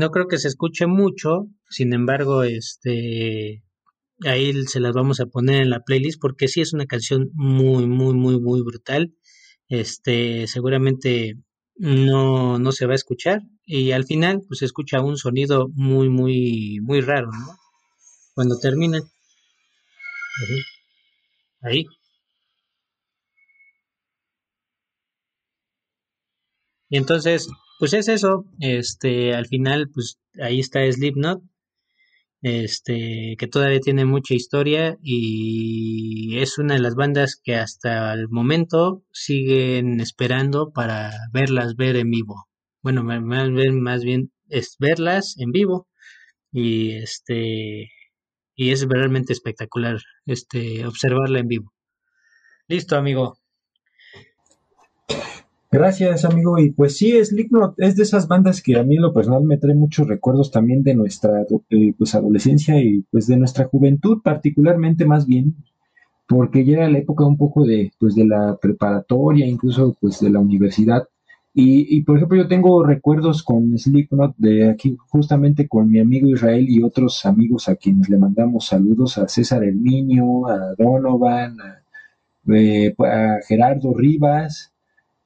[0.00, 3.62] No creo que se escuche mucho, sin embargo, este
[4.24, 7.86] ahí se las vamos a poner en la playlist porque sí es una canción muy,
[7.86, 9.12] muy, muy, muy brutal.
[9.68, 11.34] Este, seguramente
[11.76, 16.08] no, no se va a escuchar y al final pues se escucha un sonido muy,
[16.08, 17.58] muy, muy raro, ¿no?
[18.34, 19.00] Cuando termina.
[21.62, 21.86] Ahí.
[26.90, 27.48] Y entonces,
[27.80, 31.42] pues es eso, este, al final, pues ahí está Slipknot,
[32.42, 38.28] este, que todavía tiene mucha historia y es una de las bandas que hasta el
[38.28, 42.48] momento siguen esperando para verlas ver en vivo.
[42.82, 45.88] Bueno, más bien, más bien es verlas en vivo
[46.52, 47.88] y este
[48.54, 51.72] y es realmente espectacular este observarla en vivo.
[52.68, 53.38] Listo, amigo.
[55.72, 56.58] Gracias, amigo.
[56.58, 59.56] Y pues sí, Slipknot es de esas bandas que a mí en lo personal me
[59.56, 65.04] trae muchos recuerdos también de nuestra eh, pues adolescencia y pues de nuestra juventud, particularmente
[65.04, 65.54] más bien,
[66.28, 70.30] porque ya era la época un poco de pues de la preparatoria, incluso pues de
[70.30, 71.04] la universidad.
[71.54, 76.28] Y, y por ejemplo, yo tengo recuerdos con Slipknot de aquí justamente con mi amigo
[76.28, 81.82] Israel y otros amigos a quienes le mandamos saludos a César Niño, a Donovan, a,
[82.54, 84.69] eh, a Gerardo Rivas,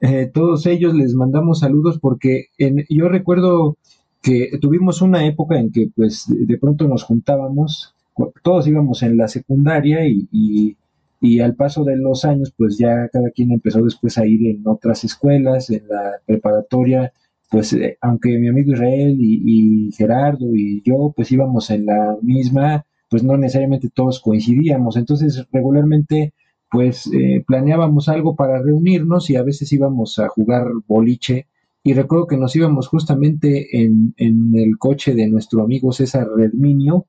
[0.05, 3.79] eh, todos ellos les mandamos saludos porque en, yo recuerdo
[4.21, 7.95] que tuvimos una época en que pues de, pronto nos juntábamos,
[8.43, 10.77] todos íbamos en la secundaria y,
[11.23, 14.69] y, al paso de los años pues ya cada quien empezó después a ir en
[14.69, 17.11] otras escuelas, en la preparatoria,
[17.51, 22.19] pues eh, aunque mi amigo Israel y, y Gerardo y yo pues íbamos en la
[22.21, 26.35] misma, pues no necesariamente todos coincidíamos, entonces regularmente
[26.75, 31.47] pues eh, planeábamos algo para reunirnos y a veces íbamos a jugar boliche.
[31.85, 37.07] Y recuerdo que nos íbamos justamente en, en el coche de nuestro amigo César Redminio.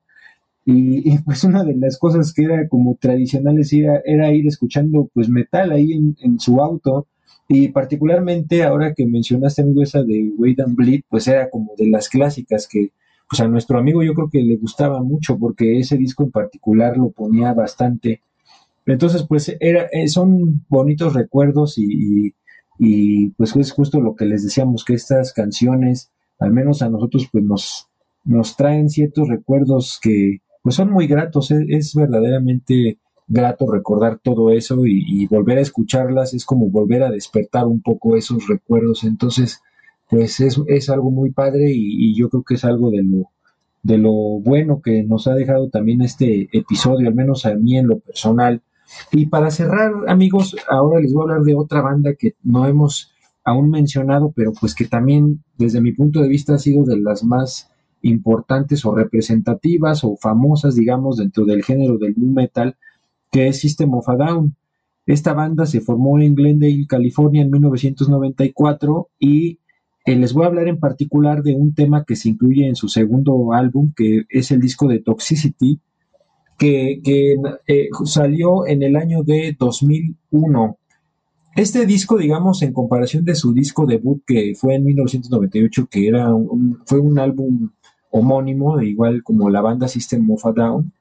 [0.64, 5.28] Y, pues una de las cosas que era como tradicionales era, era ir escuchando pues
[5.28, 7.08] metal ahí en, en, su auto.
[7.48, 11.90] Y particularmente ahora que mencionaste amigo esa de Wade and Bleed, pues era como de
[11.90, 12.92] las clásicas que
[13.28, 16.96] pues a nuestro amigo yo creo que le gustaba mucho porque ese disco en particular
[16.96, 18.20] lo ponía bastante
[18.86, 22.34] entonces, pues era, eh, son bonitos recuerdos y,
[23.36, 27.42] pues es justo lo que les decíamos, que estas canciones, al menos a nosotros, pues
[27.44, 27.88] nos,
[28.24, 32.98] nos traen ciertos recuerdos que pues son muy gratos, es, verdaderamente
[33.28, 36.34] grato recordar todo eso y, volver a escucharlas.
[36.34, 39.60] Es como volver a despertar un poco esos recuerdos, entonces
[40.08, 43.30] pues es, es algo muy padre y, y, yo creo que es algo de lo,
[43.82, 47.88] de lo bueno que nos ha dejado también este episodio, al menos a mí en
[47.88, 48.62] lo personal,
[49.12, 53.12] y para cerrar, amigos, ahora les voy a hablar de otra banda que no hemos
[53.44, 57.22] aún mencionado, pero pues que también desde mi punto de vista ha sido de las
[57.24, 57.70] más
[58.02, 62.76] importantes o representativas o famosas, digamos, dentro del género del nu metal,
[63.30, 64.56] que es System of a Down.
[65.06, 69.60] Esta banda se formó en Glendale, California en 1994 y
[70.04, 72.88] eh, les voy a hablar en particular de un tema que se incluye en su
[72.88, 75.80] segundo álbum, que es el disco de Toxicity,
[76.58, 77.00] que,
[77.66, 80.78] eh, salió en el año de 2001.
[81.56, 86.34] este disco, digamos, en comparación de su disco debut que fue en 1998, que era
[86.34, 87.70] un, fue un álbum
[88.10, 90.92] homónimo, igual como la banda System of a Down,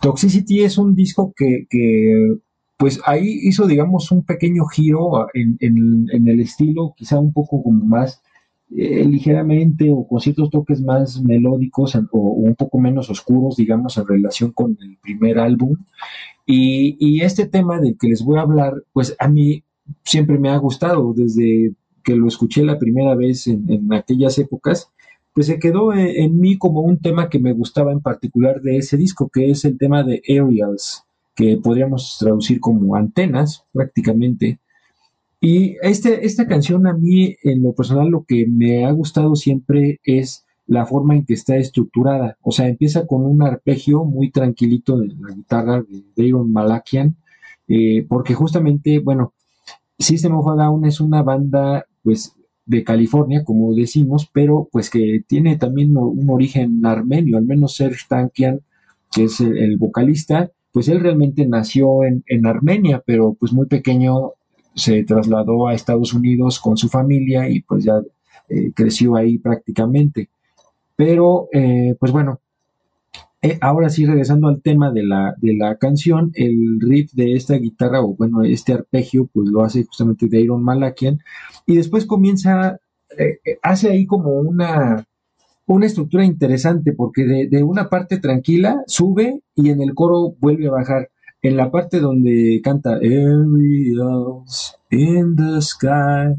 [0.00, 2.36] Toxicity es un disco que, que
[2.76, 7.84] pues ahí hizo, digamos, un pequeño giro en, en, el estilo, quizá un poco como
[7.84, 8.22] más
[8.76, 14.06] eh, ligeramente o con ciertos toques más melódicos o, un poco menos oscuros, digamos, en
[14.06, 15.76] relación con el primer álbum.
[16.46, 19.62] Y, y, este tema del que les voy a hablar, pues a mí
[20.04, 24.90] siempre me ha gustado desde que lo escuché la primera vez en, aquellas épocas,
[25.34, 28.96] pues se quedó en, mí como un tema que me gustaba en particular de ese
[28.96, 34.58] disco, que es el tema de Aerials, que podríamos traducir como antenas prácticamente.
[35.40, 40.00] Y este, esta canción a mí, en lo personal, lo que me ha gustado siempre
[40.04, 42.36] es la forma en que está estructurada.
[42.42, 47.16] O sea, empieza con un arpegio muy tranquilito de la guitarra de Dayron Malakian,
[47.68, 49.32] eh, porque justamente, bueno,
[49.98, 52.34] System of a Down es una banda, pues,
[52.70, 58.06] de California, como decimos, pero pues que tiene también un origen armenio, al menos Serge
[58.08, 58.60] Tankian,
[59.10, 64.34] que es el, vocalista, pues él realmente nació en, Armenia, pero pues muy pequeño
[64.74, 68.00] se trasladó a Estados Unidos con su familia y pues ya
[68.48, 70.28] eh, creció ahí prácticamente.
[70.96, 72.40] Pero, eh, pues bueno,
[73.42, 77.54] eh, ahora sí, regresando al tema de la, de la canción, el riff de esta
[77.54, 81.20] guitarra, o bueno, este arpegio, pues lo hace justamente Dayron Malakian,
[81.64, 82.78] y después comienza,
[83.16, 85.06] eh, hace ahí como una,
[85.64, 90.68] una estructura interesante, porque de, de, una parte tranquila sube y en el coro vuelve
[90.68, 91.08] a bajar.
[91.42, 96.34] En la parte donde canta Aerials in the sky,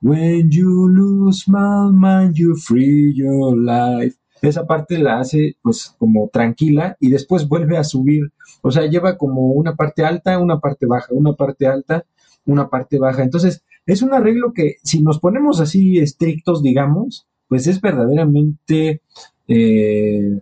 [0.00, 4.16] when you lose my mind, you free your life
[4.48, 8.32] esa parte la hace pues como tranquila y después vuelve a subir,
[8.62, 12.04] o sea, lleva como una parte alta, una parte baja, una parte alta,
[12.46, 13.22] una parte baja.
[13.22, 19.02] Entonces, es un arreglo que si nos ponemos así estrictos, digamos, pues es verdaderamente
[19.48, 20.40] eh,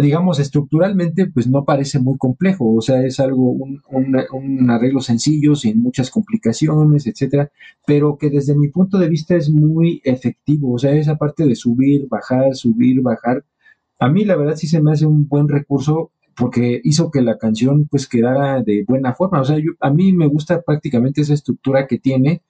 [0.00, 5.54] digamos, estructuralmente, pues no parece muy complejo, o sea, es algo, un, un, arreglo sencillo,
[5.54, 7.50] sin muchas complicaciones, etcétera,
[7.86, 11.54] pero que desde mi punto de vista es muy efectivo, o sea, esa parte de
[11.54, 13.44] subir, bajar, subir, bajar,
[13.98, 17.36] a mí la verdad sí se me hace un buen recurso porque hizo que la
[17.36, 21.86] canción pues quedara de buena forma, o sea, a mí me gusta prácticamente esa estructura
[21.86, 22.42] que tiene,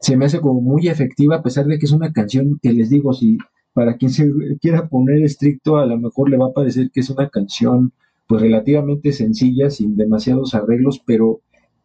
[0.00, 2.90] se me hace como muy efectiva a pesar de que es una canción que les
[2.90, 3.38] digo, si
[3.74, 4.30] para quien se
[4.60, 7.92] quiera poner estricto, a lo mejor le va a parecer que es una canción
[8.26, 11.40] pues relativamente sencilla, sin demasiados arreglos, pero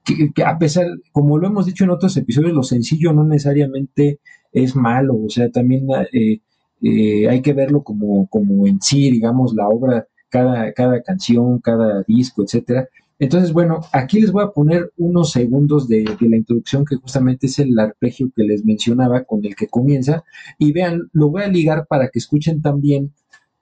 [0.06, 4.20] que, a pesar, como lo hemos dicho en otros episodios, lo sencillo no necesariamente
[4.52, 6.40] es malo, o sea, también eh,
[6.82, 12.04] eh, hay que verlo como, como en sí, digamos, la obra, cada, cada canción, cada
[12.08, 12.88] disco, etcétera,
[13.20, 17.60] entonces, bueno, aquí les voy a poner unos segundos de, la introducción que justamente es
[17.60, 20.24] el arpegio que les mencionaba con el que comienza.
[20.58, 23.12] Y vean, lo voy a ligar para que escuchen también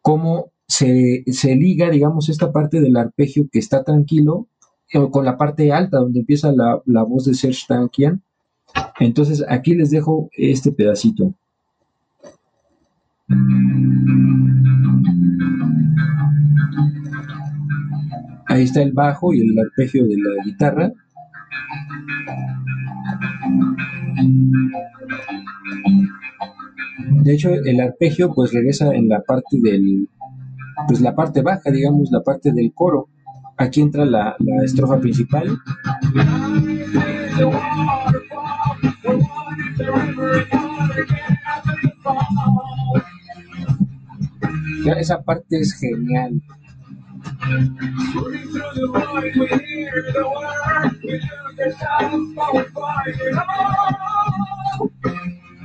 [0.03, 1.23] cómo se,
[1.55, 4.47] liga, digamos, esta parte del arpegio que está tranquilo
[4.93, 8.21] eh, con la parte alta donde empieza la, la voz de Serge Tankian.
[8.99, 11.33] Entonces, aquí les dejo este pedacito.
[18.47, 20.91] Ahí está el bajo y el arpegio de la guitarra.
[27.23, 30.07] De hecho, el arpegio pues regresa en la parte del,
[30.87, 33.09] pues la parte baja, digamos, la parte del coro.
[33.57, 35.57] Aquí entra la, la estrofa principal.
[44.99, 46.41] esa parte es genial.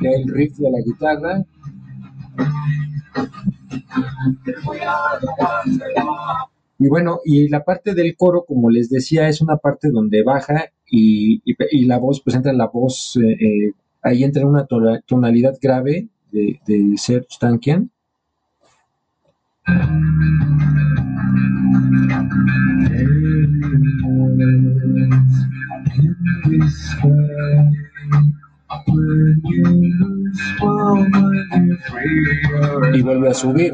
[0.02, 1.44] El riff de la guitarra.
[6.78, 10.66] Y bueno, y la parte del coro, como les decía, es una parte donde baja
[10.90, 11.40] y,
[11.86, 13.72] la voz, pues entra la voz, eh, eh,
[14.02, 14.66] ahí entra una
[15.06, 17.90] tonalidad grave de, de Serge Tankian.
[32.94, 33.72] Y vuelve a subir.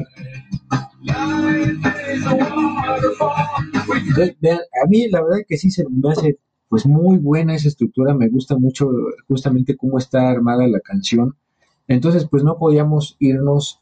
[4.83, 6.39] a mí la verdad que sí se me hace
[6.69, 8.91] pues muy buena esa estructura, me gusta mucho
[9.27, 11.37] justamente cómo está armada la canción.
[11.87, 13.81] Entonces pues no podíamos irnos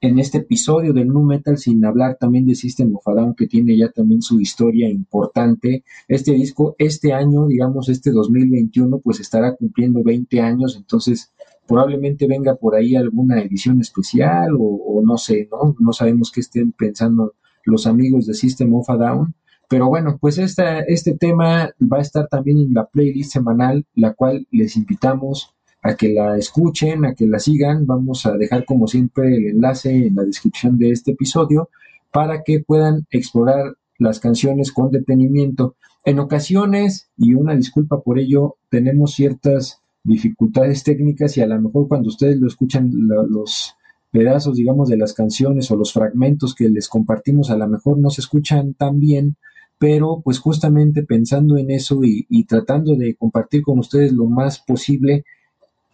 [0.00, 3.46] en este episodio del Nu Metal sin hablar también de System of a Down que
[3.46, 5.84] tiene ya también su historia importante.
[6.08, 11.32] Este disco este año, digamos este 2021, pues estará cumpliendo 20 años, entonces
[11.66, 15.76] probablemente venga por ahí alguna edición especial o, no sé, ¿no?
[15.78, 19.34] No sabemos qué estén pensando los amigos de System of a Down.
[19.68, 24.14] Pero bueno, pues esta, este tema va a estar también en la playlist semanal, la
[24.14, 27.86] cual les invitamos a que la escuchen, a que la sigan.
[27.86, 31.68] Vamos a dejar como siempre el enlace en la descripción de este episodio
[32.12, 35.76] para que puedan explorar las canciones con detenimiento.
[36.04, 41.88] En ocasiones, y una disculpa por ello, tenemos ciertas dificultades técnicas y a lo mejor
[41.88, 43.74] cuando ustedes lo escuchan los
[44.10, 48.10] pedazos, digamos, de las canciones o los fragmentos que les compartimos, a lo mejor no
[48.10, 49.36] se escuchan tan bien,
[49.78, 54.58] pero pues justamente pensando en eso y, y tratando de compartir con ustedes lo más
[54.58, 55.24] posible,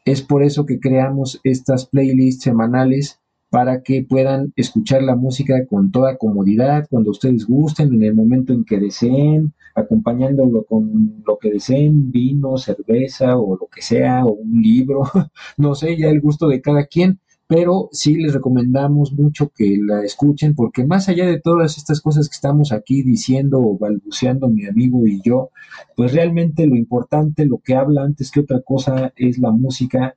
[0.06, 3.20] es por eso que creamos estas playlists semanales
[3.50, 8.52] para que puedan escuchar la música con toda comodidad, cuando ustedes gusten, en el momento
[8.52, 14.32] en que deseen, acompañándolo con lo que deseen, vino, cerveza o lo que sea, o
[14.32, 15.02] un libro,
[15.56, 20.02] no sé, ya el gusto de cada quien, pero sí les recomendamos mucho que la
[20.02, 24.66] escuchen porque más allá de todas estas cosas que estamos aquí diciendo o balbuceando mi
[24.66, 25.50] amigo y yo,
[25.94, 30.16] pues realmente lo importante, lo que habla antes que otra cosa es la música,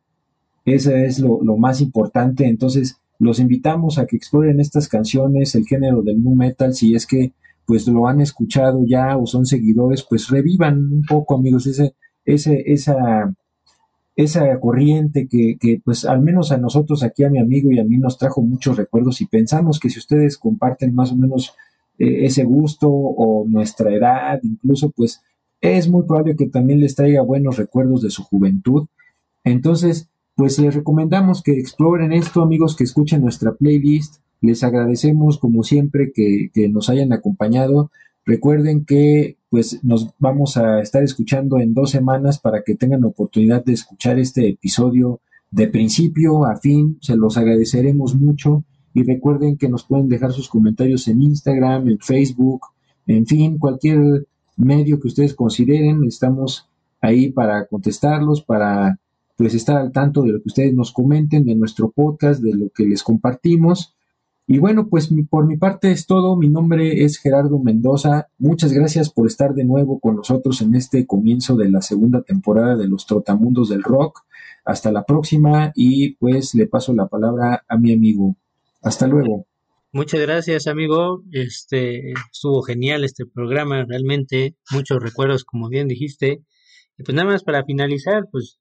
[0.66, 6.02] esa es lo, más importante, entonces los invitamos a que exploren estas canciones, el género
[6.02, 7.34] del nu metal, si es que
[7.66, 11.94] pues lo han escuchado ya o son seguidores, pues revivan un poco amigos ese,
[12.26, 13.32] ese, esa
[14.24, 17.96] esa corriente que, pues al menos a nosotros aquí a mi amigo y a mí
[17.98, 21.56] nos trajo muchos recuerdos y pensamos que si ustedes comparten más o menos
[21.98, 25.22] eh, ese gusto o nuestra edad incluso pues
[25.62, 28.88] es muy probable que también les traiga buenos recuerdos de su juventud.
[29.46, 34.22] Entonces pues les recomendamos que exploren esto amigos que escuchen nuestra playlist.
[34.42, 37.90] Les agradecemos como siempre que nos hayan acompañado.
[38.26, 43.64] Recuerden que pues nos vamos a estar escuchando en dos semanas para que tengan oportunidad
[43.66, 45.22] de escuchar este episodio
[45.52, 46.98] de principio a fin.
[47.02, 48.64] Se los agradeceremos mucho
[48.94, 52.62] y recuerden que nos pueden dejar sus comentarios en Instagram, en Facebook,
[53.08, 56.04] en fin, cualquier medio que ustedes consideren.
[56.04, 56.68] Estamos
[57.02, 59.00] ahí para contestarlos, para
[59.36, 62.70] pues estar al tanto de lo que ustedes nos comenten, de nuestro podcast, de lo
[62.70, 63.96] que les compartimos.
[64.52, 66.36] Y bueno, pues por mi parte es todo.
[66.36, 68.30] Mi nombre es Gerardo Mendoza.
[68.40, 72.76] Muchas gracias por estar de nuevo con nosotros en este comienzo de la segunda temporada
[72.76, 74.22] de los Trotamundos del Rock.
[74.66, 78.38] Hasta la próxima y pues le paso la palabra a mi amigo.
[78.82, 79.46] Hasta luego.
[79.92, 81.22] Muchas gracias, amigo.
[81.32, 86.42] Este estuvo genial este programa, realmente muchos recuerdos, como bien dijiste.
[86.98, 88.58] Y pues nada más para finalizar, pues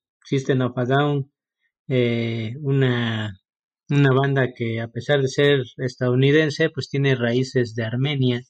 [0.60, 1.32] of a Down,
[1.88, 3.40] eh, una
[3.90, 8.42] una banda que a pesar de ser estadounidense, pues tiene raíces de Armenia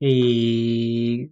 [0.00, 1.30] y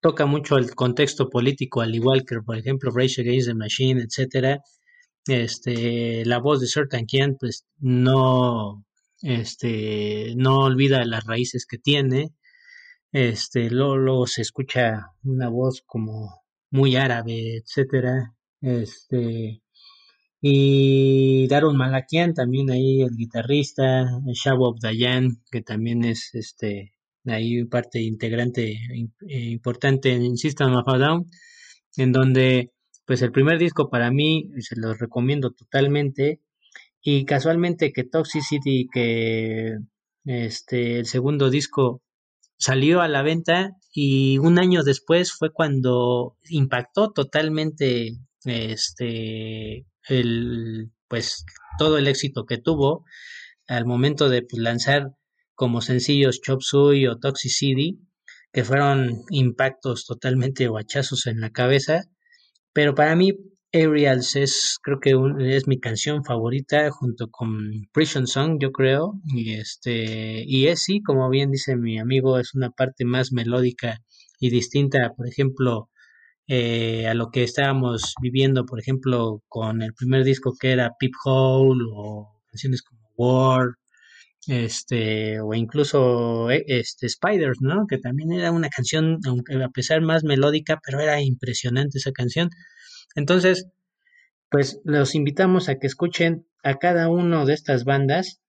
[0.00, 4.60] toca mucho el contexto político, al igual que, por ejemplo, Rage Against the Machine, etcétera.
[5.26, 7.06] Este, la voz de Sertan
[7.38, 8.84] pues no,
[9.22, 12.32] este, no olvida las raíces que tiene.
[13.12, 18.34] Este, luego, se escucha una voz como muy árabe, etcétera.
[18.60, 19.62] Este,
[20.40, 26.94] y Darun Malakian, también ahí el guitarrista, Shabab Dayan, que también es este
[27.26, 31.26] ahí parte integrante eh, importante en System of a Down,
[31.96, 32.72] en donde
[33.04, 36.40] pues el primer disco para mí se lo recomiendo totalmente.
[37.02, 39.78] Y casualmente que Toxicity que
[40.24, 42.02] este el segundo disco
[42.58, 48.12] salió a la venta y un año después fue cuando impactó totalmente
[48.44, 51.44] este el, pues,
[51.78, 53.04] todo el éxito que tuvo
[53.66, 55.12] al momento de pues, lanzar
[55.54, 58.00] como sencillos Chop Suey o Toxicity,
[58.52, 62.04] que fueron impactos totalmente guachazos en la cabeza.
[62.72, 63.32] Pero para mí,
[63.72, 65.14] Aerials es, creo que
[65.54, 69.20] es mi canción favorita junto con Prison Song, yo creo.
[69.26, 73.98] Y este, y es sí, como bien dice mi amigo, es una parte más melódica
[74.40, 75.89] y distinta, por ejemplo,
[76.52, 81.12] eh, a lo que estábamos viviendo, por ejemplo, con el primer disco que era Peep
[81.24, 83.68] Hole o canciones como War,
[84.48, 87.86] este, o incluso eh, este Spiders, ¿no?
[87.86, 92.50] Que también era una canción, aunque a pesar más melódica, pero era impresionante esa canción.
[93.14, 93.68] Entonces,
[94.50, 98.40] pues los invitamos a que escuchen a cada uno de estas bandas.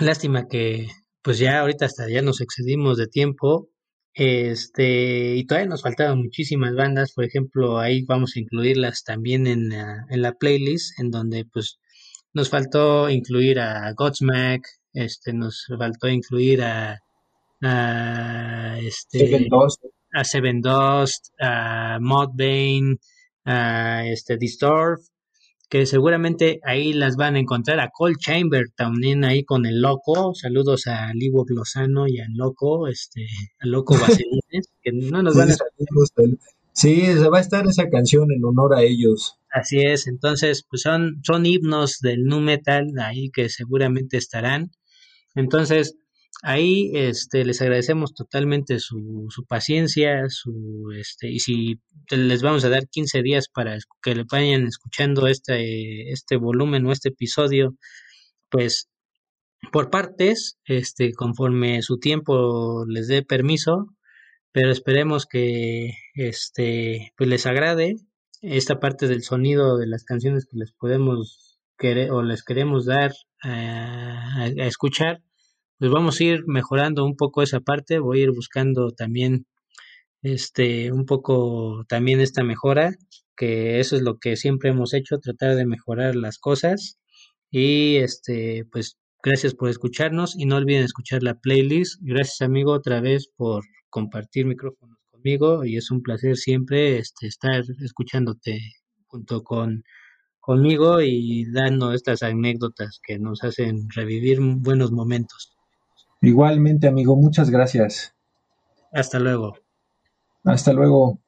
[0.00, 0.88] Lástima que,
[1.22, 3.68] pues ya ahorita hasta ya nos excedimos de tiempo.
[4.18, 9.68] Este, y todavía nos faltaban muchísimas bandas, por ejemplo, ahí vamos a incluirlas también en
[9.68, 11.78] la, en la playlist, en donde pues
[12.32, 14.62] nos faltó incluir a Godsmack,
[14.92, 16.98] este, nos faltó incluir a,
[17.62, 19.84] a este Seven Dust.
[20.12, 22.96] a Seven Dust, a Modbane,
[23.44, 25.00] a este Distorf,
[25.68, 30.34] que seguramente ahí las van a encontrar a Cold Chamber también ahí con el loco.
[30.34, 33.26] Saludos a Livo Glosano y al loco, este,
[33.60, 35.56] al loco Vaselines, que no nos van a
[36.72, 39.36] Sí, se va a estar esa canción en honor a ellos.
[39.50, 44.70] Así es, entonces, pues son, son himnos del nu metal ahí que seguramente estarán.
[45.34, 45.96] Entonces,
[46.42, 52.68] ahí este, les agradecemos totalmente su, su paciencia, su, este, y si les vamos a
[52.68, 57.76] dar 15 días para que le vayan escuchando este, este volumen o este episodio,
[58.50, 58.88] pues
[59.72, 63.88] por partes, este, conforme su tiempo les dé permiso,
[64.52, 67.96] pero esperemos que este pues les agrade
[68.40, 73.12] esta parte del sonido de las canciones que les podemos querer o les queremos dar
[73.42, 75.22] a, a escuchar
[75.78, 79.46] pues vamos a ir mejorando un poco esa parte voy a ir buscando también
[80.22, 82.92] este un poco también esta mejora
[83.36, 86.98] que eso es lo que siempre hemos hecho tratar de mejorar las cosas
[87.50, 93.00] y este pues gracias por escucharnos y no olviden escuchar la playlist gracias amigo otra
[93.00, 98.60] vez por compartir micrófonos conmigo y es un placer siempre este, estar escuchándote
[99.06, 99.84] junto con
[100.40, 105.57] conmigo y dando estas anécdotas que nos hacen revivir buenos momentos.
[106.28, 108.14] Igualmente, amigo, muchas gracias.
[108.92, 109.56] Hasta luego.
[110.44, 111.18] Hasta luego.